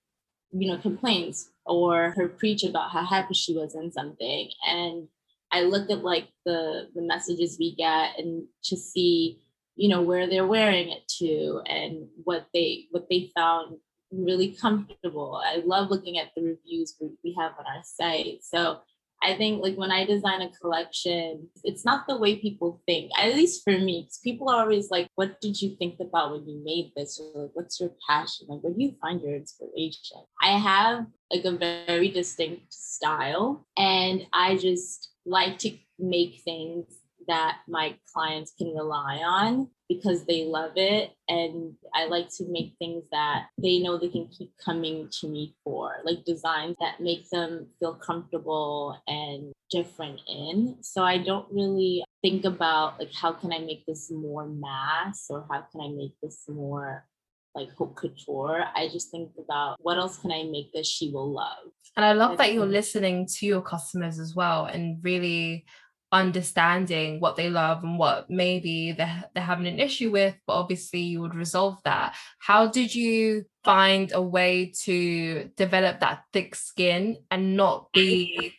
you 0.51 0.67
know, 0.67 0.79
complaints 0.79 1.51
or 1.63 2.09
her 2.17 2.27
preach 2.27 2.63
about 2.63 2.89
how 2.89 3.05
happy 3.05 3.35
she 3.35 3.53
was 3.53 3.75
in 3.75 3.91
something. 3.91 4.49
And 4.65 5.07
I 5.51 5.63
look 5.63 5.89
at 5.89 6.03
like 6.03 6.29
the 6.45 6.89
the 6.95 7.01
messages 7.01 7.57
we 7.59 7.75
get 7.75 8.17
and 8.17 8.45
to 8.63 8.77
see, 8.77 9.41
you 9.75 9.89
know, 9.89 10.01
where 10.01 10.27
they're 10.27 10.47
wearing 10.47 10.89
it 10.89 11.07
to 11.19 11.61
and 11.65 12.07
what 12.23 12.47
they 12.53 12.87
what 12.91 13.07
they 13.09 13.31
found 13.35 13.77
really 14.11 14.49
comfortable. 14.49 15.41
I 15.43 15.61
love 15.65 15.89
looking 15.89 16.17
at 16.17 16.31
the 16.35 16.43
reviews 16.43 16.95
we 17.23 17.33
have 17.39 17.53
on 17.57 17.65
our 17.65 17.83
site. 17.83 18.43
So 18.43 18.79
I 19.23 19.35
think 19.35 19.61
like 19.61 19.75
when 19.75 19.91
I 19.91 20.05
design 20.05 20.41
a 20.41 20.49
collection, 20.49 21.47
it's 21.63 21.85
not 21.85 22.07
the 22.07 22.17
way 22.17 22.37
people 22.37 22.81
think, 22.87 23.11
at 23.17 23.33
least 23.35 23.63
for 23.63 23.77
me, 23.77 24.09
people 24.23 24.49
are 24.49 24.61
always 24.61 24.89
like, 24.89 25.09
what 25.15 25.39
did 25.41 25.61
you 25.61 25.75
think 25.77 25.99
about 25.99 26.31
when 26.31 26.47
you 26.47 26.61
made 26.63 26.91
this? 26.95 27.19
Or 27.19 27.43
like, 27.43 27.51
what's 27.53 27.79
your 27.79 27.91
passion? 28.07 28.47
Like, 28.49 28.61
where 28.61 28.73
do 28.73 28.81
you 28.81 28.95
find 29.01 29.21
your 29.21 29.35
inspiration? 29.35 30.17
I 30.41 30.57
have 30.57 31.05
like 31.31 31.45
a 31.45 31.57
very 31.57 32.09
distinct 32.09 32.73
style 32.73 33.67
and 33.77 34.25
I 34.33 34.57
just 34.57 35.11
like 35.25 35.59
to 35.59 35.77
make 35.99 36.41
things 36.43 36.85
that 37.27 37.59
my 37.67 37.95
clients 38.11 38.53
can 38.57 38.73
rely 38.73 39.21
on 39.23 39.69
because 39.91 40.25
they 40.25 40.45
love 40.45 40.71
it 40.75 41.11
and 41.27 41.73
i 41.93 42.05
like 42.05 42.29
to 42.29 42.45
make 42.49 42.73
things 42.79 43.03
that 43.11 43.47
they 43.61 43.79
know 43.79 43.97
they 43.97 44.07
can 44.07 44.27
keep 44.27 44.51
coming 44.63 45.09
to 45.11 45.27
me 45.27 45.53
for 45.63 45.97
like 46.05 46.23
designs 46.23 46.75
that 46.79 47.01
make 47.01 47.29
them 47.29 47.67
feel 47.79 47.95
comfortable 47.95 48.97
and 49.07 49.51
different 49.69 50.19
in 50.29 50.77
so 50.81 51.03
i 51.03 51.17
don't 51.17 51.47
really 51.51 52.03
think 52.21 52.45
about 52.45 52.97
like 52.99 53.13
how 53.13 53.33
can 53.33 53.51
i 53.51 53.59
make 53.59 53.85
this 53.85 54.09
more 54.09 54.47
mass 54.47 55.25
or 55.29 55.45
how 55.51 55.61
can 55.71 55.81
i 55.81 55.89
make 55.89 56.13
this 56.23 56.45
more 56.47 57.05
like 57.53 57.69
haute 57.73 57.97
couture. 57.97 58.63
I 58.75 58.87
just 58.87 59.11
think 59.11 59.31
about 59.37 59.75
what 59.81 59.97
else 59.97 60.17
can 60.17 60.31
I 60.31 60.43
make 60.43 60.71
that 60.71 60.85
she 60.85 61.11
will 61.11 61.29
love. 61.33 61.67
And 61.97 62.05
I 62.05 62.13
love 62.13 62.37
that 62.37 62.53
you're 62.53 62.65
listening 62.65 63.27
to 63.39 63.45
your 63.45 63.61
customers 63.61 64.19
as 64.19 64.33
well 64.33 64.67
and 64.67 65.03
really 65.03 65.65
understanding 66.11 67.19
what 67.19 67.35
they 67.35 67.49
love 67.49 67.83
and 67.83 67.97
what 67.97 68.29
maybe 68.29 68.91
they're, 68.91 69.23
they're 69.33 69.43
having 69.43 69.67
an 69.67 69.79
issue 69.79 70.11
with, 70.11 70.35
but 70.45 70.53
obviously 70.53 70.99
you 70.99 71.21
would 71.21 71.35
resolve 71.35 71.77
that. 71.85 72.15
How 72.39 72.67
did 72.67 72.93
you 72.93 73.45
find 73.63 74.11
a 74.13 74.21
way 74.21 74.73
to 74.83 75.49
develop 75.55 75.99
that 76.01 76.23
thick 76.33 76.55
skin 76.55 77.17
and 77.29 77.55
not 77.55 77.91
be 77.93 78.53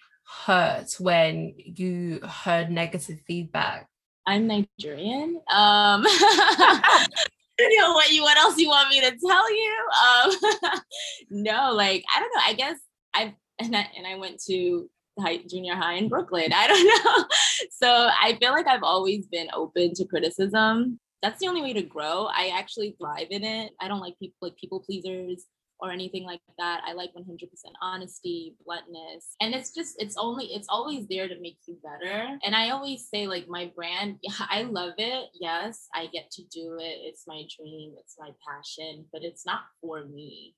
hurt 0.44 0.96
when 0.98 1.55
you 1.59 2.20
heard 2.20 2.70
negative 2.70 3.20
feedback? 3.26 3.86
I'm 4.26 4.46
Nigerian. 4.46 5.40
Um, 5.53 6.05
you 7.59 7.78
know 7.80 7.92
what 7.92 8.11
you 8.12 8.22
what 8.22 8.38
else 8.38 8.57
you 8.57 8.68
want 8.68 8.88
me 8.88 9.00
to 9.00 9.16
tell 9.26 9.55
you? 9.55 9.88
Um, 10.07 10.80
no, 11.30 11.72
like 11.72 12.05
I 12.14 12.20
don't 12.20 12.34
know. 12.34 12.42
I 12.46 12.55
guess 12.55 12.78
I 13.14 13.34
and 13.59 13.76
I 13.76 13.88
and 13.96 14.07
I 14.07 14.16
went 14.16 14.40
to 14.48 14.88
high, 15.18 15.38
junior 15.48 15.74
high 15.74 15.94
in 15.94 16.08
Brooklyn. 16.08 16.52
I 16.52 16.66
don't 16.66 17.04
know. 17.04 17.24
so 17.70 18.08
I 18.20 18.36
feel 18.40 18.52
like 18.52 18.66
I've 18.66 18.82
always 18.82 19.26
been 19.26 19.48
open 19.54 19.94
to 19.94 20.04
criticism. 20.04 20.98
That's 21.22 21.38
the 21.38 21.48
only 21.48 21.62
way 21.62 21.72
to 21.74 21.82
grow. 21.82 22.28
I 22.34 22.52
actually 22.54 22.96
thrive 23.00 23.28
in 23.30 23.44
it. 23.44 23.72
I 23.80 23.88
don't 23.88 24.00
like 24.00 24.18
people 24.18 24.36
like 24.40 24.56
people 24.56 24.80
pleasers 24.80 25.46
or 25.82 25.90
anything 25.90 26.24
like 26.24 26.40
that. 26.58 26.80
I 26.86 26.92
like 26.92 27.10
100% 27.12 27.48
honesty, 27.82 28.54
bluntness. 28.64 29.34
And 29.40 29.52
it's 29.52 29.74
just, 29.74 30.00
it's 30.00 30.16
only, 30.16 30.46
it's 30.46 30.68
always 30.68 31.08
there 31.08 31.26
to 31.26 31.40
make 31.40 31.58
you 31.66 31.76
better. 31.82 32.38
And 32.44 32.54
I 32.54 32.70
always 32.70 33.08
say, 33.12 33.26
like, 33.26 33.48
my 33.48 33.72
brand, 33.74 34.18
yeah, 34.22 34.32
I 34.48 34.62
love 34.62 34.94
it. 34.98 35.26
Yes, 35.34 35.88
I 35.92 36.06
get 36.06 36.30
to 36.32 36.42
do 36.52 36.78
it. 36.78 36.98
It's 37.02 37.24
my 37.26 37.42
dream, 37.58 37.94
it's 37.98 38.14
my 38.18 38.30
passion, 38.48 39.06
but 39.12 39.24
it's 39.24 39.44
not 39.44 39.62
for 39.80 40.04
me. 40.04 40.54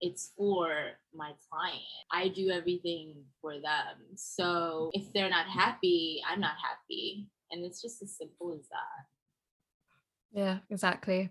It's 0.00 0.32
for 0.36 0.68
my 1.14 1.32
client. 1.50 1.82
I 2.12 2.28
do 2.28 2.50
everything 2.50 3.16
for 3.40 3.54
them. 3.54 3.96
So 4.14 4.90
if 4.92 5.12
they're 5.12 5.30
not 5.30 5.46
happy, 5.46 6.22
I'm 6.28 6.40
not 6.40 6.56
happy. 6.62 7.28
And 7.50 7.64
it's 7.64 7.82
just 7.82 8.02
as 8.02 8.16
simple 8.16 8.54
as 8.54 8.68
that. 8.68 10.38
Yeah, 10.38 10.58
exactly. 10.70 11.30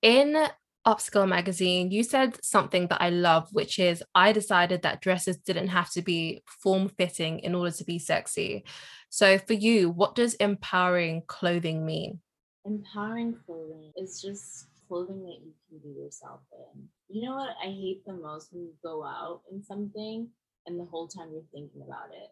In 0.00 0.48
Upscale 0.86 1.28
magazine, 1.28 1.92
you 1.92 2.02
said 2.02 2.42
something 2.44 2.88
that 2.88 3.00
I 3.00 3.10
love, 3.10 3.48
which 3.52 3.78
is 3.78 4.02
I 4.14 4.32
decided 4.32 4.82
that 4.82 5.00
dresses 5.00 5.36
didn't 5.36 5.68
have 5.68 5.90
to 5.92 6.02
be 6.02 6.42
form 6.46 6.88
fitting 6.88 7.38
in 7.38 7.54
order 7.54 7.70
to 7.70 7.84
be 7.84 8.00
sexy. 8.00 8.64
So, 9.08 9.38
for 9.38 9.52
you, 9.52 9.90
what 9.90 10.16
does 10.16 10.34
empowering 10.34 11.22
clothing 11.28 11.86
mean? 11.86 12.20
Empowering 12.64 13.36
clothing 13.46 13.92
is 13.96 14.20
just 14.20 14.66
clothing 14.88 15.22
that 15.22 15.38
you 15.44 15.52
can 15.68 15.78
be 15.78 16.00
yourself 16.00 16.40
in. 16.74 16.88
You 17.12 17.28
know 17.28 17.36
what 17.36 17.54
I 17.62 17.66
hate 17.66 18.02
the 18.06 18.14
most 18.14 18.52
when 18.52 18.62
you 18.62 18.72
go 18.82 19.04
out 19.04 19.42
in 19.52 19.62
something 19.62 20.28
and 20.66 20.80
the 20.80 20.86
whole 20.86 21.08
time 21.08 21.28
you're 21.30 21.42
thinking 21.52 21.82
about 21.86 22.08
it? 22.10 22.30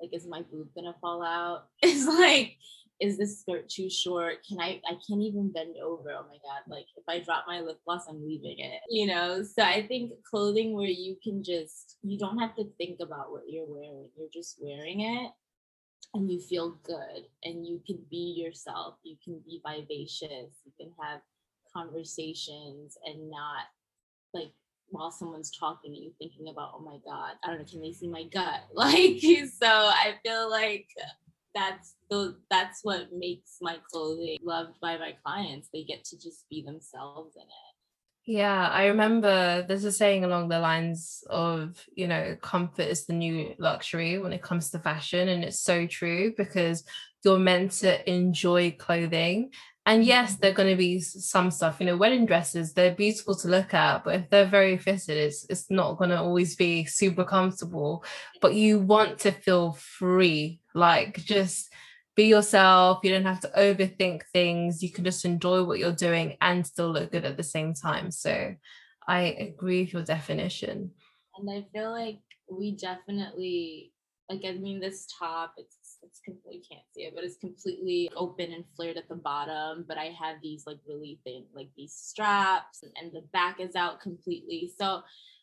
Like, 0.00 0.14
is 0.14 0.24
my 0.24 0.42
boob 0.42 0.68
gonna 0.74 0.94
fall 1.00 1.24
out? 1.24 1.66
It's 1.82 2.06
like, 2.06 2.56
is 3.00 3.18
this 3.18 3.40
skirt 3.40 3.68
too 3.68 3.90
short? 3.90 4.46
Can 4.46 4.60
I 4.60 4.80
I 4.88 4.94
can't 5.04 5.20
even 5.20 5.50
bend 5.50 5.74
over. 5.82 6.12
Oh 6.12 6.26
my 6.28 6.38
god, 6.44 6.62
like 6.68 6.86
if 6.96 7.02
I 7.08 7.18
drop 7.18 7.44
my 7.48 7.60
lip 7.60 7.80
gloss, 7.84 8.06
I'm 8.08 8.24
leaving 8.24 8.60
it. 8.60 8.80
You 8.88 9.08
know? 9.08 9.42
So 9.42 9.62
I 9.64 9.84
think 9.88 10.12
clothing 10.22 10.74
where 10.74 10.86
you 10.86 11.16
can 11.24 11.42
just 11.42 11.96
you 12.02 12.16
don't 12.16 12.38
have 12.38 12.54
to 12.54 12.70
think 12.78 13.00
about 13.00 13.32
what 13.32 13.48
you're 13.48 13.66
wearing. 13.66 14.10
You're 14.16 14.28
just 14.32 14.58
wearing 14.60 15.00
it 15.00 15.32
and 16.14 16.30
you 16.30 16.40
feel 16.40 16.78
good 16.84 17.24
and 17.42 17.66
you 17.66 17.80
can 17.84 17.98
be 18.10 18.34
yourself. 18.36 18.94
You 19.02 19.16
can 19.24 19.40
be 19.44 19.60
vivacious. 19.66 20.54
You 20.64 20.72
can 20.78 20.92
have 21.02 21.20
conversations 21.74 22.96
and 23.04 23.28
not 23.30 23.66
like 24.34 24.52
while 24.90 25.10
someone's 25.10 25.50
talking 25.56 25.94
and 25.94 26.04
you 26.04 26.12
thinking 26.18 26.48
about, 26.48 26.72
oh 26.74 26.80
my 26.80 26.98
God, 27.04 27.32
I 27.44 27.48
don't 27.48 27.58
know, 27.58 27.64
can 27.64 27.80
they 27.80 27.92
see 27.92 28.08
my 28.08 28.24
gut? 28.24 28.60
Like, 28.74 29.20
so 29.20 29.66
I 29.66 30.14
feel 30.24 30.50
like 30.50 30.88
that's 31.54 31.94
the 32.10 32.36
that's 32.50 32.80
what 32.82 33.08
makes 33.12 33.56
my 33.60 33.76
clothing 33.90 34.38
loved 34.42 34.80
by 34.80 34.96
my 34.98 35.14
clients. 35.24 35.68
They 35.72 35.84
get 35.84 36.04
to 36.04 36.16
just 36.16 36.48
be 36.48 36.62
themselves 36.62 37.36
in 37.36 37.42
it. 37.42 37.70
Yeah, 38.26 38.68
I 38.68 38.86
remember 38.86 39.62
there's 39.66 39.84
a 39.84 39.92
saying 39.92 40.24
along 40.24 40.50
the 40.50 40.60
lines 40.60 41.24
of, 41.28 41.84
you 41.94 42.06
know, 42.06 42.36
comfort 42.40 42.82
is 42.82 43.06
the 43.06 43.14
new 43.14 43.54
luxury 43.58 44.18
when 44.18 44.32
it 44.32 44.42
comes 44.42 44.70
to 44.70 44.78
fashion. 44.78 45.28
And 45.28 45.42
it's 45.42 45.60
so 45.60 45.86
true 45.86 46.34
because 46.36 46.84
you're 47.24 47.38
meant 47.38 47.72
to 47.72 48.08
enjoy 48.08 48.76
clothing 48.78 49.50
and 49.90 50.04
yes, 50.04 50.36
they're 50.36 50.52
going 50.52 50.70
to 50.70 50.76
be 50.76 51.00
some 51.00 51.50
stuff, 51.50 51.78
you 51.80 51.86
know, 51.86 51.96
wedding 51.96 52.24
dresses, 52.24 52.72
they're 52.72 52.94
beautiful 52.94 53.34
to 53.34 53.48
look 53.48 53.74
at, 53.74 54.04
but 54.04 54.14
if 54.14 54.30
they're 54.30 54.46
very 54.46 54.78
fitted, 54.78 55.18
it's, 55.18 55.44
it's 55.50 55.68
not 55.68 55.98
going 55.98 56.10
to 56.10 56.20
always 56.20 56.54
be 56.54 56.84
super 56.84 57.24
comfortable. 57.24 58.04
But 58.40 58.54
you 58.54 58.78
want 58.78 59.18
to 59.20 59.32
feel 59.32 59.72
free, 59.72 60.60
like 60.76 61.16
just 61.24 61.72
be 62.14 62.26
yourself. 62.26 63.00
You 63.02 63.10
don't 63.10 63.24
have 63.24 63.40
to 63.40 63.50
overthink 63.58 64.22
things. 64.32 64.80
You 64.80 64.92
can 64.92 65.02
just 65.02 65.24
enjoy 65.24 65.64
what 65.64 65.80
you're 65.80 65.90
doing 65.90 66.36
and 66.40 66.64
still 66.64 66.92
look 66.92 67.10
good 67.10 67.24
at 67.24 67.36
the 67.36 67.42
same 67.42 67.74
time. 67.74 68.12
So 68.12 68.54
I 69.08 69.20
agree 69.40 69.80
with 69.80 69.92
your 69.92 70.02
definition. 70.04 70.92
And 71.36 71.50
I 71.50 71.66
feel 71.72 71.90
like 71.90 72.20
we 72.48 72.76
definitely, 72.76 73.92
like, 74.30 74.42
I 74.46 74.52
mean, 74.52 74.78
this 74.78 75.08
top, 75.18 75.54
it's 75.56 75.78
it's 76.02 76.20
completely 76.20 76.62
can't 76.68 76.84
see 76.94 77.02
it, 77.02 77.14
but 77.14 77.24
it's 77.24 77.36
completely 77.36 78.10
open 78.16 78.52
and 78.52 78.64
flared 78.76 78.96
at 78.96 79.08
the 79.08 79.14
bottom. 79.14 79.84
But 79.86 79.98
I 79.98 80.14
have 80.20 80.36
these 80.42 80.64
like 80.66 80.78
really 80.86 81.20
thin, 81.24 81.44
like 81.54 81.68
these 81.76 81.94
straps, 81.94 82.82
and 82.82 83.12
the 83.12 83.22
back 83.32 83.60
is 83.60 83.76
out 83.76 84.00
completely. 84.00 84.72
So 84.78 85.02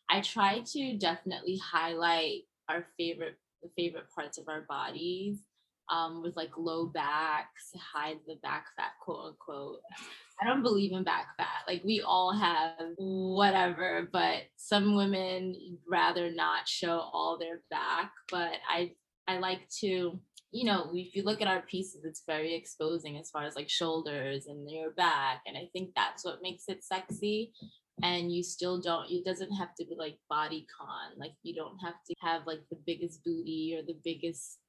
I 0.09 0.21
try 0.21 0.61
to 0.73 0.97
definitely 0.97 1.57
highlight 1.57 2.43
our 2.69 2.85
favorite 2.97 3.37
the 3.63 3.69
favorite 3.75 4.09
parts 4.13 4.37
of 4.37 4.47
our 4.47 4.61
bodies 4.69 5.39
um, 5.89 6.21
with 6.21 6.35
like 6.35 6.51
low 6.57 6.85
backs, 6.85 7.71
hide 7.93 8.17
the 8.27 8.35
back 8.43 8.65
fat, 8.75 8.91
quote 9.03 9.25
unquote. 9.25 9.79
I 10.41 10.45
don't 10.45 10.61
believe 10.61 10.91
in 10.91 11.03
back 11.03 11.35
fat. 11.37 11.63
Like 11.67 11.83
we 11.83 12.01
all 12.01 12.33
have 12.33 12.71
whatever, 12.97 14.07
but 14.11 14.43
some 14.55 14.95
women 14.95 15.55
rather 15.89 16.31
not 16.31 16.67
show 16.67 16.99
all 17.11 17.37
their 17.39 17.61
back. 17.69 18.11
But 18.29 18.53
I 18.69 18.91
I 19.27 19.39
like 19.39 19.67
to 19.81 20.19
you 20.51 20.65
know, 20.65 20.89
if 20.93 21.15
you 21.15 21.23
look 21.23 21.41
at 21.41 21.47
our 21.47 21.61
pieces, 21.61 22.05
it's 22.05 22.23
very 22.25 22.55
exposing 22.55 23.17
as 23.17 23.29
far 23.29 23.43
as 23.43 23.55
like 23.55 23.69
shoulders 23.69 24.47
and 24.47 24.69
your 24.69 24.91
back. 24.91 25.41
And 25.45 25.57
I 25.57 25.69
think 25.73 25.91
that's 25.95 26.23
what 26.23 26.41
makes 26.41 26.63
it 26.67 26.83
sexy. 26.83 27.51
And 28.01 28.31
you 28.31 28.43
still 28.43 28.79
don't, 28.79 29.09
it 29.09 29.25
doesn't 29.25 29.51
have 29.53 29.75
to 29.75 29.85
be 29.85 29.95
like 29.97 30.19
body 30.29 30.65
con. 30.79 31.17
Like 31.17 31.33
you 31.43 31.55
don't 31.55 31.77
have 31.79 31.95
to 32.07 32.15
have 32.21 32.43
like 32.45 32.61
the 32.69 32.77
biggest 32.85 33.23
booty 33.23 33.77
or 33.77 33.85
the 33.85 33.97
biggest, 34.03 34.59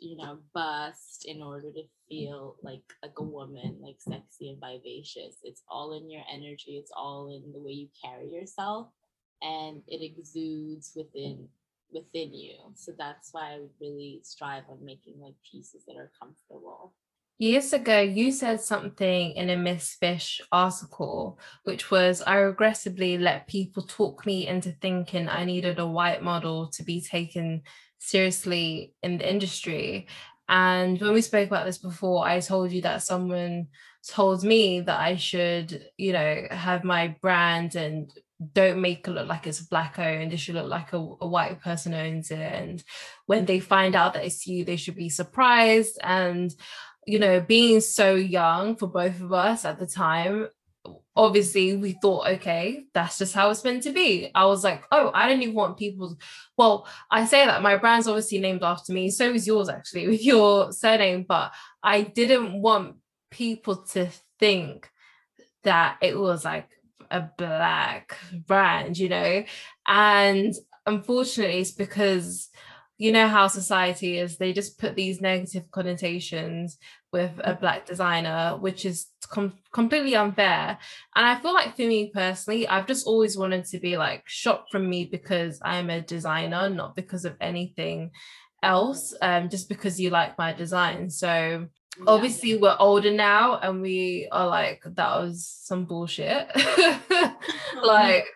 you 0.00 0.16
know, 0.16 0.38
bust 0.54 1.26
in 1.26 1.42
order 1.42 1.72
to 1.72 1.82
feel 2.08 2.56
like 2.62 2.84
like 3.02 3.14
a 3.18 3.22
woman, 3.22 3.78
like 3.82 3.96
sexy 3.98 4.50
and 4.50 4.60
vivacious. 4.60 5.36
It's 5.42 5.62
all 5.68 5.92
in 5.92 6.08
your 6.08 6.22
energy. 6.32 6.78
It's 6.78 6.92
all 6.96 7.28
in 7.28 7.52
the 7.52 7.60
way 7.60 7.72
you 7.72 7.88
carry 8.02 8.30
yourself. 8.30 8.88
And 9.42 9.82
it 9.88 10.02
exudes 10.02 10.92
within 10.96 11.48
within 11.92 12.32
you. 12.34 12.54
So 12.74 12.92
that's 12.96 13.30
why 13.32 13.52
I 13.52 13.60
really 13.80 14.20
strive 14.22 14.64
on 14.68 14.84
making 14.84 15.20
like 15.20 15.34
pieces 15.50 15.84
that 15.86 15.96
are 15.96 16.10
comfortable. 16.20 16.94
Years 17.40 17.72
ago, 17.72 18.00
you 18.00 18.32
said 18.32 18.60
something 18.60 19.32
in 19.32 19.48
a 19.48 19.56
Miss 19.56 19.94
Fish 19.94 20.40
article, 20.50 21.38
which 21.62 21.88
was 21.88 22.20
I 22.20 22.34
regrettably 22.36 23.16
let 23.16 23.46
people 23.46 23.84
talk 23.84 24.26
me 24.26 24.48
into 24.48 24.72
thinking 24.72 25.28
I 25.28 25.44
needed 25.44 25.78
a 25.78 25.86
white 25.86 26.20
model 26.20 26.68
to 26.72 26.82
be 26.82 27.00
taken 27.00 27.62
seriously 27.98 28.94
in 29.04 29.18
the 29.18 29.30
industry. 29.30 30.08
And 30.48 31.00
when 31.00 31.12
we 31.12 31.20
spoke 31.20 31.46
about 31.46 31.66
this 31.66 31.78
before, 31.78 32.26
I 32.26 32.40
told 32.40 32.72
you 32.72 32.82
that 32.82 33.02
someone 33.02 33.68
told 34.06 34.42
me 34.42 34.80
that 34.80 34.98
I 34.98 35.14
should, 35.14 35.86
you 35.96 36.12
know, 36.14 36.42
have 36.50 36.82
my 36.82 37.16
brand 37.20 37.76
and 37.76 38.10
don't 38.52 38.80
make 38.80 39.06
it 39.06 39.10
look 39.10 39.28
like 39.28 39.46
it's 39.46 39.60
black 39.60 39.98
owned. 39.98 40.32
It 40.32 40.38
should 40.38 40.54
look 40.54 40.68
like 40.68 40.92
a, 40.92 40.96
a, 40.96 41.26
white 41.26 41.60
person 41.60 41.92
owns 41.92 42.30
it. 42.30 42.38
And 42.38 42.82
when 43.26 43.46
they 43.46 43.58
find 43.58 43.96
out 43.96 44.14
that 44.14 44.24
it's 44.24 44.46
you, 44.46 44.64
they 44.64 44.76
should 44.76 44.94
be 44.94 45.08
surprised. 45.08 45.98
And, 46.02 46.54
you 47.06 47.18
know, 47.18 47.40
being 47.40 47.80
so 47.80 48.14
young 48.14 48.76
for 48.76 48.86
both 48.86 49.20
of 49.20 49.32
us 49.32 49.64
at 49.64 49.80
the 49.80 49.86
time, 49.86 50.48
obviously 51.16 51.76
we 51.76 51.98
thought, 52.00 52.28
okay, 52.28 52.84
that's 52.94 53.18
just 53.18 53.34
how 53.34 53.50
it's 53.50 53.64
meant 53.64 53.82
to 53.82 53.92
be. 53.92 54.30
I 54.34 54.46
was 54.46 54.62
like, 54.62 54.84
oh, 54.92 55.10
I 55.12 55.28
don't 55.28 55.42
even 55.42 55.54
want 55.54 55.76
people. 55.76 56.16
Well, 56.56 56.86
I 57.10 57.26
say 57.26 57.44
that 57.44 57.62
my 57.62 57.76
brand's 57.76 58.06
obviously 58.06 58.38
named 58.38 58.62
after 58.62 58.92
me. 58.92 59.10
So 59.10 59.30
is 59.32 59.46
yours 59.46 59.68
actually 59.68 60.06
with 60.08 60.24
your 60.24 60.70
surname. 60.72 61.24
But 61.28 61.52
I 61.82 62.02
didn't 62.02 62.62
want 62.62 62.96
people 63.30 63.76
to 63.76 64.08
think 64.38 64.88
that 65.64 65.98
it 66.00 66.16
was 66.16 66.44
like 66.44 66.68
a 67.10 67.28
black 67.36 68.16
brand, 68.46 68.98
you 68.98 69.08
know? 69.08 69.44
And 69.86 70.54
unfortunately, 70.86 71.60
it's 71.60 71.72
because 71.72 72.48
you 72.98 73.12
know 73.12 73.28
how 73.28 73.46
society 73.46 74.18
is 74.18 74.36
they 74.36 74.52
just 74.52 74.78
put 74.78 74.96
these 74.96 75.20
negative 75.20 75.70
connotations 75.70 76.78
with 77.12 77.30
a 77.44 77.54
mm. 77.54 77.60
black 77.60 77.86
designer 77.86 78.56
which 78.58 78.84
is 78.84 79.06
com- 79.28 79.56
completely 79.72 80.16
unfair 80.16 80.76
and 81.14 81.26
i 81.26 81.36
feel 81.36 81.54
like 81.54 81.76
for 81.76 81.82
me 81.82 82.10
personally 82.12 82.66
i've 82.66 82.88
just 82.88 83.06
always 83.06 83.38
wanted 83.38 83.64
to 83.64 83.78
be 83.78 83.96
like 83.96 84.24
shot 84.26 84.66
from 84.70 84.90
me 84.90 85.04
because 85.04 85.60
i'm 85.64 85.90
a 85.90 86.00
designer 86.00 86.68
not 86.68 86.96
because 86.96 87.24
of 87.24 87.36
anything 87.40 88.10
else 88.64 89.14
um 89.22 89.48
just 89.48 89.68
because 89.68 90.00
you 90.00 90.10
like 90.10 90.36
my 90.36 90.52
design 90.52 91.08
so 91.08 91.66
yeah. 91.96 92.04
obviously 92.06 92.56
we're 92.56 92.76
older 92.78 93.12
now 93.12 93.58
and 93.58 93.80
we 93.80 94.28
are 94.30 94.46
like 94.46 94.82
that 94.84 95.20
was 95.20 95.46
some 95.46 95.84
bullshit 95.84 96.48
mm-hmm. 96.54 97.84
like 97.84 98.26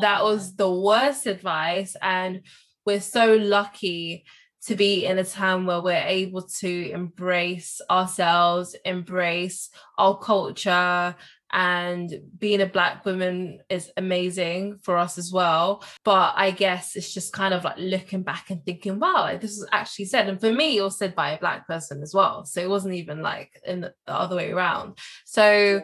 that 0.00 0.22
was 0.22 0.54
the 0.56 0.70
worst 0.70 1.26
advice 1.26 1.96
and 2.02 2.42
we're 2.84 3.00
so 3.00 3.36
lucky 3.36 4.24
to 4.62 4.74
be 4.74 5.06
in 5.06 5.18
a 5.18 5.24
time 5.24 5.64
where 5.64 5.80
we're 5.80 6.04
able 6.04 6.42
to 6.42 6.90
embrace 6.90 7.80
ourselves, 7.90 8.76
embrace 8.84 9.70
our 9.96 10.18
culture, 10.18 11.14
and 11.52 12.20
being 12.38 12.60
a 12.60 12.66
black 12.66 13.04
woman 13.04 13.58
is 13.68 13.90
amazing 13.96 14.78
for 14.82 14.96
us 14.96 15.18
as 15.18 15.32
well 15.32 15.82
but 16.04 16.32
i 16.36 16.50
guess 16.50 16.96
it's 16.96 17.12
just 17.12 17.32
kind 17.32 17.52
of 17.52 17.64
like 17.64 17.78
looking 17.78 18.22
back 18.22 18.50
and 18.50 18.64
thinking 18.64 18.98
wow 18.98 19.22
like 19.22 19.40
this 19.40 19.58
was 19.58 19.68
actually 19.72 20.04
said 20.04 20.28
and 20.28 20.40
for 20.40 20.52
me 20.52 20.78
it 20.78 20.82
was 20.82 20.96
said 20.96 21.14
by 21.14 21.32
a 21.32 21.40
black 21.40 21.66
person 21.66 22.02
as 22.02 22.14
well 22.14 22.44
so 22.44 22.60
it 22.60 22.68
wasn't 22.68 22.94
even 22.94 23.20
like 23.20 23.60
in 23.66 23.80
the 23.80 23.94
other 24.06 24.36
way 24.36 24.50
around 24.50 24.96
so 25.24 25.82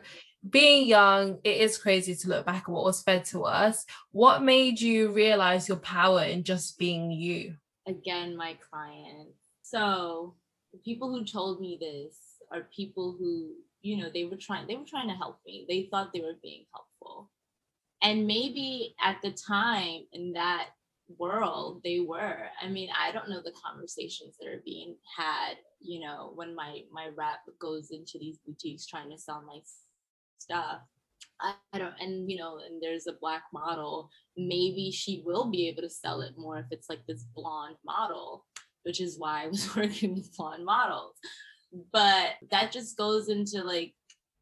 being 0.51 0.87
young, 0.87 1.39
it 1.45 1.57
is 1.59 1.79
crazy 1.79 2.15
to 2.15 2.29
look 2.29 2.47
back 2.47 2.65
at 2.65 2.69
what 2.69 2.85
was 2.85 3.03
fed 3.03 3.25
to 3.27 3.45
us. 3.45 3.85
What 4.13 4.43
made 4.43 4.81
you 4.81 5.11
realize 5.13 5.69
your 5.69 5.79
power 5.79 6.23
in 6.23 6.45
just 6.45 6.79
being 6.79 7.11
you? 7.11 7.57
Again, 7.87 8.37
my 8.37 8.57
client. 8.71 9.31
So 9.63 10.35
the 10.73 10.79
people 10.79 11.11
who 11.11 11.25
told 11.25 11.61
me 11.61 11.79
this 11.81 12.17
are 12.53 12.69
people 12.75 13.17
who, 13.19 13.55
you 13.87 13.97
know, 13.97 14.11
they 14.13 14.25
were 14.25 14.37
trying, 14.37 14.67
they 14.67 14.77
were 14.77 14.85
trying 14.87 15.09
to 15.09 15.15
help 15.15 15.39
me. 15.47 15.67
They 15.69 15.89
thought 15.91 16.13
they 16.13 16.21
were 16.21 16.39
being 16.43 16.65
helpful. 16.73 17.31
And 18.03 18.27
maybe 18.27 18.95
at 19.03 19.19
the 19.23 19.33
time 19.33 20.03
in 20.13 20.33
that 20.35 20.69
world 21.21 21.81
they 21.85 22.01
were 22.01 22.49
i 22.61 22.67
mean 22.67 22.89
i 22.99 23.13
don't 23.13 23.29
know 23.31 23.41
the 23.41 23.53
conversations 23.65 24.35
that 24.41 24.49
are 24.49 24.61
being 24.65 24.97
had 25.17 25.55
you 25.81 26.01
know 26.01 26.33
when 26.35 26.53
my 26.53 26.81
my 26.93 27.07
rep 27.17 27.39
goes 27.61 27.93
into 27.93 28.19
these 28.19 28.39
boutiques 28.45 28.87
trying 28.87 29.09
to 29.09 29.17
sell 29.17 29.41
my 29.47 29.61
stuff. 30.47 30.81
I, 31.41 31.55
I 31.73 31.79
don't, 31.79 31.95
and 32.01 32.31
you 32.31 32.39
know, 32.39 32.59
and 32.67 32.83
there's 32.83 33.07
a 33.07 33.19
black 33.21 33.43
model. 33.53 34.11
Maybe 34.37 34.91
she 34.91 35.23
will 35.25 35.51
be 35.51 35.69
able 35.69 35.83
to 35.83 35.91
sell 35.91 36.21
it 36.23 36.35
more 36.39 36.59
if 36.59 36.67
it's 36.71 36.89
like 36.89 37.05
this 37.07 37.25
blonde 37.35 37.77
model, 37.85 38.47
which 38.85 39.01
is 39.01 39.19
why 39.19 39.45
I 39.45 39.49
was 39.49 39.75
working 39.77 40.15
with 40.15 40.35
blonde 40.37 40.65
models. 40.65 41.17
But 41.93 42.35
that 42.51 42.73
just 42.73 42.97
goes 42.97 43.29
into 43.29 43.63
like 43.63 43.95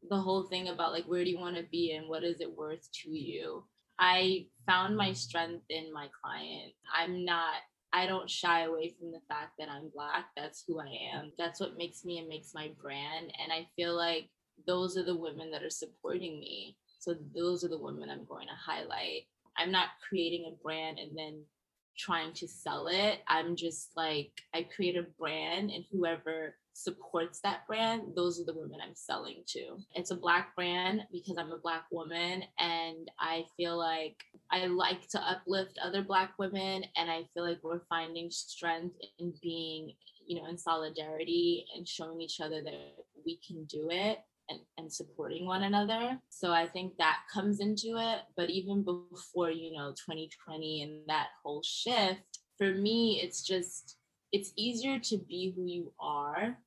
the 0.09 0.17
whole 0.17 0.43
thing 0.43 0.67
about 0.67 0.91
like 0.91 1.05
where 1.05 1.23
do 1.23 1.29
you 1.29 1.39
want 1.39 1.57
to 1.57 1.63
be 1.71 1.93
and 1.93 2.07
what 2.07 2.23
is 2.23 2.41
it 2.41 2.55
worth 2.55 2.87
to 3.03 3.09
you. 3.09 3.63
I 3.97 4.47
found 4.65 4.95
my 4.95 5.13
strength 5.13 5.63
in 5.69 5.91
my 5.93 6.07
client. 6.21 6.73
I'm 6.93 7.25
not 7.25 7.55
I 7.93 8.07
don't 8.07 8.29
shy 8.29 8.63
away 8.63 8.93
from 8.99 9.11
the 9.11 9.21
fact 9.29 9.53
that 9.57 9.69
I'm 9.69 9.89
black. 9.95 10.25
That's 10.35 10.65
who 10.67 10.81
I 10.81 11.15
am. 11.15 11.31
That's 11.37 11.61
what 11.61 11.77
makes 11.77 12.03
me 12.03 12.17
and 12.17 12.27
makes 12.27 12.51
my 12.53 12.71
brand. 12.81 13.31
And 13.41 13.53
I 13.53 13.67
feel 13.77 13.95
like 13.95 14.29
those 14.67 14.97
are 14.97 15.05
the 15.05 15.15
women 15.15 15.49
that 15.51 15.63
are 15.63 15.69
supporting 15.69 16.41
me. 16.41 16.75
So 16.99 17.15
those 17.33 17.63
are 17.63 17.69
the 17.69 17.81
women 17.81 18.09
I'm 18.09 18.25
going 18.25 18.47
to 18.47 18.53
highlight. 18.53 19.27
I'm 19.57 19.71
not 19.71 19.87
creating 20.09 20.45
a 20.45 20.61
brand 20.61 20.99
and 20.99 21.17
then 21.17 21.41
trying 21.97 22.33
to 22.33 22.47
sell 22.47 22.87
it. 22.87 23.19
I'm 23.27 23.55
just 23.55 23.91
like, 23.95 24.31
I 24.53 24.63
create 24.63 24.97
a 24.97 25.07
brand 25.17 25.71
and 25.71 25.85
whoever 25.91 26.55
supports 26.73 27.39
that 27.39 27.65
brand, 27.67 28.01
those 28.15 28.39
are 28.39 28.43
the 28.43 28.53
women 28.53 28.79
I'm 28.83 28.95
selling 28.95 29.43
to. 29.47 29.77
It's 29.93 30.11
a 30.11 30.15
Black 30.15 30.55
brand 30.55 31.01
because 31.11 31.37
I'm 31.37 31.51
a 31.51 31.57
Black 31.57 31.85
woman 31.91 32.43
and 32.59 33.09
I 33.19 33.45
feel 33.55 33.77
like 33.77 34.17
I 34.51 34.65
like 34.65 35.07
to 35.09 35.21
uplift 35.21 35.79
other 35.83 36.03
Black 36.03 36.33
women 36.37 36.83
and 36.97 37.09
I 37.09 37.23
feel 37.33 37.47
like 37.47 37.59
we're 37.63 37.85
finding 37.87 38.29
strength 38.29 38.97
in 39.19 39.33
being, 39.41 39.93
you 40.27 40.41
know, 40.41 40.49
in 40.49 40.57
solidarity 40.57 41.65
and 41.75 41.87
showing 41.87 42.19
each 42.19 42.41
other 42.41 42.61
that 42.61 43.05
we 43.25 43.39
can 43.45 43.63
do 43.65 43.87
it 43.89 44.19
and, 44.49 44.59
and 44.77 44.91
supporting 44.91 45.45
one 45.45 45.63
another. 45.63 46.19
So 46.29 46.51
I 46.51 46.67
think 46.67 46.97
that 46.97 47.19
comes 47.33 47.59
into 47.59 47.97
it. 47.97 48.19
But 48.35 48.49
even 48.49 48.83
before, 48.83 49.51
you 49.51 49.73
know, 49.73 49.91
2020 49.91 50.83
and 50.83 50.99
that 51.07 51.27
whole 51.43 51.63
shift, 51.63 52.39
for 52.57 52.73
me, 52.73 53.21
it's 53.23 53.43
just, 53.43 53.97
it's 54.31 54.51
easier 54.55 54.99
to 54.99 55.17
be 55.17 55.53
who 55.55 55.65
you 55.65 55.93
are. 55.99 56.57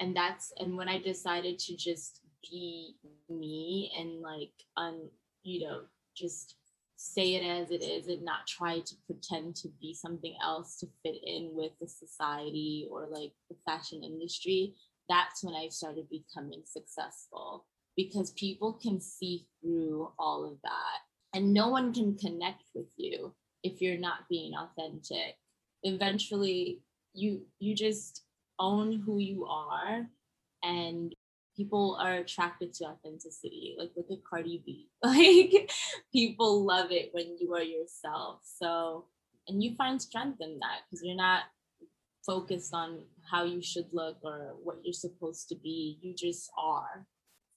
And 0.00 0.16
that's, 0.16 0.52
and 0.58 0.76
when 0.76 0.88
I 0.88 0.98
decided 0.98 1.58
to 1.60 1.76
just 1.76 2.20
be 2.50 2.96
me 3.28 3.92
and 3.98 4.20
like, 4.20 4.52
un, 4.76 5.08
you 5.42 5.66
know, 5.66 5.82
just 6.16 6.56
say 6.96 7.34
it 7.34 7.44
as 7.44 7.70
it 7.70 7.82
is 7.82 8.06
and 8.06 8.24
not 8.24 8.46
try 8.46 8.78
to 8.78 8.94
pretend 9.06 9.56
to 9.56 9.68
be 9.80 9.92
something 9.92 10.36
else 10.42 10.78
to 10.78 10.86
fit 11.02 11.16
in 11.24 11.50
with 11.52 11.72
the 11.80 11.88
society 11.88 12.86
or 12.90 13.08
like 13.10 13.32
the 13.50 13.56
fashion 13.66 14.04
industry 14.04 14.74
that's 15.08 15.42
when 15.42 15.54
I 15.54 15.68
started 15.68 16.08
becoming 16.08 16.62
successful 16.64 17.66
because 17.96 18.30
people 18.32 18.72
can 18.72 19.00
see 19.00 19.46
through 19.60 20.10
all 20.18 20.44
of 20.44 20.58
that. 20.62 21.34
And 21.34 21.54
no 21.54 21.68
one 21.68 21.92
can 21.92 22.16
connect 22.16 22.64
with 22.74 22.88
you 22.96 23.34
if 23.62 23.80
you're 23.80 23.98
not 23.98 24.28
being 24.28 24.52
authentic. 24.54 25.36
Eventually, 25.82 26.80
you 27.14 27.42
you 27.58 27.74
just 27.74 28.22
own 28.58 29.02
who 29.04 29.18
you 29.18 29.44
are 29.46 30.06
and 30.62 31.14
people 31.56 31.98
are 32.00 32.14
attracted 32.14 32.72
to 32.74 32.84
authenticity. 32.84 33.74
Like 33.78 33.90
look 33.96 34.10
at 34.10 34.24
Cardi 34.28 34.62
B. 34.64 34.88
Like 35.04 35.70
people 36.12 36.64
love 36.64 36.90
it 36.90 37.10
when 37.12 37.36
you 37.38 37.54
are 37.54 37.62
yourself. 37.62 38.40
So 38.44 39.06
and 39.48 39.62
you 39.62 39.74
find 39.74 40.00
strength 40.00 40.40
in 40.40 40.58
that 40.60 40.82
because 40.88 41.04
you're 41.04 41.16
not 41.16 41.42
focused 42.24 42.74
on 42.74 43.00
how 43.30 43.44
you 43.44 43.62
should 43.62 43.86
look 43.92 44.18
or 44.22 44.54
what 44.62 44.78
you're 44.84 44.92
supposed 44.92 45.48
to 45.48 45.56
be. 45.56 45.98
You 46.00 46.14
just 46.14 46.50
are. 46.56 47.06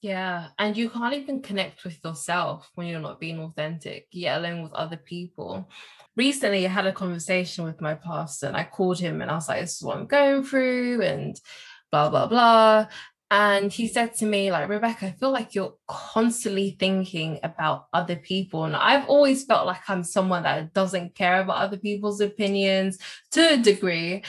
Yeah. 0.01 0.49
And 0.59 0.78
you 0.78 0.89
can't 0.89 1.16
even 1.16 1.41
connect 1.41 1.84
with 1.84 1.97
yourself 2.03 2.70
when 2.76 2.88
you're 2.88 2.99
not 2.99 3.20
being 3.20 3.39
authentic, 3.39 4.07
yet 4.11 4.38
alone 4.38 4.63
with 4.63 4.74
other 4.74 4.97
people. 4.97 5.68
Recently, 6.16 6.66
I 6.66 6.70
had 6.70 6.86
a 6.86 6.93
conversation 6.93 7.66
with 7.66 7.82
my 7.82 7.95
pastor 7.95 8.47
and 8.47 8.55
I 8.55 8.66
called 8.66 8.99
him 8.99 9.22
and 9.22 9.32
I 9.32 9.36
was 9.36 9.49
like, 9.49 9.61
this 9.61 9.78
is 9.78 9.82
what 9.82 9.97
I'm 9.97 10.05
going 10.05 10.43
through 10.43 11.01
and 11.01 11.39
blah, 11.91 12.09
blah, 12.09 12.28
blah. 12.28 12.88
And 13.32 13.72
he 13.72 13.88
said 13.88 14.13
to 14.18 14.26
me, 14.26 14.51
like, 14.51 14.70
Rebecca, 14.70 15.07
I 15.07 15.11
feel 15.11 15.32
like 15.32 15.55
you're 15.55 15.76
constantly 15.88 16.78
thinking 16.80 17.39
about 17.41 17.88
other 17.91 18.16
people. 18.16 18.66
And 18.66 18.76
I've 18.76 19.09
always 19.09 19.43
felt 19.45 19.66
like 19.66 19.89
I'm 19.89 20.03
someone 20.03 20.43
that 20.43 20.74
doesn't 20.74 21.16
care 21.16 21.41
about 21.41 21.57
other 21.57 21.78
people's 21.78 22.22
opinions 22.22 22.99
to 23.32 23.53
a 23.53 23.57
degree. 23.57 24.24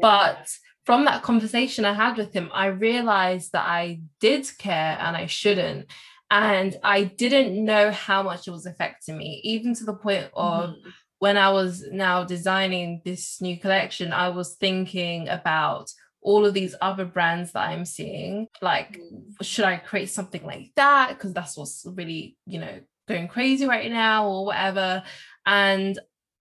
But 0.00 0.48
from 0.84 1.04
that 1.04 1.22
conversation 1.22 1.84
I 1.84 1.92
had 1.92 2.16
with 2.16 2.32
him, 2.32 2.50
I 2.52 2.66
realized 2.66 3.52
that 3.52 3.66
I 3.66 4.00
did 4.20 4.46
care 4.58 4.96
and 5.00 5.16
I 5.16 5.26
shouldn't. 5.26 5.90
And 6.30 6.76
I 6.82 7.04
didn't 7.04 7.64
know 7.64 7.90
how 7.90 8.22
much 8.22 8.48
it 8.48 8.50
was 8.50 8.66
affecting 8.66 9.16
me, 9.16 9.40
even 9.44 9.74
to 9.74 9.84
the 9.84 9.94
point 9.94 10.28
of 10.34 10.70
mm-hmm. 10.70 10.88
when 11.18 11.36
I 11.36 11.50
was 11.50 11.84
now 11.90 12.24
designing 12.24 13.02
this 13.04 13.40
new 13.40 13.58
collection, 13.58 14.12
I 14.12 14.30
was 14.30 14.56
thinking 14.56 15.28
about 15.28 15.90
all 16.20 16.44
of 16.44 16.54
these 16.54 16.74
other 16.80 17.04
brands 17.04 17.52
that 17.52 17.68
I'm 17.68 17.84
seeing. 17.84 18.48
Like, 18.60 18.98
mm-hmm. 18.98 19.42
should 19.42 19.64
I 19.64 19.76
create 19.76 20.10
something 20.10 20.44
like 20.44 20.72
that? 20.74 21.10
Because 21.10 21.32
that's 21.32 21.56
what's 21.56 21.86
really, 21.86 22.36
you 22.44 22.58
know, 22.58 22.80
going 23.06 23.28
crazy 23.28 23.66
right 23.66 23.90
now 23.90 24.28
or 24.28 24.46
whatever. 24.46 25.04
And 25.46 25.98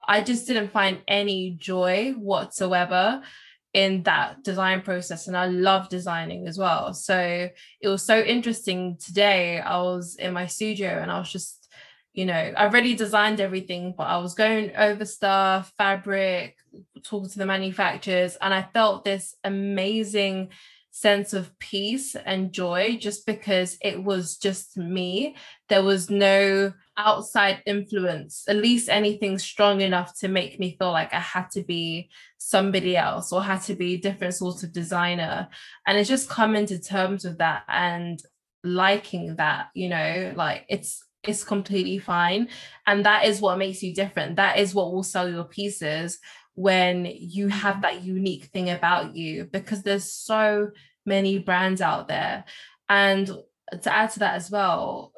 I 0.07 0.21
just 0.21 0.47
didn't 0.47 0.71
find 0.71 0.99
any 1.07 1.51
joy 1.59 2.13
whatsoever 2.17 3.21
in 3.73 4.03
that 4.03 4.41
design 4.41 4.81
process 4.81 5.27
and 5.27 5.35
I 5.35 5.47
love 5.47 5.89
designing 5.89 6.47
as 6.47 6.57
well. 6.57 6.93
So 6.93 7.49
it 7.81 7.87
was 7.87 8.03
so 8.03 8.21
interesting 8.21 8.97
today. 9.03 9.59
I 9.59 9.81
was 9.81 10.15
in 10.15 10.31
my 10.31 10.45
studio 10.45 10.87
and 10.87 11.11
I 11.11 11.19
was 11.19 11.29
just, 11.29 11.67
you 12.13 12.25
know, 12.25 12.53
I've 12.55 12.71
already 12.71 12.95
designed 12.95 13.41
everything, 13.41 13.93
but 13.97 14.05
I 14.05 14.17
was 14.17 14.33
going 14.33 14.73
over 14.77 15.03
stuff, 15.03 15.73
fabric, 15.77 16.55
talking 17.03 17.29
to 17.29 17.37
the 17.37 17.45
manufacturers, 17.45 18.37
and 18.37 18.53
I 18.53 18.63
felt 18.73 19.03
this 19.03 19.35
amazing 19.43 20.49
sense 20.95 21.33
of 21.33 21.51
peace 21.59 22.15
and 22.15 22.53
joy 22.53 22.97
just 22.97 23.25
because 23.25 23.77
it 23.81 24.01
was 24.01 24.37
just 24.37 24.77
me. 24.77 25.35
There 25.67 25.83
was 25.83 26.09
no 26.09 26.71
outside 26.95 27.61
influence, 27.65 28.45
at 28.47 28.55
least 28.55 28.87
anything 28.87 29.37
strong 29.37 29.81
enough 29.81 30.17
to 30.19 30.29
make 30.29 30.57
me 30.57 30.77
feel 30.79 30.93
like 30.93 31.13
I 31.13 31.19
had 31.19 31.51
to 31.51 31.63
be 31.63 32.09
somebody 32.37 32.95
else 32.95 33.33
or 33.33 33.43
had 33.43 33.61
to 33.63 33.75
be 33.75 33.95
a 33.95 33.99
different 33.99 34.35
sort 34.35 34.63
of 34.63 34.71
designer. 34.71 35.49
And 35.85 35.97
it's 35.97 36.07
just 36.07 36.29
coming 36.29 36.65
to 36.67 36.79
terms 36.79 37.25
with 37.25 37.39
that 37.39 37.63
and 37.67 38.17
liking 38.63 39.35
that, 39.35 39.71
you 39.73 39.89
know, 39.89 40.31
like 40.37 40.65
it's 40.69 41.03
it's 41.23 41.43
completely 41.43 41.99
fine. 41.99 42.47
And 42.87 43.05
that 43.05 43.25
is 43.25 43.41
what 43.41 43.57
makes 43.57 43.83
you 43.83 43.93
different. 43.93 44.37
That 44.37 44.59
is 44.59 44.73
what 44.73 44.93
will 44.93 45.03
sell 45.03 45.27
your 45.27 45.43
pieces 45.43 46.19
when 46.55 47.05
you 47.05 47.49
have 47.49 47.81
that 47.81 48.03
unique 48.03 48.45
thing 48.45 48.69
about 48.69 49.15
you 49.15 49.45
because 49.45 49.83
there's 49.83 50.11
so 50.11 50.71
many 51.05 51.37
brands 51.37 51.81
out 51.81 52.07
there 52.07 52.45
and 52.89 53.27
to 53.81 53.93
add 53.93 54.09
to 54.09 54.19
that 54.19 54.35
as 54.35 54.49
well 54.49 55.11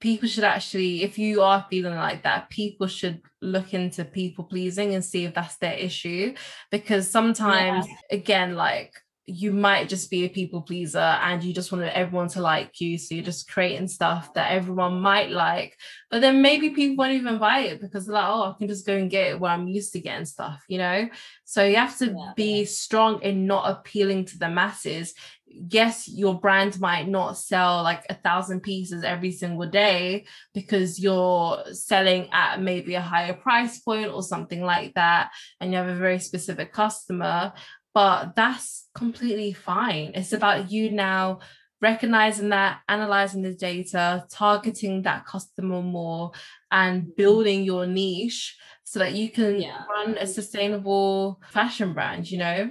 people 0.00 0.28
should 0.28 0.44
actually 0.44 1.02
if 1.02 1.18
you 1.18 1.42
are 1.42 1.66
feeling 1.70 1.94
like 1.94 2.22
that 2.22 2.50
people 2.50 2.86
should 2.86 3.20
look 3.40 3.72
into 3.72 4.04
people 4.04 4.44
pleasing 4.44 4.94
and 4.94 5.04
see 5.04 5.24
if 5.24 5.34
that's 5.34 5.56
their 5.56 5.74
issue 5.74 6.34
because 6.70 7.10
sometimes 7.10 7.86
yeah. 7.86 7.94
again 8.10 8.54
like 8.54 8.92
you 9.26 9.52
might 9.52 9.88
just 9.88 10.10
be 10.10 10.24
a 10.24 10.28
people 10.28 10.62
pleaser 10.62 10.98
and 10.98 11.42
you 11.42 11.52
just 11.52 11.72
want 11.72 11.84
everyone 11.84 12.28
to 12.28 12.40
like 12.40 12.80
you. 12.80 12.96
So 12.96 13.14
you're 13.14 13.24
just 13.24 13.50
creating 13.50 13.88
stuff 13.88 14.32
that 14.34 14.52
everyone 14.52 15.00
might 15.00 15.30
like 15.30 15.76
but 16.10 16.20
then 16.20 16.42
maybe 16.42 16.70
people 16.70 16.96
won't 16.96 17.12
even 17.12 17.38
buy 17.38 17.60
it 17.60 17.80
because 17.80 18.06
they're 18.06 18.14
like 18.14 18.28
oh 18.28 18.42
i 18.44 18.54
can 18.58 18.68
just 18.68 18.86
go 18.86 18.96
and 18.96 19.10
get 19.10 19.28
it 19.28 19.40
where 19.40 19.50
i'm 19.50 19.68
used 19.68 19.92
to 19.92 20.00
getting 20.00 20.24
stuff 20.24 20.64
you 20.68 20.78
know? 20.78 21.08
So 21.44 21.64
you 21.64 21.76
have 21.76 21.96
to 21.98 22.06
yeah. 22.06 22.32
be 22.36 22.64
strong 22.64 23.22
in 23.22 23.46
not 23.46 23.70
appealing 23.70 24.24
to 24.26 24.38
the 24.38 24.48
masses. 24.48 25.14
Yes 25.46 26.08
your 26.08 26.38
brand 26.38 26.78
might 26.80 27.08
not 27.08 27.38
sell 27.38 27.82
like 27.82 28.04
a 28.10 28.14
thousand 28.14 28.60
pieces 28.60 29.04
every 29.04 29.30
single 29.30 29.66
day 29.66 30.26
because 30.52 30.98
you're 30.98 31.62
selling 31.72 32.28
at 32.32 32.60
maybe 32.60 32.94
a 32.94 33.00
higher 33.00 33.32
price 33.32 33.78
point 33.78 34.10
or 34.10 34.22
something 34.22 34.62
like 34.62 34.92
that 34.94 35.30
and 35.60 35.70
you 35.70 35.78
have 35.78 35.88
a 35.88 35.94
very 35.94 36.18
specific 36.18 36.72
customer 36.72 37.52
but 37.96 38.36
that's 38.36 38.90
completely 38.94 39.54
fine. 39.54 40.12
It's 40.14 40.34
about 40.34 40.70
you 40.70 40.90
now 40.90 41.38
recognizing 41.80 42.50
that, 42.50 42.80
analyzing 42.90 43.40
the 43.40 43.54
data, 43.54 44.26
targeting 44.30 45.00
that 45.04 45.24
customer 45.24 45.80
more, 45.80 46.32
and 46.70 47.04
mm-hmm. 47.04 47.10
building 47.16 47.64
your 47.64 47.86
niche 47.86 48.54
so 48.84 48.98
that 48.98 49.14
you 49.14 49.30
can 49.30 49.62
yeah. 49.62 49.82
run 49.88 50.18
a 50.18 50.26
sustainable 50.26 51.40
fashion 51.50 51.94
brand, 51.94 52.30
you 52.30 52.36
know? 52.36 52.70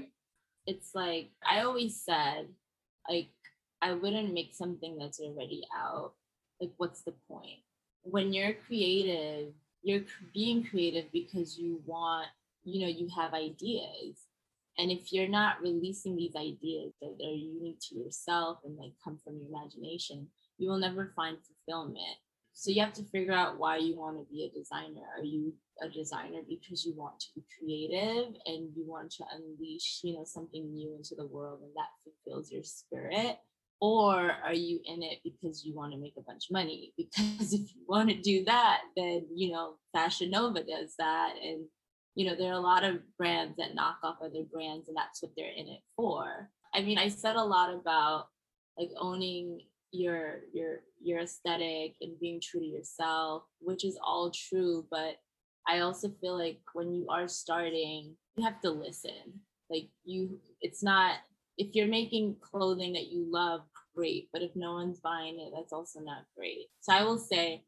It's 0.67 0.91
like 0.93 1.31
I 1.43 1.61
always 1.61 2.03
said, 2.03 2.49
like, 3.09 3.29
I 3.81 3.93
wouldn't 3.93 4.31
make 4.31 4.53
something 4.53 4.95
that's 4.99 5.19
already 5.19 5.63
out. 5.75 6.13
Like, 6.61 6.73
what's 6.77 7.01
the 7.01 7.15
point? 7.27 7.61
When 8.03 8.31
you're 8.31 8.53
creative, 8.67 9.53
you're 9.81 10.03
being 10.35 10.63
creative 10.63 11.11
because 11.11 11.57
you 11.57 11.81
want, 11.83 12.27
you 12.63 12.81
know, 12.81 12.93
you 12.93 13.09
have 13.15 13.33
ideas 13.33 14.24
and 14.77 14.91
if 14.91 15.13
you're 15.13 15.27
not 15.27 15.61
releasing 15.61 16.15
these 16.15 16.35
ideas 16.35 16.93
that 17.01 17.15
are 17.23 17.33
unique 17.33 17.79
to 17.89 17.95
yourself 17.95 18.59
and 18.65 18.77
like 18.77 18.91
come 19.03 19.17
from 19.23 19.37
your 19.39 19.49
imagination, 19.49 20.27
you 20.57 20.69
will 20.69 20.79
never 20.79 21.13
find 21.15 21.37
fulfillment. 21.39 22.17
So 22.53 22.71
you 22.71 22.81
have 22.81 22.93
to 22.93 23.03
figure 23.03 23.33
out 23.33 23.57
why 23.57 23.77
you 23.77 23.97
want 23.97 24.17
to 24.17 24.33
be 24.33 24.45
a 24.45 24.57
designer. 24.57 25.01
Are 25.17 25.23
you 25.23 25.53
a 25.81 25.89
designer 25.89 26.39
because 26.47 26.85
you 26.85 26.93
want 26.95 27.19
to 27.19 27.27
be 27.35 27.43
creative 27.59 28.33
and 28.45 28.69
you 28.75 28.85
want 28.85 29.11
to 29.11 29.25
unleash, 29.33 29.99
you 30.03 30.13
know, 30.13 30.23
something 30.25 30.73
new 30.73 30.95
into 30.95 31.15
the 31.15 31.27
world 31.27 31.59
and 31.61 31.71
that 31.75 31.89
fulfills 32.03 32.51
your 32.51 32.63
spirit? 32.63 33.37
Or 33.81 34.31
are 34.43 34.53
you 34.53 34.79
in 34.85 35.03
it 35.03 35.19
because 35.23 35.65
you 35.65 35.75
want 35.75 35.91
to 35.91 35.99
make 35.99 36.15
a 36.17 36.21
bunch 36.21 36.45
of 36.49 36.53
money? 36.53 36.93
Because 36.97 37.53
if 37.53 37.75
you 37.75 37.81
want 37.87 38.09
to 38.09 38.21
do 38.21 38.45
that, 38.45 38.81
then 38.95 39.27
you 39.33 39.51
know, 39.51 39.75
Fashion 39.93 40.31
Nova 40.31 40.63
does 40.63 40.95
that 40.97 41.33
and 41.43 41.65
you 42.15 42.25
know, 42.25 42.35
there 42.35 42.49
are 42.49 42.57
a 42.57 42.59
lot 42.59 42.83
of 42.83 42.99
brands 43.17 43.57
that 43.57 43.75
knock 43.75 43.97
off 44.03 44.17
other 44.21 44.43
brands 44.51 44.87
and 44.87 44.97
that's 44.97 45.21
what 45.21 45.31
they're 45.35 45.51
in 45.55 45.67
it 45.67 45.81
for. 45.95 46.49
I 46.73 46.81
mean, 46.81 46.97
I 46.97 47.09
said 47.09 47.35
a 47.35 47.43
lot 47.43 47.73
about 47.73 48.27
like 48.77 48.89
owning 48.99 49.61
your 49.91 50.39
your 50.53 50.79
your 51.01 51.19
aesthetic 51.19 51.95
and 52.01 52.19
being 52.19 52.41
true 52.41 52.59
to 52.61 52.65
yourself, 52.65 53.43
which 53.59 53.85
is 53.85 53.97
all 54.03 54.31
true, 54.31 54.85
but 54.89 55.17
I 55.67 55.79
also 55.79 56.09
feel 56.21 56.37
like 56.37 56.59
when 56.73 56.93
you 56.93 57.07
are 57.09 57.27
starting, 57.27 58.15
you 58.35 58.43
have 58.43 58.61
to 58.61 58.69
listen. 58.69 59.41
Like 59.69 59.89
you 60.03 60.39
it's 60.61 60.83
not 60.83 61.15
if 61.57 61.75
you're 61.75 61.87
making 61.87 62.35
clothing 62.41 62.93
that 62.93 63.07
you 63.07 63.25
love, 63.29 63.61
great, 63.95 64.29
but 64.33 64.41
if 64.41 64.51
no 64.55 64.73
one's 64.73 64.99
buying 64.99 65.39
it, 65.39 65.53
that's 65.55 65.71
also 65.71 65.99
not 66.01 66.25
great. 66.35 66.67
So 66.81 66.93
I 66.93 67.03
will 67.03 67.17
say 67.17 67.63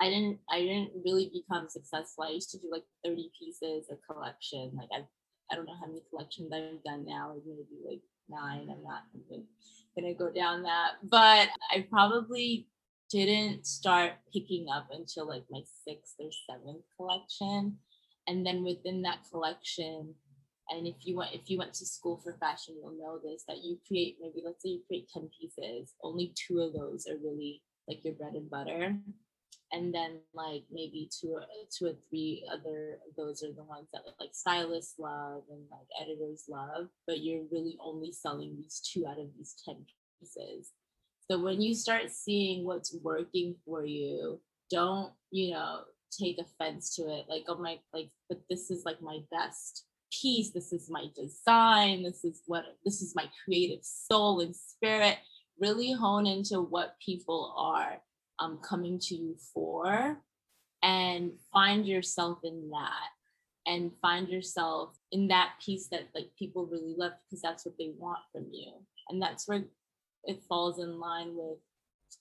I 0.00 0.10
didn't 0.10 0.38
I 0.50 0.60
didn't 0.60 0.90
really 1.04 1.30
become 1.32 1.68
successful. 1.68 2.24
I 2.24 2.30
used 2.30 2.50
to 2.50 2.58
do 2.58 2.68
like 2.70 2.84
30 3.04 3.30
pieces 3.38 3.90
a 3.90 3.96
collection. 4.12 4.72
Like 4.76 4.88
I 4.92 5.04
I 5.50 5.56
don't 5.56 5.66
know 5.66 5.76
how 5.80 5.86
many 5.86 6.02
collections 6.10 6.52
I've 6.52 6.82
done 6.84 7.04
now, 7.06 7.34
It's 7.36 7.46
maybe 7.46 7.80
like 7.86 8.00
nine. 8.28 8.68
I'm 8.70 8.82
not 8.82 9.04
even 9.14 9.44
gonna 9.94 10.14
go 10.14 10.30
down 10.32 10.62
that. 10.62 10.92
But 11.02 11.48
I 11.70 11.86
probably 11.88 12.66
didn't 13.10 13.66
start 13.66 14.12
picking 14.32 14.66
up 14.74 14.88
until 14.90 15.28
like 15.28 15.44
my 15.50 15.60
sixth 15.86 16.14
or 16.18 16.30
seventh 16.50 16.84
collection. 16.96 17.78
And 18.26 18.44
then 18.44 18.64
within 18.64 19.02
that 19.02 19.18
collection, 19.30 20.14
and 20.70 20.86
if 20.86 20.96
you 21.06 21.16
went 21.16 21.34
if 21.34 21.50
you 21.50 21.58
went 21.58 21.74
to 21.74 21.86
school 21.86 22.20
for 22.24 22.36
fashion, 22.40 22.74
you'll 22.80 22.98
know 22.98 23.20
this 23.22 23.44
that 23.46 23.62
you 23.62 23.78
create 23.86 24.16
maybe 24.20 24.42
let's 24.44 24.62
say 24.62 24.70
you 24.70 24.80
create 24.86 25.08
10 25.12 25.28
pieces, 25.38 25.94
only 26.02 26.32
two 26.34 26.60
of 26.60 26.72
those 26.72 27.06
are 27.06 27.18
really 27.22 27.62
like 27.86 28.02
your 28.02 28.14
bread 28.14 28.32
and 28.34 28.48
butter 28.50 28.96
and 29.74 29.92
then 29.92 30.18
like 30.32 30.62
maybe 30.70 31.10
two 31.10 31.32
or 31.34 31.42
two 31.76 31.86
or 31.86 31.92
three 32.08 32.46
other 32.52 32.98
those 33.16 33.42
are 33.42 33.52
the 33.52 33.64
ones 33.64 33.88
that 33.92 34.02
like 34.20 34.30
stylists 34.32 34.98
love 34.98 35.42
and 35.50 35.62
like 35.70 35.86
editors 36.00 36.44
love 36.48 36.88
but 37.06 37.20
you're 37.20 37.44
really 37.50 37.76
only 37.80 38.12
selling 38.12 38.56
these 38.56 38.80
two 38.80 39.06
out 39.06 39.18
of 39.18 39.26
these 39.36 39.54
10 39.64 39.76
pieces. 40.20 40.70
So 41.30 41.38
when 41.38 41.60
you 41.60 41.74
start 41.74 42.10
seeing 42.10 42.64
what's 42.64 42.94
working 43.02 43.56
for 43.64 43.84
you 43.84 44.40
don't 44.70 45.12
you 45.30 45.52
know 45.52 45.80
take 46.10 46.38
offense 46.38 46.94
to 46.94 47.02
it 47.02 47.26
like 47.28 47.44
oh 47.48 47.58
my 47.58 47.78
like 47.92 48.08
but 48.28 48.40
this 48.48 48.70
is 48.70 48.84
like 48.84 49.02
my 49.02 49.18
best 49.30 49.84
piece 50.12 50.50
this 50.52 50.72
is 50.72 50.88
my 50.88 51.06
design 51.16 52.04
this 52.04 52.24
is 52.24 52.42
what 52.46 52.64
this 52.84 53.02
is 53.02 53.14
my 53.16 53.28
creative 53.44 53.82
soul 53.82 54.40
and 54.40 54.54
spirit. 54.54 55.18
Really 55.60 55.92
hone 55.92 56.26
into 56.26 56.60
what 56.60 56.96
people 57.04 57.54
are 57.56 58.00
um, 58.38 58.58
coming 58.58 58.98
to 58.98 59.14
you 59.14 59.36
for 59.52 60.18
and 60.82 61.32
find 61.52 61.86
yourself 61.86 62.38
in 62.44 62.70
that 62.70 63.10
and 63.66 63.90
find 64.02 64.28
yourself 64.28 64.96
in 65.12 65.28
that 65.28 65.52
piece 65.64 65.88
that 65.88 66.08
like 66.14 66.28
people 66.38 66.66
really 66.66 66.94
love 66.96 67.12
because 67.24 67.40
that's 67.40 67.64
what 67.64 67.74
they 67.78 67.92
want 67.96 68.18
from 68.32 68.46
you. 68.52 68.72
And 69.08 69.20
that's 69.20 69.48
where 69.48 69.64
it 70.24 70.42
falls 70.48 70.78
in 70.78 70.98
line 71.00 71.34
with 71.34 71.58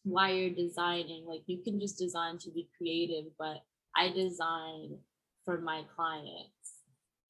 why 0.04 0.32
you're 0.32 0.56
designing. 0.56 1.26
Like 1.28 1.44
you 1.48 1.62
can 1.62 1.80
just 1.80 1.98
design 1.98 2.38
to 2.40 2.52
be 2.52 2.70
creative 2.78 3.26
but 3.38 3.64
i 3.96 4.10
design 4.10 4.98
for 5.46 5.60
my 5.60 5.84
clients. 5.96 6.82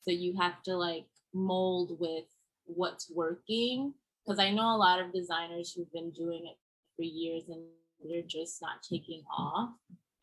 So 0.04 0.12
you 0.12 0.36
have 0.40 0.62
to 0.64 0.76
like 0.76 1.06
mold 1.34 1.98
with 2.00 2.26
what's 2.66 3.10
working 3.10 3.94
because 4.24 4.40
i 4.40 4.50
know 4.50 4.76
a 4.76 4.78
lot 4.78 5.02
of 5.02 5.12
designers 5.12 5.74
who've 5.74 5.92
been 5.92 6.12
doing 6.12 6.46
it 6.46 6.58
for 6.96 7.04
years 7.04 7.44
and 7.50 7.62
they're 8.08 8.22
just 8.22 8.62
not 8.62 8.84
taking 8.88 9.24
off 9.36 9.72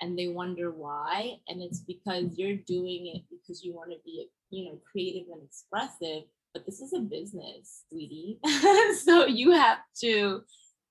and 0.00 0.18
they 0.18 0.28
wonder 0.28 0.70
why. 0.70 1.36
And 1.48 1.62
it's 1.62 1.80
because 1.80 2.36
you're 2.36 2.56
doing 2.56 3.12
it 3.14 3.22
because 3.30 3.64
you 3.64 3.74
want 3.74 3.90
to 3.90 3.98
be 4.04 4.28
you 4.50 4.66
know 4.66 4.78
creative 4.90 5.28
and 5.32 5.42
expressive 5.42 6.24
but 6.52 6.66
this 6.66 6.80
is 6.80 6.92
a 6.92 7.00
business 7.00 7.84
sweetie. 7.88 8.38
So 9.04 9.26
you 9.26 9.52
have 9.52 9.78
to 10.00 10.42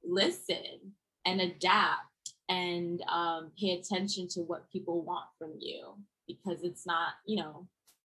listen 0.04 0.94
and 1.26 1.42
adapt 1.42 2.34
and 2.48 3.02
um, 3.12 3.52
pay 3.60 3.72
attention 3.74 4.28
to 4.30 4.42
what 4.42 4.72
people 4.72 5.02
want 5.02 5.26
from 5.38 5.54
you 5.60 5.96
because 6.28 6.64
it's 6.64 6.86
not 6.86 7.10
you 7.26 7.38
know 7.38 7.68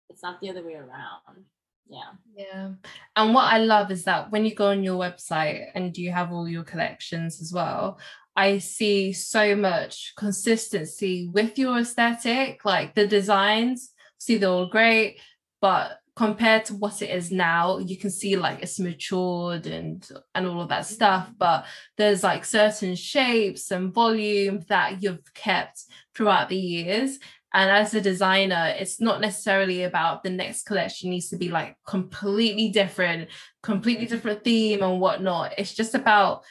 it's 0.10 0.24
not 0.24 0.40
the 0.42 0.50
other 0.50 0.64
way 0.64 0.76
around 0.76 1.46
yeah 1.90 2.12
yeah 2.36 2.70
and 3.16 3.34
what 3.34 3.54
i 3.54 3.58
love 3.58 3.92
is 3.92 4.04
that 4.04 4.32
when 4.32 4.46
you 4.46 4.54
go 4.54 4.68
on 4.68 4.84
your 4.84 5.00
website 5.00 5.68
and 5.76 5.98
you 5.98 6.12
have 6.12 6.32
all 6.32 6.48
your 6.48 6.64
collections 6.64 7.42
as 7.42 7.52
well 7.54 7.98
I 8.38 8.60
see 8.60 9.14
so 9.14 9.56
much 9.56 10.14
consistency 10.16 11.28
with 11.34 11.58
your 11.58 11.80
aesthetic, 11.80 12.64
like 12.64 12.94
the 12.94 13.08
designs, 13.08 13.94
see 14.20 14.38
they're 14.38 14.48
all 14.48 14.70
great, 14.70 15.20
but 15.60 15.98
compared 16.16 16.66
to 16.66 16.76
what 16.76 17.02
it 17.02 17.10
is 17.10 17.32
now, 17.32 17.78
you 17.78 17.98
can 17.98 18.10
see 18.10 18.36
like 18.36 18.62
it's 18.62 18.80
matured 18.80 19.66
and 19.66 20.08
and 20.36 20.48
all 20.48 20.62
of 20.62 20.70
that 20.70 20.84
mm-hmm. 20.84 20.94
stuff. 20.94 21.32
But 21.38 21.66
there's 21.98 22.24
like 22.24 22.46
certain 22.46 22.96
shapes 22.96 23.72
and 23.72 23.94
volume 23.94 24.62
that 24.68 25.02
you've 25.02 25.34
kept 25.34 25.86
throughout 26.16 26.50
the 26.50 26.58
years. 26.58 27.20
And 27.54 27.72
as 27.72 27.94
a 27.94 28.02
designer, 28.02 28.76
it's 28.78 29.00
not 29.00 29.22
necessarily 29.22 29.84
about 29.84 30.24
the 30.24 30.30
next 30.30 30.66
collection 30.66 31.10
needs 31.10 31.30
to 31.30 31.38
be 31.38 31.50
like 31.50 31.78
completely 31.88 32.70
different, 32.70 33.30
completely 33.64 34.06
different 34.06 34.44
theme 34.44 34.84
and 34.84 35.00
whatnot. 35.00 35.54
It's 35.58 35.74
just 35.74 35.96
about 35.96 36.44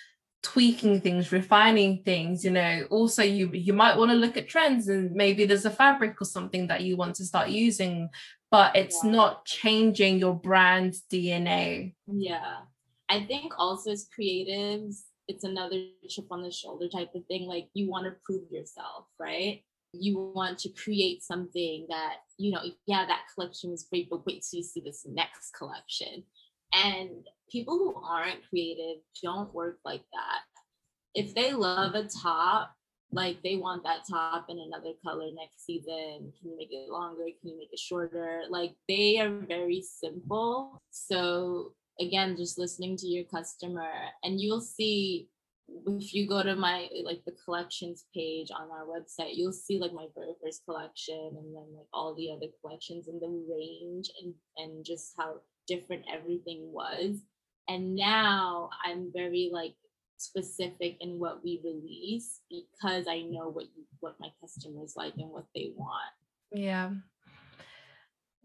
tweaking 0.47 1.01
things 1.01 1.33
refining 1.33 2.01
things 2.05 2.45
you 2.45 2.53
know 2.53 2.87
also 2.91 3.21
you 3.21 3.51
you 3.53 3.73
might 3.73 3.97
want 3.97 4.13
to 4.13 4.17
look 4.17 4.37
at 4.37 4.49
trends 4.49 4.87
and 4.87 5.11
maybe 5.11 5.45
there's 5.45 5.65
a 5.65 5.71
fabric 5.71 6.23
or 6.23 6.25
something 6.25 6.69
that 6.69 6.83
you 6.83 6.97
want 6.97 7.17
to 7.17 7.25
start 7.25 7.49
using 7.49 8.09
but 8.49 8.77
it's 8.77 9.01
yeah. 9.03 9.11
not 9.11 9.45
changing 9.45 10.21
your 10.21 10.35
brand 10.35 10.95
dna 11.13 11.93
yeah 12.07 12.59
i 13.09 13.25
think 13.25 13.55
also 13.59 13.91
as 13.91 14.07
creatives 14.17 15.03
it's 15.27 15.43
another 15.43 15.83
chip 16.09 16.27
on 16.31 16.43
the 16.43 16.53
shoulder 16.53 16.89
type 16.89 17.11
of 17.17 17.27
thing 17.27 17.49
like 17.49 17.67
you 17.75 17.91
want 17.91 18.05
to 18.05 18.13
prove 18.25 18.49
yourself 18.49 19.07
right 19.19 19.65
you 20.01 20.33
want 20.35 20.59
to 20.61 20.69
create 20.71 21.23
something 21.23 21.87
that, 21.89 22.17
you 22.39 22.53
know, 22.53 22.61
yeah, 22.87 23.07
that 23.07 23.23
collection 23.35 23.71
was 23.71 23.87
great, 23.91 24.09
but 24.11 24.27
wait 24.27 24.45
till 24.49 24.59
you 24.59 24.65
see 24.65 24.81
this 24.81 25.07
next 25.09 25.53
collection. 25.57 26.25
And 26.73 27.27
people 27.51 27.79
who 27.79 27.95
aren't 28.03 28.49
creative 28.49 29.03
don't 29.23 29.53
work 29.55 29.79
like 29.85 30.05
that. 30.13 30.41
If 31.15 31.35
they 31.35 31.53
love 31.53 31.95
a 31.95 32.05
top, 32.23 32.73
like 33.13 33.43
they 33.43 33.57
want 33.57 33.85
that 33.85 34.07
top 34.09 34.47
in 34.49 34.59
another 34.59 34.93
color 35.05 35.27
next 35.33 35.65
season. 35.65 36.33
Can 36.39 36.51
you 36.51 36.57
make 36.59 36.73
it 36.73 36.91
longer? 36.91 37.25
Can 37.41 37.51
you 37.51 37.59
make 37.59 37.73
it 37.73 37.79
shorter? 37.79 38.43
Like 38.51 38.75
they 38.89 39.19
are 39.19 39.31
very 39.31 39.83
simple. 39.83 40.83
So 40.91 41.73
again, 42.01 42.37
just 42.37 42.59
listening 42.59 42.97
to 42.99 43.07
your 43.07 43.25
customer 43.25 43.91
and 44.23 44.41
you'll 44.41 44.61
see 44.61 45.29
if 45.69 46.15
you 46.15 46.29
go 46.29 46.43
to 46.43 46.57
my 46.57 46.89
like 47.05 47.25
the 47.25 47.35
collections 47.45 48.05
page 48.15 48.51
on 48.51 48.69
our 48.71 48.87
website, 48.87 49.35
you'll 49.35 49.53
see 49.53 49.79
like 49.79 49.93
my 49.93 50.07
very 50.15 50.33
first 50.43 50.65
collection 50.65 51.33
and 51.37 51.55
then 51.55 51.67
like 51.77 51.87
all 51.93 52.15
the 52.15 52.31
other 52.31 52.47
collections 52.61 53.09
and 53.09 53.21
the 53.21 53.29
range 53.51 54.11
and 54.23 54.35
and 54.57 54.85
just 54.85 55.15
how 55.19 55.41
different 55.67 56.05
everything 56.13 56.73
was. 56.73 57.19
And 57.69 57.97
now 57.97 58.71
I'm 58.85 59.11
very 59.13 59.51
like 59.53 59.75
specific 60.19 60.97
in 61.01 61.19
what 61.19 61.43
we 61.45 61.61
release 61.65 62.41
because 62.49 63.07
I 63.09 63.23
know 63.23 63.51
what 63.51 63.65
you, 63.77 63.85
what 64.01 64.15
my 64.21 64.29
customers 64.41 64.95
like 64.97 65.15
and 65.19 65.31
what 65.31 65.47
they 65.55 65.73
want. 65.77 66.15
Yeah. 66.53 66.91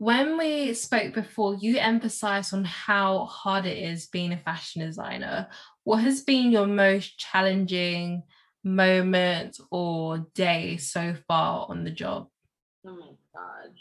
When 0.01 0.35
we 0.39 0.73
spoke 0.73 1.13
before, 1.13 1.53
you 1.53 1.77
emphasized 1.77 2.55
on 2.55 2.65
how 2.65 3.25
hard 3.25 3.67
it 3.67 3.77
is 3.77 4.07
being 4.07 4.33
a 4.33 4.37
fashion 4.37 4.83
designer. 4.83 5.47
What 5.83 6.01
has 6.01 6.23
been 6.23 6.51
your 6.51 6.65
most 6.65 7.19
challenging 7.19 8.23
moment 8.63 9.59
or 9.69 10.25
day 10.33 10.77
so 10.77 11.13
far 11.27 11.67
on 11.69 11.83
the 11.83 11.91
job? 11.91 12.29
Oh 12.83 12.95
my 12.95 13.11
god. 13.31 13.75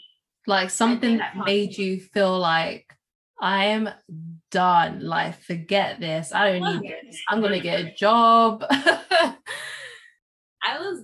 Like 0.45 0.69
something 0.69 1.17
that 1.17 1.37
made 1.43 1.75
you 1.75 1.99
feel 1.99 2.37
like 2.37 2.85
I 3.41 3.65
am 3.65 3.89
done. 4.51 4.99
Like, 4.99 5.41
forget 5.41 5.99
this. 5.99 6.31
I 6.31 6.51
don't 6.51 6.83
need 6.83 6.91
this. 7.03 7.19
I'm 7.29 7.41
going 7.41 7.53
to 7.53 7.59
get 7.59 7.79
a 7.79 7.95
job. 7.95 8.63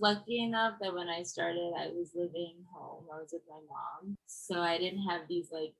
Lucky 0.02 0.43
enough 0.43 0.76
that 0.82 0.93
when 0.93 1.10
I 1.10 1.24
started, 1.24 1.74
I 1.78 1.88
was 1.88 2.12
living 2.16 2.56
home. 2.74 3.06
I 3.14 3.18
was 3.18 3.30
with 3.32 3.43
my 3.50 3.60
mom. 3.70 4.18
So 4.26 4.62
I 4.62 4.78
didn't 4.78 5.04
have 5.04 5.22
these 5.28 5.50
like 5.52 5.74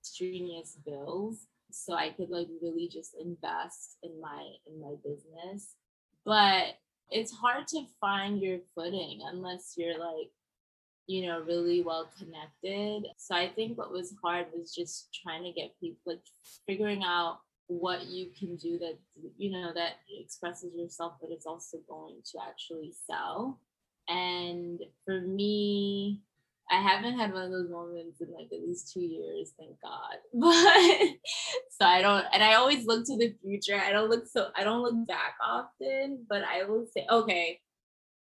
extraneous 0.00 0.76
bills. 0.84 1.46
So 1.70 1.94
I 1.94 2.10
could 2.10 2.30
like 2.30 2.48
really 2.62 2.88
just 2.88 3.14
invest 3.20 3.98
in 4.02 4.20
my 4.20 4.48
in 4.66 4.80
my 4.80 4.94
business. 5.04 5.74
But 6.24 6.78
it's 7.10 7.32
hard 7.32 7.66
to 7.68 7.84
find 8.00 8.40
your 8.40 8.58
footing 8.74 9.20
unless 9.24 9.74
you're 9.76 9.98
like 9.98 10.30
you 11.10 11.26
know, 11.26 11.40
really 11.40 11.82
well 11.82 12.08
connected. 12.16 13.08
So 13.16 13.34
I 13.34 13.48
think 13.48 13.76
what 13.76 13.90
was 13.90 14.14
hard 14.22 14.46
was 14.54 14.72
just 14.72 15.08
trying 15.12 15.42
to 15.42 15.50
get 15.50 15.78
people 15.80 16.12
like 16.12 16.20
figuring 16.68 17.02
out 17.02 17.40
what 17.70 18.06
you 18.06 18.28
can 18.36 18.56
do 18.56 18.78
that 18.78 18.98
you 19.36 19.50
know 19.50 19.72
that 19.74 19.92
expresses 20.18 20.74
yourself 20.74 21.14
but 21.20 21.30
it's 21.30 21.46
also 21.46 21.78
going 21.88 22.16
to 22.24 22.38
actually 22.46 22.92
sell. 23.06 23.58
And 24.08 24.80
for 25.04 25.20
me 25.20 26.20
i 26.72 26.80
haven't 26.80 27.18
had 27.18 27.32
one 27.32 27.44
of 27.44 27.50
those 27.50 27.70
moments 27.70 28.20
in 28.20 28.32
like 28.32 28.48
at 28.52 28.66
least 28.66 28.92
two 28.92 29.00
years 29.00 29.52
thank 29.58 29.76
god. 29.80 30.18
But 30.34 31.16
so 31.70 31.86
i 31.86 32.02
don't 32.02 32.24
and 32.32 32.42
i 32.42 32.54
always 32.54 32.86
look 32.86 33.06
to 33.06 33.16
the 33.16 33.34
future. 33.42 33.80
I 33.80 33.92
don't 33.92 34.10
look 34.10 34.26
so 34.26 34.48
i 34.56 34.64
don't 34.64 34.82
look 34.82 35.06
back 35.06 35.34
often 35.42 36.24
but 36.28 36.42
i 36.42 36.64
will 36.64 36.86
say 36.92 37.06
okay 37.10 37.60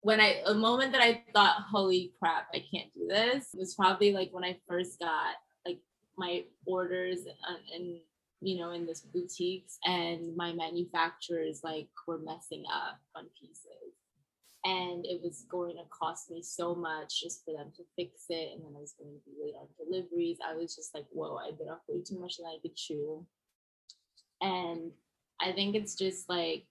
when 0.00 0.20
I 0.20 0.42
a 0.46 0.54
moment 0.54 0.92
that 0.92 1.02
I 1.02 1.24
thought, 1.32 1.56
holy 1.70 2.12
crap, 2.18 2.48
I 2.54 2.64
can't 2.70 2.92
do 2.94 3.06
this 3.08 3.48
was 3.54 3.74
probably 3.74 4.12
like 4.12 4.30
when 4.32 4.44
I 4.44 4.58
first 4.68 4.98
got 4.98 5.34
like 5.66 5.80
my 6.16 6.44
orders 6.66 7.20
uh, 7.26 7.54
and, 7.74 7.82
and 7.82 7.98
you 8.40 8.58
know 8.58 8.70
in 8.70 8.86
this 8.86 9.00
boutiques 9.00 9.78
and 9.84 10.36
my 10.36 10.52
manufacturers 10.52 11.60
like 11.64 11.88
were 12.06 12.18
messing 12.18 12.64
up 12.72 12.98
on 13.14 13.24
pieces. 13.38 13.64
And 14.64 15.06
it 15.06 15.20
was 15.22 15.46
going 15.48 15.76
to 15.76 15.84
cost 15.88 16.30
me 16.30 16.42
so 16.42 16.74
much 16.74 17.22
just 17.22 17.44
for 17.44 17.54
them 17.54 17.72
to 17.76 17.84
fix 17.96 18.24
it 18.28 18.50
and 18.52 18.64
then 18.64 18.74
i 18.76 18.80
was 18.80 18.92
going 18.98 19.10
to 19.10 19.20
be 19.24 19.36
late 19.42 19.54
on 19.58 19.68
deliveries. 19.78 20.38
I 20.46 20.54
was 20.54 20.74
just 20.74 20.94
like 20.94 21.06
whoa 21.10 21.36
i 21.36 21.50
bit 21.50 21.68
off 21.70 21.80
way 21.88 22.02
too 22.02 22.18
much 22.18 22.36
than 22.36 22.46
i 22.46 22.58
could 22.60 22.76
chew. 22.76 23.24
And 24.40 24.92
i 25.40 25.52
think 25.52 25.74
it's 25.74 25.94
just 25.94 26.28
like 26.28 26.66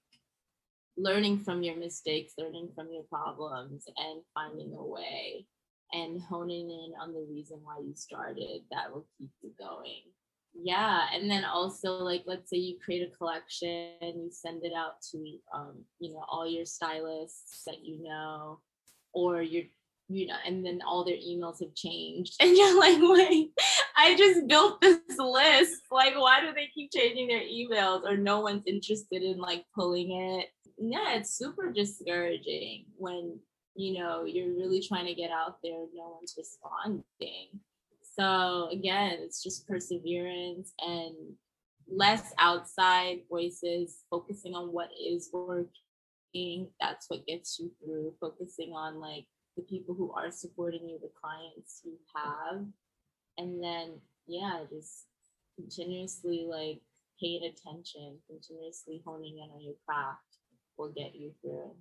learning 0.98 1.40
from 1.40 1.64
your 1.64 1.78
mistakes, 1.78 2.34
learning 2.38 2.70
from 2.76 2.92
your 2.92 3.04
problems, 3.04 3.86
and 3.98 4.22
finding 4.34 4.74
a 4.74 4.84
way 4.84 5.46
and 5.94 6.22
honing 6.22 6.70
in 6.70 6.92
on 7.02 7.14
the 7.14 7.26
reason 7.30 7.60
why 7.64 7.78
you 7.80 7.94
started 7.96 8.62
that 8.72 8.92
will 8.92 9.06
keep 9.18 9.30
you 9.42 9.52
going. 9.58 10.02
Yeah, 10.60 11.08
and 11.14 11.30
then 11.30 11.46
also 11.46 11.94
like 11.94 12.24
let's 12.26 12.50
say 12.50 12.58
you 12.58 12.78
create 12.84 13.08
a 13.08 13.16
collection, 13.16 13.92
you 14.02 14.30
send 14.32 14.64
it 14.64 14.74
out 14.76 15.02
to 15.12 15.38
um, 15.54 15.84
you 16.00 16.14
know 16.14 16.24
all 16.28 16.48
your 16.48 16.66
stylists 16.66 17.64
that 17.66 17.84
you 17.84 18.04
know, 18.04 18.60
or 19.14 19.42
your 19.42 19.64
you 20.10 20.26
know, 20.26 20.36
and 20.46 20.66
then 20.66 20.80
all 20.88 21.04
their 21.04 21.18
emails 21.18 21.60
have 21.60 21.76
changed, 21.76 22.36
and 22.42 22.58
you're 22.58 22.80
like, 22.80 22.98
wait, 23.00 23.52
I 23.98 24.16
just 24.16 24.48
built 24.48 24.82
this 24.82 25.00
list. 25.18 25.82
Like, 25.92 26.16
why 26.16 26.42
do 26.42 26.54
they 26.54 26.70
keep 26.74 26.92
changing 26.92 27.28
their 27.28 27.42
emails, 27.42 28.04
or 28.04 28.18
no 28.18 28.40
one's 28.40 28.64
interested 28.66 29.22
in 29.22 29.38
like 29.38 29.66
pulling 29.76 30.12
it? 30.12 30.48
yeah, 30.78 31.16
it's 31.16 31.36
super 31.36 31.72
discouraging 31.72 32.86
when 32.98 33.40
you 33.76 34.00
know 34.00 34.26
you're 34.26 34.56
really 34.56 34.82
trying 34.82 35.06
to 35.06 35.14
get 35.14 35.32
out 35.32 35.58
there, 35.64 35.86
no 35.94 36.18
one's 36.18 36.36
responding. 36.38 37.60
So 38.20 38.70
again, 38.72 39.20
it's 39.22 39.44
just 39.44 39.68
perseverance 39.68 40.74
and 40.80 41.16
less 41.90 42.34
outside 42.40 43.20
voices, 43.30 44.04
focusing 44.10 44.56
on 44.56 44.74
what 44.74 44.90
is 45.00 45.30
working. 45.32 46.68
That's 46.82 47.10
what 47.10 47.28
gets 47.28 47.60
you 47.60 47.72
through. 47.84 48.14
Focusing 48.20 48.74
on 48.74 49.00
like 49.00 49.26
the 49.56 49.64
people 49.64 49.96
who 49.96 50.12
are 50.12 50.32
supporting 50.32 50.88
you, 50.88 51.00
the 51.02 51.12
clients 51.20 51.82
you 51.84 51.94
have, 52.16 52.66
and 53.38 53.64
then 53.64 54.00
yeah, 54.28 54.62
just 54.70 55.06
continuously 55.56 56.46
like 56.50 56.82
paying 57.20 57.44
attention, 57.44 58.18
continuously 58.30 59.02
honing 59.06 59.38
in 59.38 59.50
on 59.50 59.62
your 59.62 59.76
craft 59.86 60.22
will 60.78 60.92
get 60.92 61.16
you 61.16 61.32
through. 61.42 61.72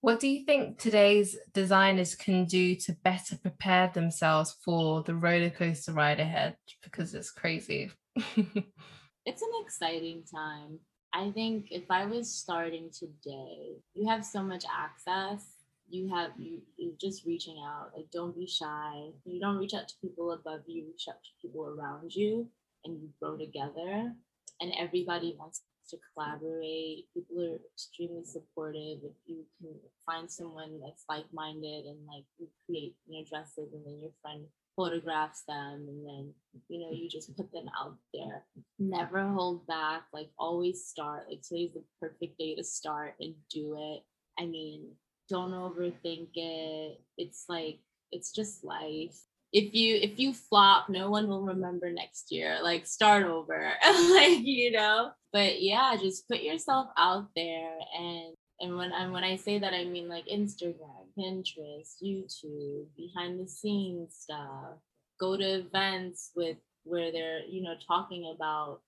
What 0.00 0.20
do 0.20 0.28
you 0.28 0.44
think 0.44 0.78
today's 0.78 1.36
designers 1.52 2.14
can 2.14 2.44
do 2.44 2.76
to 2.76 2.92
better 3.02 3.36
prepare 3.36 3.90
themselves 3.92 4.54
for 4.64 5.02
the 5.02 5.14
roller 5.14 5.50
coaster 5.50 5.92
ride 5.92 6.20
ahead? 6.20 6.56
Because 6.82 7.14
it's 7.14 7.30
crazy. 7.30 7.90
it's 8.16 9.42
an 9.42 9.52
exciting 9.64 10.22
time. 10.32 10.78
I 11.12 11.30
think 11.30 11.68
if 11.70 11.90
I 11.90 12.04
was 12.04 12.30
starting 12.30 12.90
today, 12.90 13.76
you 13.94 14.06
have 14.08 14.24
so 14.24 14.42
much 14.42 14.64
access. 14.70 15.44
You 15.88 16.08
have 16.14 16.32
you 16.38 16.60
you 16.76 16.92
just 17.00 17.24
reaching 17.24 17.56
out. 17.64 17.92
Like 17.96 18.10
don't 18.12 18.36
be 18.36 18.46
shy. 18.46 19.08
You 19.24 19.40
don't 19.40 19.56
reach 19.56 19.72
out 19.72 19.88
to 19.88 19.94
people 20.02 20.32
above 20.32 20.60
you, 20.66 20.84
reach 20.86 21.06
out 21.08 21.22
to 21.22 21.30
people 21.40 21.66
around 21.66 22.14
you 22.14 22.48
and 22.84 23.00
you 23.00 23.08
grow 23.20 23.36
together. 23.36 24.12
And 24.60 24.72
everybody 24.78 25.36
wants 25.38 25.62
to 25.88 25.96
collaborate. 26.12 27.06
People 27.14 27.42
are 27.42 27.60
extremely 27.72 28.24
supportive. 28.24 28.98
If 29.04 29.16
you 29.26 29.44
can 29.60 29.74
find 30.04 30.30
someone 30.30 30.80
that's 30.84 31.04
like-minded 31.08 31.86
and 31.86 31.98
like 32.06 32.24
you 32.38 32.48
create 32.64 32.94
you 33.06 33.18
know 33.18 33.24
dresses 33.28 33.72
and 33.72 33.84
then 33.84 34.00
your 34.00 34.12
friend 34.22 34.44
photographs 34.76 35.42
them 35.48 35.86
and 35.88 36.06
then 36.06 36.34
you 36.68 36.80
know 36.80 36.90
you 36.92 37.08
just 37.08 37.34
put 37.36 37.50
them 37.52 37.66
out 37.80 37.96
there. 38.12 38.44
Never 38.78 39.26
hold 39.28 39.66
back. 39.66 40.02
Like 40.12 40.30
always 40.38 40.86
start. 40.86 41.26
Like 41.28 41.42
today's 41.42 41.72
the 41.74 41.82
perfect 42.00 42.38
day 42.38 42.54
to 42.54 42.64
start 42.64 43.14
and 43.20 43.34
do 43.50 43.76
it. 43.78 44.02
I 44.38 44.46
mean 44.46 44.92
don't 45.28 45.52
overthink 45.52 46.28
it. 46.34 47.00
It's 47.16 47.46
like 47.48 47.78
it's 48.12 48.32
just 48.32 48.64
life 48.64 49.18
if 49.52 49.74
you 49.74 49.96
if 49.96 50.18
you 50.18 50.32
flop 50.32 50.88
no 50.88 51.10
one 51.10 51.28
will 51.28 51.42
remember 51.42 51.90
next 51.90 52.30
year. 52.30 52.58
Like 52.62 52.86
start 52.86 53.24
over. 53.24 53.72
Like 53.84 54.44
you 54.44 54.72
know? 54.72 55.10
But 55.32 55.62
yeah 55.62 55.96
just 55.96 56.28
put 56.28 56.42
yourself 56.42 56.88
out 56.96 57.28
there. 57.36 57.76
And 57.98 58.34
and 58.60 58.76
when 58.76 58.92
I 58.92 59.08
when 59.08 59.24
I 59.24 59.36
say 59.36 59.58
that 59.58 59.74
I 59.74 59.84
mean 59.84 60.08
like 60.08 60.26
Instagram, 60.26 61.06
Pinterest, 61.18 61.94
YouTube, 62.02 62.86
behind 62.96 63.40
the 63.40 63.48
scenes 63.48 64.16
stuff. 64.20 64.78
Go 65.18 65.36
to 65.36 65.60
events 65.60 66.32
with 66.36 66.56
where 66.84 67.10
they're 67.10 67.40
you 67.48 67.62
know 67.62 67.74
talking 67.86 68.32
about 68.34 68.80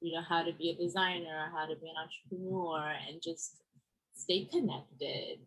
you 0.00 0.14
know 0.14 0.22
how 0.28 0.42
to 0.42 0.52
be 0.52 0.70
a 0.70 0.82
designer, 0.82 1.50
how 1.54 1.66
to 1.66 1.74
be 1.76 1.88
an 1.88 1.96
entrepreneur, 1.96 2.94
and 3.08 3.22
just 3.22 3.56
stay 4.14 4.44
connected. 4.44 5.38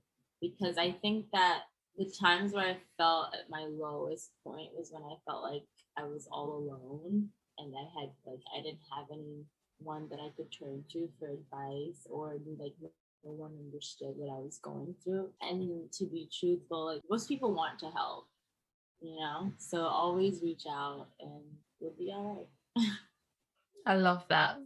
Because 0.41 0.77
I 0.77 0.91
think 0.91 1.25
that 1.33 1.63
the 1.99 2.09
times 2.19 2.53
where 2.53 2.65
I 2.65 2.77
felt 2.97 3.33
at 3.33 3.49
my 3.49 3.65
lowest 3.69 4.31
point 4.43 4.69
was 4.73 4.89
when 4.91 5.03
I 5.03 5.15
felt 5.27 5.43
like 5.43 5.63
I 5.97 6.03
was 6.03 6.27
all 6.31 6.49
alone 6.49 7.27
and 7.57 7.73
I 7.75 7.99
had 7.99 8.09
like 8.25 8.39
I 8.57 8.61
didn't 8.61 8.79
have 8.95 9.07
anyone 9.11 10.07
that 10.09 10.19
I 10.19 10.29
could 10.37 10.47
turn 10.49 10.85
to 10.93 11.09
for 11.19 11.27
advice 11.27 12.07
or 12.09 12.37
like 12.57 12.73
no 13.25 13.31
one 13.31 13.51
understood 13.59 14.13
what 14.15 14.33
I 14.33 14.39
was 14.39 14.59
going 14.63 14.95
through. 15.03 15.29
And 15.41 15.91
to 15.91 16.05
be 16.05 16.29
truthful, 16.39 16.85
like 16.85 17.01
most 17.09 17.27
people 17.27 17.53
want 17.53 17.79
to 17.79 17.87
help, 17.87 18.27
you 19.01 19.17
know? 19.19 19.51
So 19.57 19.81
always 19.81 20.41
reach 20.41 20.63
out 20.69 21.07
and 21.19 21.43
you'll 21.81 21.95
be 21.99 22.13
all 22.13 22.47
right. 22.77 22.87
I 23.85 23.95
love 23.95 24.23
that. 24.29 24.57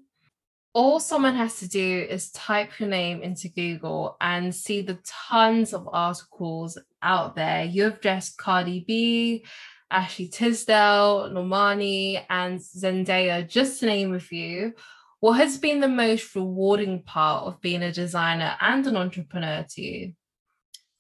All 0.76 1.00
someone 1.00 1.36
has 1.36 1.60
to 1.60 1.68
do 1.68 2.08
is 2.10 2.32
type 2.32 2.80
your 2.80 2.90
name 2.90 3.22
into 3.22 3.48
Google 3.48 4.18
and 4.20 4.54
see 4.54 4.82
the 4.82 4.98
tons 5.06 5.72
of 5.72 5.88
articles 5.94 6.80
out 7.04 7.36
there. 7.36 7.64
You've 7.64 8.02
dressed 8.02 8.38
Cardi 8.40 8.84
B, 8.88 9.46
Ashley 9.92 10.28
Tisdale, 10.28 11.30
Normani, 11.32 12.26
and 12.28 12.60
Zendaya, 12.60 13.48
just 13.48 13.82
to 13.82 13.86
name 13.86 14.16
a 14.16 14.20
few. 14.20 14.74
What 15.20 15.34
has 15.34 15.60
been 15.60 15.80
the 15.80 15.88
most 15.88 16.34
rewarding 16.36 17.04
part 17.04 17.46
of 17.46 17.62
being 17.62 17.84
a 17.84 17.92
designer 17.92 18.56
and 18.60 18.88
an 18.88 18.98
entrepreneur 18.98 19.64
to 19.70 19.82
you? 19.82 20.14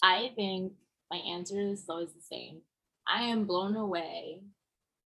I 0.04 0.34
think 0.36 0.74
my 1.10 1.18
answer 1.18 1.60
is 1.60 1.86
always 1.90 2.14
the 2.14 2.22
same. 2.22 2.62
I 3.08 3.24
am 3.24 3.46
blown 3.46 3.76
away 3.76 4.42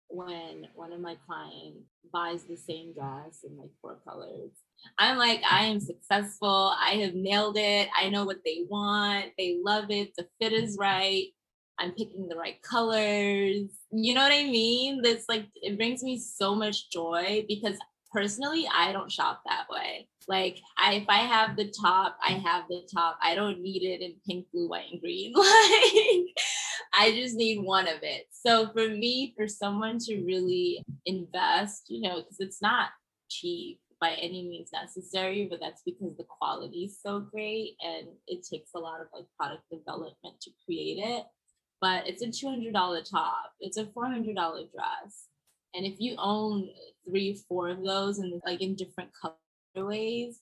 when 0.08 0.68
one 0.74 0.92
of 0.92 1.00
my 1.00 1.16
clients 1.26 1.88
buys 2.12 2.44
the 2.44 2.56
same 2.56 2.92
dress 2.92 3.40
in 3.44 3.56
like 3.56 3.70
four 3.80 3.98
colors. 4.06 4.50
I'm 4.98 5.18
like, 5.18 5.42
I 5.48 5.64
am 5.64 5.80
successful. 5.80 6.74
I 6.78 6.92
have 7.02 7.14
nailed 7.14 7.56
it. 7.58 7.88
I 7.96 8.08
know 8.08 8.24
what 8.24 8.44
they 8.44 8.64
want. 8.68 9.26
They 9.36 9.58
love 9.62 9.90
it. 9.90 10.12
The 10.16 10.26
fit 10.40 10.52
is 10.52 10.76
right. 10.78 11.26
I'm 11.78 11.92
picking 11.92 12.28
the 12.28 12.36
right 12.36 12.60
colors. 12.62 13.70
You 13.92 14.14
know 14.14 14.22
what 14.22 14.32
I 14.32 14.44
mean? 14.44 15.02
That's 15.02 15.28
like, 15.28 15.46
it 15.54 15.76
brings 15.76 16.02
me 16.02 16.18
so 16.18 16.54
much 16.54 16.90
joy 16.90 17.44
because 17.48 17.76
personally, 18.12 18.68
I 18.72 18.92
don't 18.92 19.12
shop 19.12 19.42
that 19.46 19.66
way. 19.70 20.08
Like, 20.26 20.58
I, 20.76 20.94
if 20.94 21.08
I 21.08 21.18
have 21.18 21.56
the 21.56 21.72
top, 21.80 22.18
I 22.22 22.32
have 22.32 22.64
the 22.68 22.86
top. 22.92 23.18
I 23.22 23.34
don't 23.34 23.60
need 23.60 23.82
it 23.82 24.02
in 24.02 24.14
pink, 24.26 24.46
blue, 24.52 24.68
white, 24.68 24.90
and 24.92 25.00
green. 25.00 25.32
Like, 25.36 26.34
I 26.98 27.12
just 27.12 27.36
need 27.36 27.62
one 27.62 27.86
of 27.86 28.02
it. 28.02 28.26
So 28.32 28.70
for 28.72 28.88
me, 28.88 29.32
for 29.36 29.46
someone 29.46 29.98
to 30.00 30.24
really 30.24 30.84
invest, 31.06 31.84
you 31.88 32.02
know, 32.02 32.16
because 32.16 32.40
it's 32.40 32.60
not 32.60 32.88
cheap 33.30 33.78
by 34.00 34.14
any 34.14 34.42
means 34.48 34.70
necessary, 34.72 35.46
but 35.48 35.60
that's 35.60 35.82
because 35.86 36.16
the 36.16 36.24
quality 36.24 36.84
is 36.86 37.00
so 37.00 37.20
great 37.20 37.76
and 37.80 38.08
it 38.26 38.44
takes 38.44 38.70
a 38.74 38.80
lot 38.80 39.00
of 39.00 39.06
like 39.14 39.26
product 39.38 39.62
development 39.70 40.40
to 40.40 40.50
create 40.64 40.98
it. 40.98 41.24
But 41.80 42.08
it's 42.08 42.22
a 42.22 42.26
$200 42.26 42.72
top, 43.08 43.52
it's 43.60 43.76
a 43.76 43.84
$400 43.84 44.34
dress. 44.34 45.26
And 45.74 45.86
if 45.86 46.00
you 46.00 46.16
own 46.18 46.68
three, 47.08 47.40
four 47.48 47.68
of 47.68 47.84
those 47.84 48.18
and 48.18 48.42
like 48.44 48.60
in 48.60 48.74
different 48.74 49.10
colorways, 49.76 50.36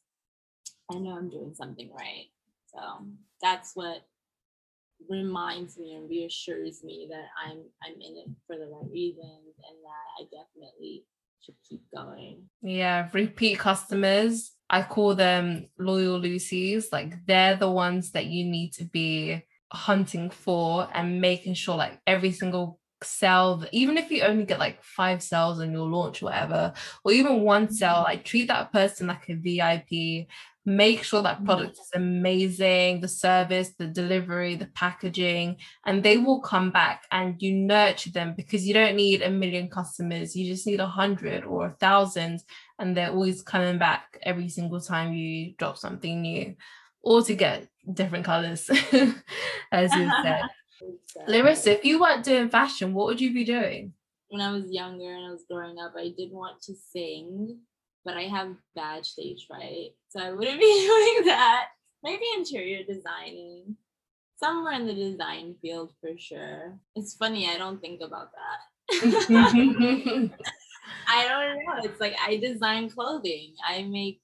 I 0.90 0.98
know 0.98 1.18
I'm 1.18 1.28
doing 1.28 1.52
something 1.54 1.90
right. 1.92 2.28
So 2.74 3.06
that's 3.42 3.72
what 3.74 4.06
reminds 5.08 5.78
me 5.78 5.94
and 5.94 6.08
reassures 6.08 6.82
me 6.82 7.08
that 7.10 7.26
I'm 7.44 7.58
I'm 7.84 7.94
in 7.94 8.16
it 8.16 8.28
for 8.46 8.56
the 8.56 8.66
right 8.66 8.90
reasons 8.90 9.54
and 9.68 9.78
that 9.84 10.06
I 10.18 10.24
definitely 10.24 11.04
should 11.40 11.54
keep 11.68 11.82
going. 11.94 12.48
Yeah, 12.62 13.08
repeat 13.12 13.58
customers. 13.58 14.52
I 14.68 14.82
call 14.82 15.14
them 15.14 15.68
loyal 15.78 16.18
Lucy's. 16.18 16.90
Like 16.92 17.26
they're 17.26 17.56
the 17.56 17.70
ones 17.70 18.12
that 18.12 18.26
you 18.26 18.44
need 18.44 18.72
to 18.74 18.84
be 18.84 19.42
hunting 19.72 20.30
for 20.30 20.88
and 20.92 21.20
making 21.20 21.54
sure 21.54 21.76
like 21.76 22.00
every 22.06 22.32
single 22.32 22.80
sell 23.02 23.64
even 23.72 23.98
if 23.98 24.10
you 24.10 24.22
only 24.22 24.44
get 24.44 24.58
like 24.58 24.82
five 24.82 25.22
sales 25.22 25.60
on 25.60 25.72
your 25.72 25.86
launch 25.86 26.22
whatever 26.22 26.72
or 27.04 27.12
even 27.12 27.42
one 27.42 27.70
sell 27.70 28.02
like 28.02 28.24
treat 28.24 28.48
that 28.48 28.72
person 28.72 29.06
like 29.06 29.28
a 29.28 29.34
vip 29.34 30.26
make 30.66 31.04
sure 31.04 31.22
that 31.22 31.36
mm-hmm. 31.36 31.46
product 31.46 31.78
is 31.78 31.90
amazing 31.94 33.00
the 33.00 33.06
service 33.06 33.70
the 33.78 33.86
delivery 33.86 34.56
the 34.56 34.66
packaging 34.74 35.56
and 35.86 36.02
they 36.02 36.18
will 36.18 36.40
come 36.40 36.72
back 36.72 37.04
and 37.12 37.40
you 37.40 37.52
nurture 37.52 38.10
them 38.10 38.34
because 38.36 38.66
you 38.66 38.74
don't 38.74 38.96
need 38.96 39.22
a 39.22 39.30
million 39.30 39.68
customers. 39.70 40.34
You 40.34 40.52
just 40.52 40.66
need 40.66 40.80
a 40.80 40.86
hundred 40.86 41.44
or 41.44 41.66
a 41.66 41.76
thousand 41.78 42.42
and 42.80 42.96
they're 42.96 43.12
always 43.12 43.42
coming 43.42 43.78
back 43.78 44.18
every 44.24 44.48
single 44.48 44.80
time 44.80 45.14
you 45.14 45.54
drop 45.56 45.78
something 45.78 46.20
new 46.20 46.56
or 47.00 47.22
to 47.22 47.34
get 47.34 47.68
different 47.94 48.24
colors 48.24 48.68
as 49.72 49.94
you 49.94 50.10
said 50.24 50.42
larissa 51.28 51.72
if 51.72 51.84
you 51.84 52.00
weren't 52.00 52.24
doing 52.24 52.48
fashion 52.48 52.94
what 52.94 53.06
would 53.06 53.20
you 53.20 53.32
be 53.32 53.44
doing 53.44 53.92
when 54.28 54.40
i 54.40 54.50
was 54.50 54.70
younger 54.70 55.12
and 55.12 55.26
i 55.26 55.30
was 55.30 55.44
growing 55.50 55.78
up 55.78 55.92
i 55.96 56.12
did 56.16 56.30
want 56.32 56.60
to 56.60 56.74
sing 56.74 57.58
but 58.06 58.16
I 58.16 58.22
have 58.22 58.54
bad 58.76 59.04
stage 59.04 59.46
fright. 59.46 59.90
So 60.08 60.20
I 60.20 60.32
wouldn't 60.32 60.60
be 60.60 60.86
doing 60.86 61.26
that. 61.26 61.66
Maybe 62.02 62.22
interior 62.36 62.84
designing, 62.84 63.76
somewhere 64.36 64.74
in 64.74 64.86
the 64.86 64.94
design 64.94 65.56
field 65.60 65.92
for 66.00 66.10
sure. 66.16 66.78
It's 66.94 67.14
funny, 67.14 67.50
I 67.50 67.58
don't 67.58 67.80
think 67.80 68.00
about 68.00 68.30
that. 68.32 68.60
I 71.08 71.28
don't 71.28 71.58
know. 71.58 71.82
It's 71.82 72.00
like 72.00 72.14
I 72.24 72.36
design 72.36 72.88
clothing. 72.88 73.54
I 73.66 73.82
make 73.82 74.20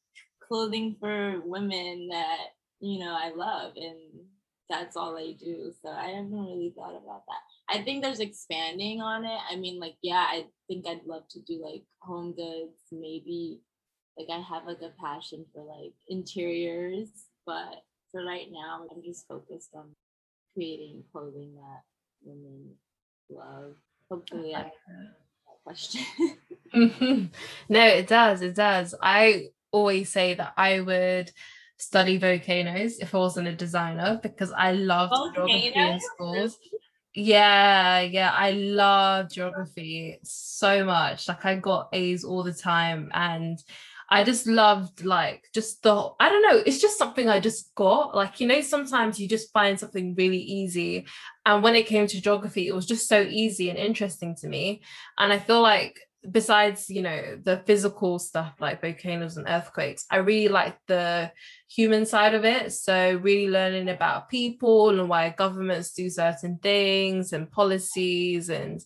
clothing 0.46 0.96
for 1.00 1.40
women 1.44 2.08
that, 2.12 2.38
you 2.78 3.00
know, 3.00 3.16
I 3.20 3.32
love 3.34 3.72
and 3.74 3.98
that's 4.72 4.96
all 4.96 5.16
I 5.18 5.34
do. 5.38 5.72
So 5.82 5.90
I 5.90 6.08
haven't 6.08 6.32
really 6.32 6.72
thought 6.74 6.96
about 6.96 7.24
that. 7.26 7.42
I 7.68 7.82
think 7.82 8.02
there's 8.02 8.20
expanding 8.20 9.00
on 9.00 9.24
it. 9.24 9.38
I 9.50 9.56
mean, 9.56 9.78
like, 9.78 9.96
yeah, 10.02 10.26
I 10.28 10.46
think 10.66 10.86
I'd 10.88 11.04
love 11.06 11.28
to 11.30 11.40
do 11.40 11.62
like 11.62 11.82
home 12.00 12.32
goods, 12.32 12.78
maybe 12.90 13.60
like 14.18 14.28
I 14.30 14.40
have 14.40 14.66
like 14.66 14.80
a 14.82 14.92
passion 15.00 15.44
for 15.54 15.62
like 15.64 15.92
interiors, 16.08 17.08
but 17.46 17.82
for 18.10 18.24
right 18.24 18.48
now, 18.50 18.86
I'm 18.90 19.02
just 19.02 19.28
focused 19.28 19.70
on 19.74 19.90
creating 20.54 21.04
clothing 21.12 21.54
that 21.56 21.82
women 22.24 22.70
love. 23.30 23.74
Hopefully, 24.10 24.54
I 24.54 24.62
that 24.62 24.72
question. 25.64 26.02
Mm-hmm. 26.74 27.24
no, 27.68 27.86
it 27.86 28.06
does. 28.06 28.40
It 28.40 28.54
does. 28.54 28.94
I 29.02 29.48
always 29.70 30.10
say 30.10 30.34
that 30.34 30.54
I 30.56 30.80
would 30.80 31.30
study 31.82 32.16
volcanoes 32.16 32.98
if 33.00 33.12
I 33.14 33.18
wasn't 33.18 33.48
a 33.48 33.56
designer 33.56 34.20
because 34.22 34.52
I 34.52 34.72
love 34.72 35.10
geography 35.34 35.72
in 35.74 36.00
schools. 36.00 36.56
Yeah, 37.14 38.00
yeah, 38.00 38.32
I 38.32 38.52
love 38.52 39.30
geography 39.30 40.18
so 40.22 40.84
much. 40.84 41.26
Like 41.26 41.44
I 41.44 41.56
got 41.56 41.88
A's 41.92 42.24
all 42.24 42.44
the 42.44 42.54
time 42.54 43.10
and 43.12 43.58
I 44.08 44.22
just 44.22 44.46
loved 44.46 45.04
like 45.04 45.48
just 45.52 45.82
the 45.82 46.10
I 46.20 46.28
don't 46.28 46.42
know, 46.42 46.62
it's 46.64 46.80
just 46.80 46.98
something 46.98 47.28
I 47.28 47.40
just 47.40 47.74
got. 47.74 48.14
Like, 48.14 48.40
you 48.40 48.46
know, 48.46 48.60
sometimes 48.60 49.18
you 49.18 49.28
just 49.28 49.52
find 49.52 49.78
something 49.78 50.14
really 50.14 50.38
easy. 50.38 51.06
And 51.44 51.64
when 51.64 51.74
it 51.74 51.86
came 51.86 52.06
to 52.06 52.22
geography, 52.22 52.68
it 52.68 52.74
was 52.74 52.86
just 52.86 53.08
so 53.08 53.20
easy 53.22 53.70
and 53.70 53.78
interesting 53.78 54.36
to 54.36 54.48
me. 54.48 54.82
And 55.18 55.32
I 55.32 55.38
feel 55.40 55.60
like 55.60 55.98
besides, 56.30 56.88
you 56.88 57.02
know, 57.02 57.38
the 57.42 57.62
physical 57.66 58.18
stuff 58.18 58.54
like 58.60 58.80
volcanoes 58.80 59.36
and 59.36 59.48
earthquakes, 59.48 60.04
I 60.10 60.16
really 60.18 60.48
like 60.48 60.76
the 60.86 61.32
human 61.68 62.06
side 62.06 62.34
of 62.34 62.44
it. 62.44 62.72
So 62.72 63.18
really 63.22 63.48
learning 63.48 63.88
about 63.88 64.28
people 64.28 64.90
and 64.90 65.08
why 65.08 65.30
governments 65.30 65.92
do 65.92 66.08
certain 66.08 66.58
things 66.58 67.32
and 67.32 67.50
policies 67.50 68.50
and 68.50 68.80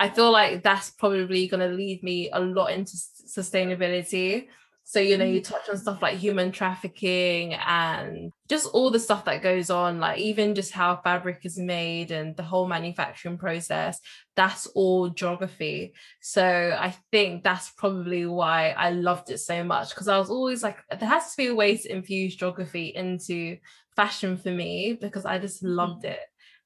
I 0.00 0.08
feel 0.08 0.30
like 0.30 0.62
that's 0.62 0.90
probably 0.90 1.48
going 1.48 1.68
to 1.68 1.74
lead 1.74 2.04
me 2.04 2.30
a 2.30 2.38
lot 2.38 2.70
into 2.70 2.92
sustainability 2.92 4.46
so, 4.90 5.00
you 5.00 5.18
know, 5.18 5.26
you 5.26 5.42
mm. 5.42 5.44
touch 5.44 5.68
on 5.68 5.76
stuff 5.76 6.00
like 6.00 6.16
human 6.16 6.50
trafficking 6.50 7.52
and 7.52 8.32
just 8.48 8.68
all 8.72 8.90
the 8.90 8.98
stuff 8.98 9.26
that 9.26 9.42
goes 9.42 9.68
on, 9.68 10.00
like 10.00 10.18
even 10.18 10.54
just 10.54 10.72
how 10.72 10.96
fabric 10.96 11.40
is 11.44 11.58
made 11.58 12.10
and 12.10 12.34
the 12.38 12.42
whole 12.42 12.66
manufacturing 12.66 13.36
process. 13.36 14.00
That's 14.34 14.66
all 14.68 15.10
geography. 15.10 15.92
So, 16.22 16.74
I 16.80 16.96
think 17.12 17.44
that's 17.44 17.68
probably 17.68 18.24
why 18.24 18.70
I 18.70 18.92
loved 18.92 19.30
it 19.30 19.40
so 19.40 19.62
much 19.62 19.90
because 19.90 20.08
I 20.08 20.16
was 20.16 20.30
always 20.30 20.62
like, 20.62 20.78
there 20.88 21.06
has 21.06 21.32
to 21.32 21.36
be 21.36 21.48
a 21.48 21.54
way 21.54 21.76
to 21.76 21.92
infuse 21.92 22.34
geography 22.34 22.86
into 22.96 23.58
fashion 23.94 24.38
for 24.38 24.50
me 24.50 24.96
because 24.98 25.26
I 25.26 25.38
just 25.38 25.62
mm-hmm. 25.62 25.74
loved 25.74 26.06
it. 26.06 26.20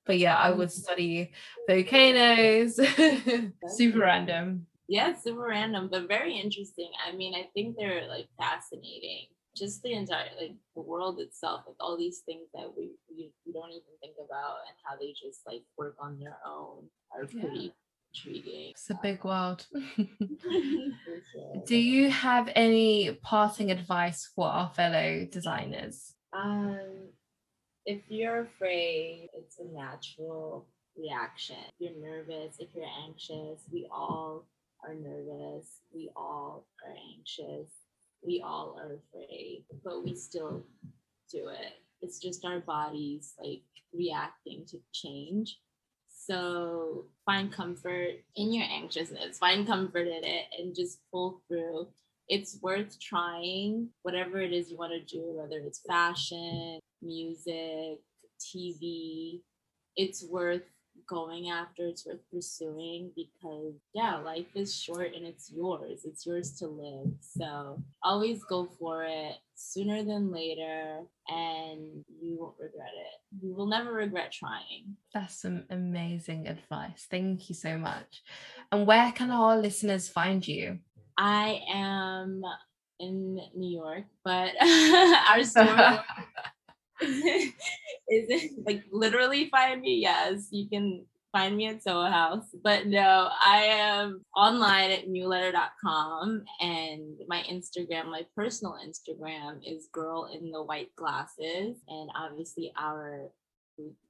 But 0.06 0.20
yeah, 0.20 0.36
I 0.36 0.50
would 0.52 0.68
mm-hmm. 0.68 0.80
study 0.80 1.32
volcanoes, 1.68 2.78
super 3.76 3.98
random. 3.98 4.66
Yeah, 4.89 5.14
super 5.14 5.47
random, 5.49 5.89
but 5.91 6.09
very 6.09 6.39
interesting. 6.39 6.91
I 7.07 7.14
mean, 7.14 7.35
I 7.35 7.49
think 7.55 7.76
they're 7.76 8.07
like 8.09 8.26
fascinating. 8.39 9.26
Just 9.57 9.83
the 9.83 9.93
entire 9.93 10.30
like 10.41 10.55
the 10.74 10.83
world 10.83 11.20
itself, 11.20 11.64
like 11.66 11.76
all 11.78 11.97
these 11.97 12.20
things 12.20 12.49
that 12.55 12.72
we 12.76 12.93
we, 13.11 13.33
we 13.47 13.53
don't 13.53 13.70
even 13.70 13.95
think 14.01 14.14
about 14.24 14.57
and 14.66 14.76
how 14.85 14.97
they 14.99 15.12
just 15.12 15.41
like 15.47 15.62
work 15.76 15.95
on 16.01 16.18
their 16.18 16.37
own 16.47 16.89
are 17.14 17.26
pretty 17.26 17.59
yeah. 17.59 17.70
intriguing. 18.14 18.70
It's 18.70 18.91
a 18.91 18.99
big 19.03 19.22
world. 19.24 19.66
Do 21.66 21.76
you 21.76 22.11
have 22.11 22.51
any 22.55 23.12
parting 23.22 23.70
advice 23.70 24.30
for 24.35 24.47
our 24.47 24.70
fellow 24.70 25.26
designers? 25.30 26.14
Um, 26.33 27.11
if 27.85 28.03
you're 28.09 28.43
afraid, 28.43 29.28
it's 29.35 29.59
a 29.59 29.64
natural 29.64 30.66
reaction. 30.97 31.57
If 31.78 31.91
you're 31.91 32.01
nervous, 32.01 32.57
if 32.59 32.68
you're 32.74 32.85
anxious, 33.07 33.64
we 33.72 33.87
all 33.91 34.47
are 34.85 34.95
nervous. 34.95 35.66
We 35.95 36.11
all 36.16 36.66
are 36.85 36.95
anxious. 37.16 37.70
We 38.24 38.43
all 38.45 38.78
are 38.78 38.97
afraid, 38.97 39.64
but 39.85 40.05
we 40.05 40.14
still 40.14 40.62
do 41.30 41.49
it. 41.49 41.72
It's 42.01 42.18
just 42.18 42.45
our 42.45 42.61
bodies 42.61 43.35
like 43.39 43.62
reacting 43.93 44.64
to 44.66 44.78
change. 44.93 45.59
So 46.09 47.07
find 47.26 47.53
comfort 47.53 48.22
in 48.37 48.53
your 48.53 48.64
anxiousness, 48.64 49.39
find 49.39 49.66
comfort 49.66 50.07
in 50.07 50.24
it, 50.24 50.45
and 50.59 50.74
just 50.74 51.01
pull 51.11 51.43
through. 51.49 51.89
It's 52.28 52.59
worth 52.62 52.99
trying 53.01 53.89
whatever 54.03 54.41
it 54.41 54.53
is 54.53 54.70
you 54.70 54.76
want 54.76 54.93
to 54.93 55.01
do, 55.01 55.33
whether 55.35 55.59
it's 55.59 55.80
fashion, 55.87 56.78
music, 57.03 57.99
TV. 58.41 59.41
It's 59.97 60.24
worth 60.24 60.62
going 61.07 61.51
after, 61.51 61.86
it's 61.86 62.07
worth 62.07 62.20
pursuing 62.32 63.11
because, 63.14 63.74
yeah, 63.95 64.16
life 64.16 64.47
is 64.55 64.74
short 64.74 65.14
and 65.14 65.26
it's 65.26 65.51
yours. 65.53 66.03
It's 66.05 66.24
yours 66.26 66.53
to 66.59 66.66
live. 66.66 67.12
So 67.20 67.82
always 68.03 68.45
go 68.45 68.68
for 68.78 69.05
it 69.05 69.36
sooner 69.55 70.03
than 70.03 70.32
later 70.32 71.01
and 71.28 72.05
you 72.20 72.38
won't 72.38 72.57
regret 72.59 72.90
it. 72.95 73.45
You 73.45 73.55
will 73.55 73.66
never 73.66 73.93
regret 73.93 74.32
trying. 74.32 74.97
That's 75.14 75.40
some 75.40 75.64
amazing 75.70 76.49
advice. 76.49 77.07
Thank 77.11 77.49
you 77.49 77.55
so 77.55 77.76
much. 77.76 78.22
And 78.70 78.86
where 78.86 79.12
can 79.12 79.30
our 79.30 79.59
listeners 79.59 80.09
find 80.09 80.47
you? 80.47 80.78
I 81.18 81.61
am 81.72 82.43
in 82.99 83.40
New 83.55 83.78
York, 83.78 84.05
but 84.24 84.51
our 84.62 85.45
store 85.45 85.66
is 88.09 88.26
it 88.28 88.53
like 88.66 88.84
literally 88.90 89.48
find 89.50 89.80
me? 89.80 90.00
Yes, 90.00 90.48
you 90.50 90.68
can 90.68 91.05
find 91.32 91.57
me 91.57 91.66
at 91.66 91.82
Soho 91.82 92.09
House. 92.09 92.44
But 92.62 92.86
no, 92.86 93.30
I 93.44 93.64
am 93.64 94.24
online 94.36 94.90
at 94.90 95.09
muehleder.com 95.09 96.44
and 96.61 97.16
my 97.26 97.42
Instagram, 97.50 98.07
my 98.07 98.26
personal 98.36 98.76
Instagram 98.86 99.61
is 99.66 99.88
girl 99.92 100.30
in 100.32 100.50
the 100.50 100.62
white 100.62 100.94
glasses. 100.94 101.78
And 101.88 102.11
obviously 102.14 102.72
our 102.78 103.30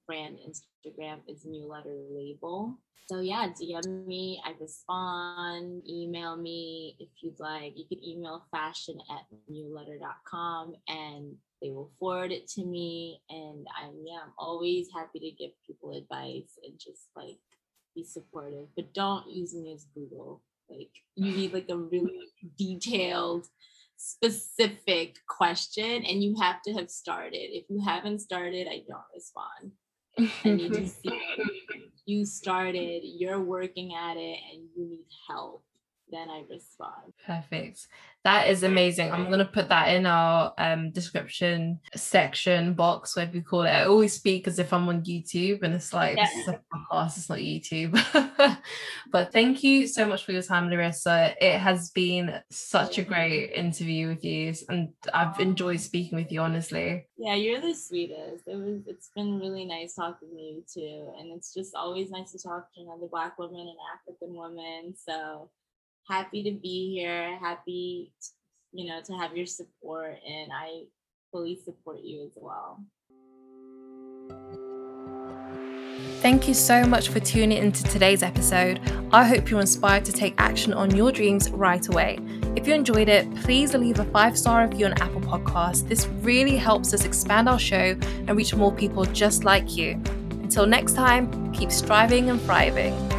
brand 0.06 0.38
Instagram 0.38 1.18
is 1.28 1.44
Muehleder 1.44 2.06
Label. 2.10 2.78
So 3.06 3.20
yeah, 3.20 3.48
DM 3.48 4.06
me, 4.06 4.40
I 4.44 4.52
respond, 4.60 5.82
email 5.88 6.36
me 6.36 6.96
if 6.98 7.08
you'd 7.20 7.38
like. 7.40 7.74
You 7.76 7.84
can 7.86 8.02
email 8.04 8.44
fashion 8.50 8.98
at 9.10 9.26
muehleder.com 9.50 10.74
and 10.88 11.34
they 11.60 11.70
will 11.70 11.90
forward 11.98 12.32
it 12.32 12.48
to 12.50 12.64
me. 12.64 13.20
And 13.28 13.66
I'm 13.80 13.94
yeah, 14.04 14.20
I'm 14.24 14.32
always 14.38 14.88
happy 14.94 15.18
to 15.20 15.30
give 15.30 15.50
people 15.66 15.96
advice 15.96 16.58
and 16.64 16.78
just 16.78 17.08
like 17.16 17.38
be 17.94 18.04
supportive. 18.04 18.68
But 18.76 18.94
don't 18.94 19.28
use 19.30 19.54
me 19.54 19.72
as 19.72 19.84
Google. 19.94 20.42
Like 20.70 20.90
you 21.14 21.32
need 21.32 21.52
like 21.52 21.68
a 21.68 21.76
really 21.76 22.30
detailed 22.56 23.46
specific 23.96 25.16
question 25.28 26.04
and 26.04 26.22
you 26.22 26.34
have 26.40 26.62
to 26.62 26.72
have 26.72 26.90
started. 26.90 27.36
If 27.56 27.64
you 27.68 27.80
haven't 27.80 28.20
started, 28.20 28.66
I 28.68 28.82
don't 28.88 29.02
respond. 29.14 29.72
I 30.18 30.30
need 30.44 30.72
to 30.74 30.88
see 30.88 31.10
you 32.06 32.24
started, 32.26 33.02
you're 33.04 33.40
working 33.40 33.94
at 33.94 34.16
it, 34.16 34.38
and 34.52 34.68
you 34.76 34.88
need 34.88 35.06
help. 35.28 35.64
Then 36.10 36.28
I 36.28 36.44
respond. 36.50 37.14
Perfect. 37.26 37.86
That 38.24 38.48
is 38.48 38.62
amazing. 38.62 39.10
I'm 39.10 39.28
gonna 39.30 39.44
put 39.44 39.68
that 39.70 39.88
in 39.94 40.06
our 40.06 40.54
um, 40.56 40.92
description 40.92 41.80
section 41.96 42.74
box, 42.74 43.16
whatever 43.16 43.36
you 43.36 43.42
call 43.42 43.62
it. 43.62 43.70
I 43.70 43.84
always 43.84 44.12
speak 44.12 44.46
as 44.46 44.60
if 44.60 44.72
I'm 44.72 44.88
on 44.88 45.02
YouTube, 45.02 45.62
and 45.62 45.74
it's 45.74 45.92
like 45.92 46.16
yeah. 46.16 46.26
this 46.26 46.36
is 46.36 46.48
a 46.48 46.60
podcast, 46.72 47.16
it's 47.16 47.28
not 47.28 47.38
YouTube. 47.38 48.58
but 49.10 49.32
thank 49.32 49.64
you 49.64 49.88
so 49.88 50.06
much 50.06 50.24
for 50.24 50.30
your 50.30 50.42
time, 50.42 50.70
Larissa. 50.70 51.34
It 51.40 51.58
has 51.58 51.90
been 51.90 52.40
such 52.48 52.98
a 52.98 53.02
great 53.02 53.52
interview 53.54 54.08
with 54.08 54.24
you, 54.24 54.54
and 54.68 54.90
I've 55.12 55.40
enjoyed 55.40 55.80
speaking 55.80 56.16
with 56.16 56.30
you. 56.30 56.42
Honestly. 56.42 57.06
Yeah, 57.16 57.34
you're 57.34 57.60
the 57.60 57.74
sweetest. 57.74 58.44
It 58.46 58.56
was. 58.56 58.82
It's 58.86 59.10
been 59.16 59.40
really 59.40 59.64
nice 59.64 59.94
talking 59.94 60.28
to 60.30 60.40
you 60.40 60.64
too, 60.72 61.12
and 61.18 61.32
it's 61.32 61.52
just 61.52 61.74
always 61.74 62.10
nice 62.10 62.30
to 62.32 62.38
talk 62.38 62.72
to 62.74 62.82
another 62.82 63.08
Black 63.10 63.36
woman 63.36 63.60
and 63.60 63.76
African 63.96 64.36
woman. 64.36 64.94
So 64.96 65.50
happy 66.08 66.42
to 66.44 66.52
be 66.52 66.94
here. 66.94 67.38
Happy, 67.38 68.12
you 68.72 68.88
know, 68.88 69.00
to 69.02 69.12
have 69.14 69.36
your 69.36 69.46
support, 69.46 70.16
and 70.26 70.50
I 70.52 70.84
fully 71.30 71.58
support 71.64 72.00
you 72.02 72.24
as 72.24 72.32
well. 72.36 72.80
Thank 76.20 76.46
you 76.46 76.54
so 76.54 76.84
much 76.84 77.08
for 77.08 77.18
tuning 77.18 77.58
into 77.58 77.82
today's 77.82 78.22
episode. 78.22 78.80
I 79.12 79.24
hope 79.24 79.50
you're 79.50 79.60
inspired 79.60 80.04
to 80.04 80.12
take 80.12 80.34
action 80.38 80.72
on 80.72 80.94
your 80.94 81.10
dreams 81.10 81.50
right 81.50 81.84
away. 81.88 82.18
If 82.54 82.68
you 82.68 82.74
enjoyed 82.74 83.08
it, 83.08 83.34
please 83.36 83.74
leave 83.74 83.98
a 83.98 84.04
five 84.04 84.38
star 84.38 84.68
review 84.68 84.86
on 84.86 84.92
Apple 85.02 85.20
Podcasts. 85.20 85.88
This 85.88 86.06
really 86.06 86.56
helps 86.56 86.94
us 86.94 87.04
expand 87.04 87.48
our 87.48 87.58
show 87.58 87.96
and 88.28 88.36
reach 88.36 88.54
more 88.54 88.72
people 88.72 89.04
just 89.06 89.42
like 89.42 89.76
you. 89.76 90.00
Until 90.30 90.64
next 90.64 90.92
time, 90.92 91.52
keep 91.52 91.72
striving 91.72 92.30
and 92.30 92.40
thriving. 92.42 93.11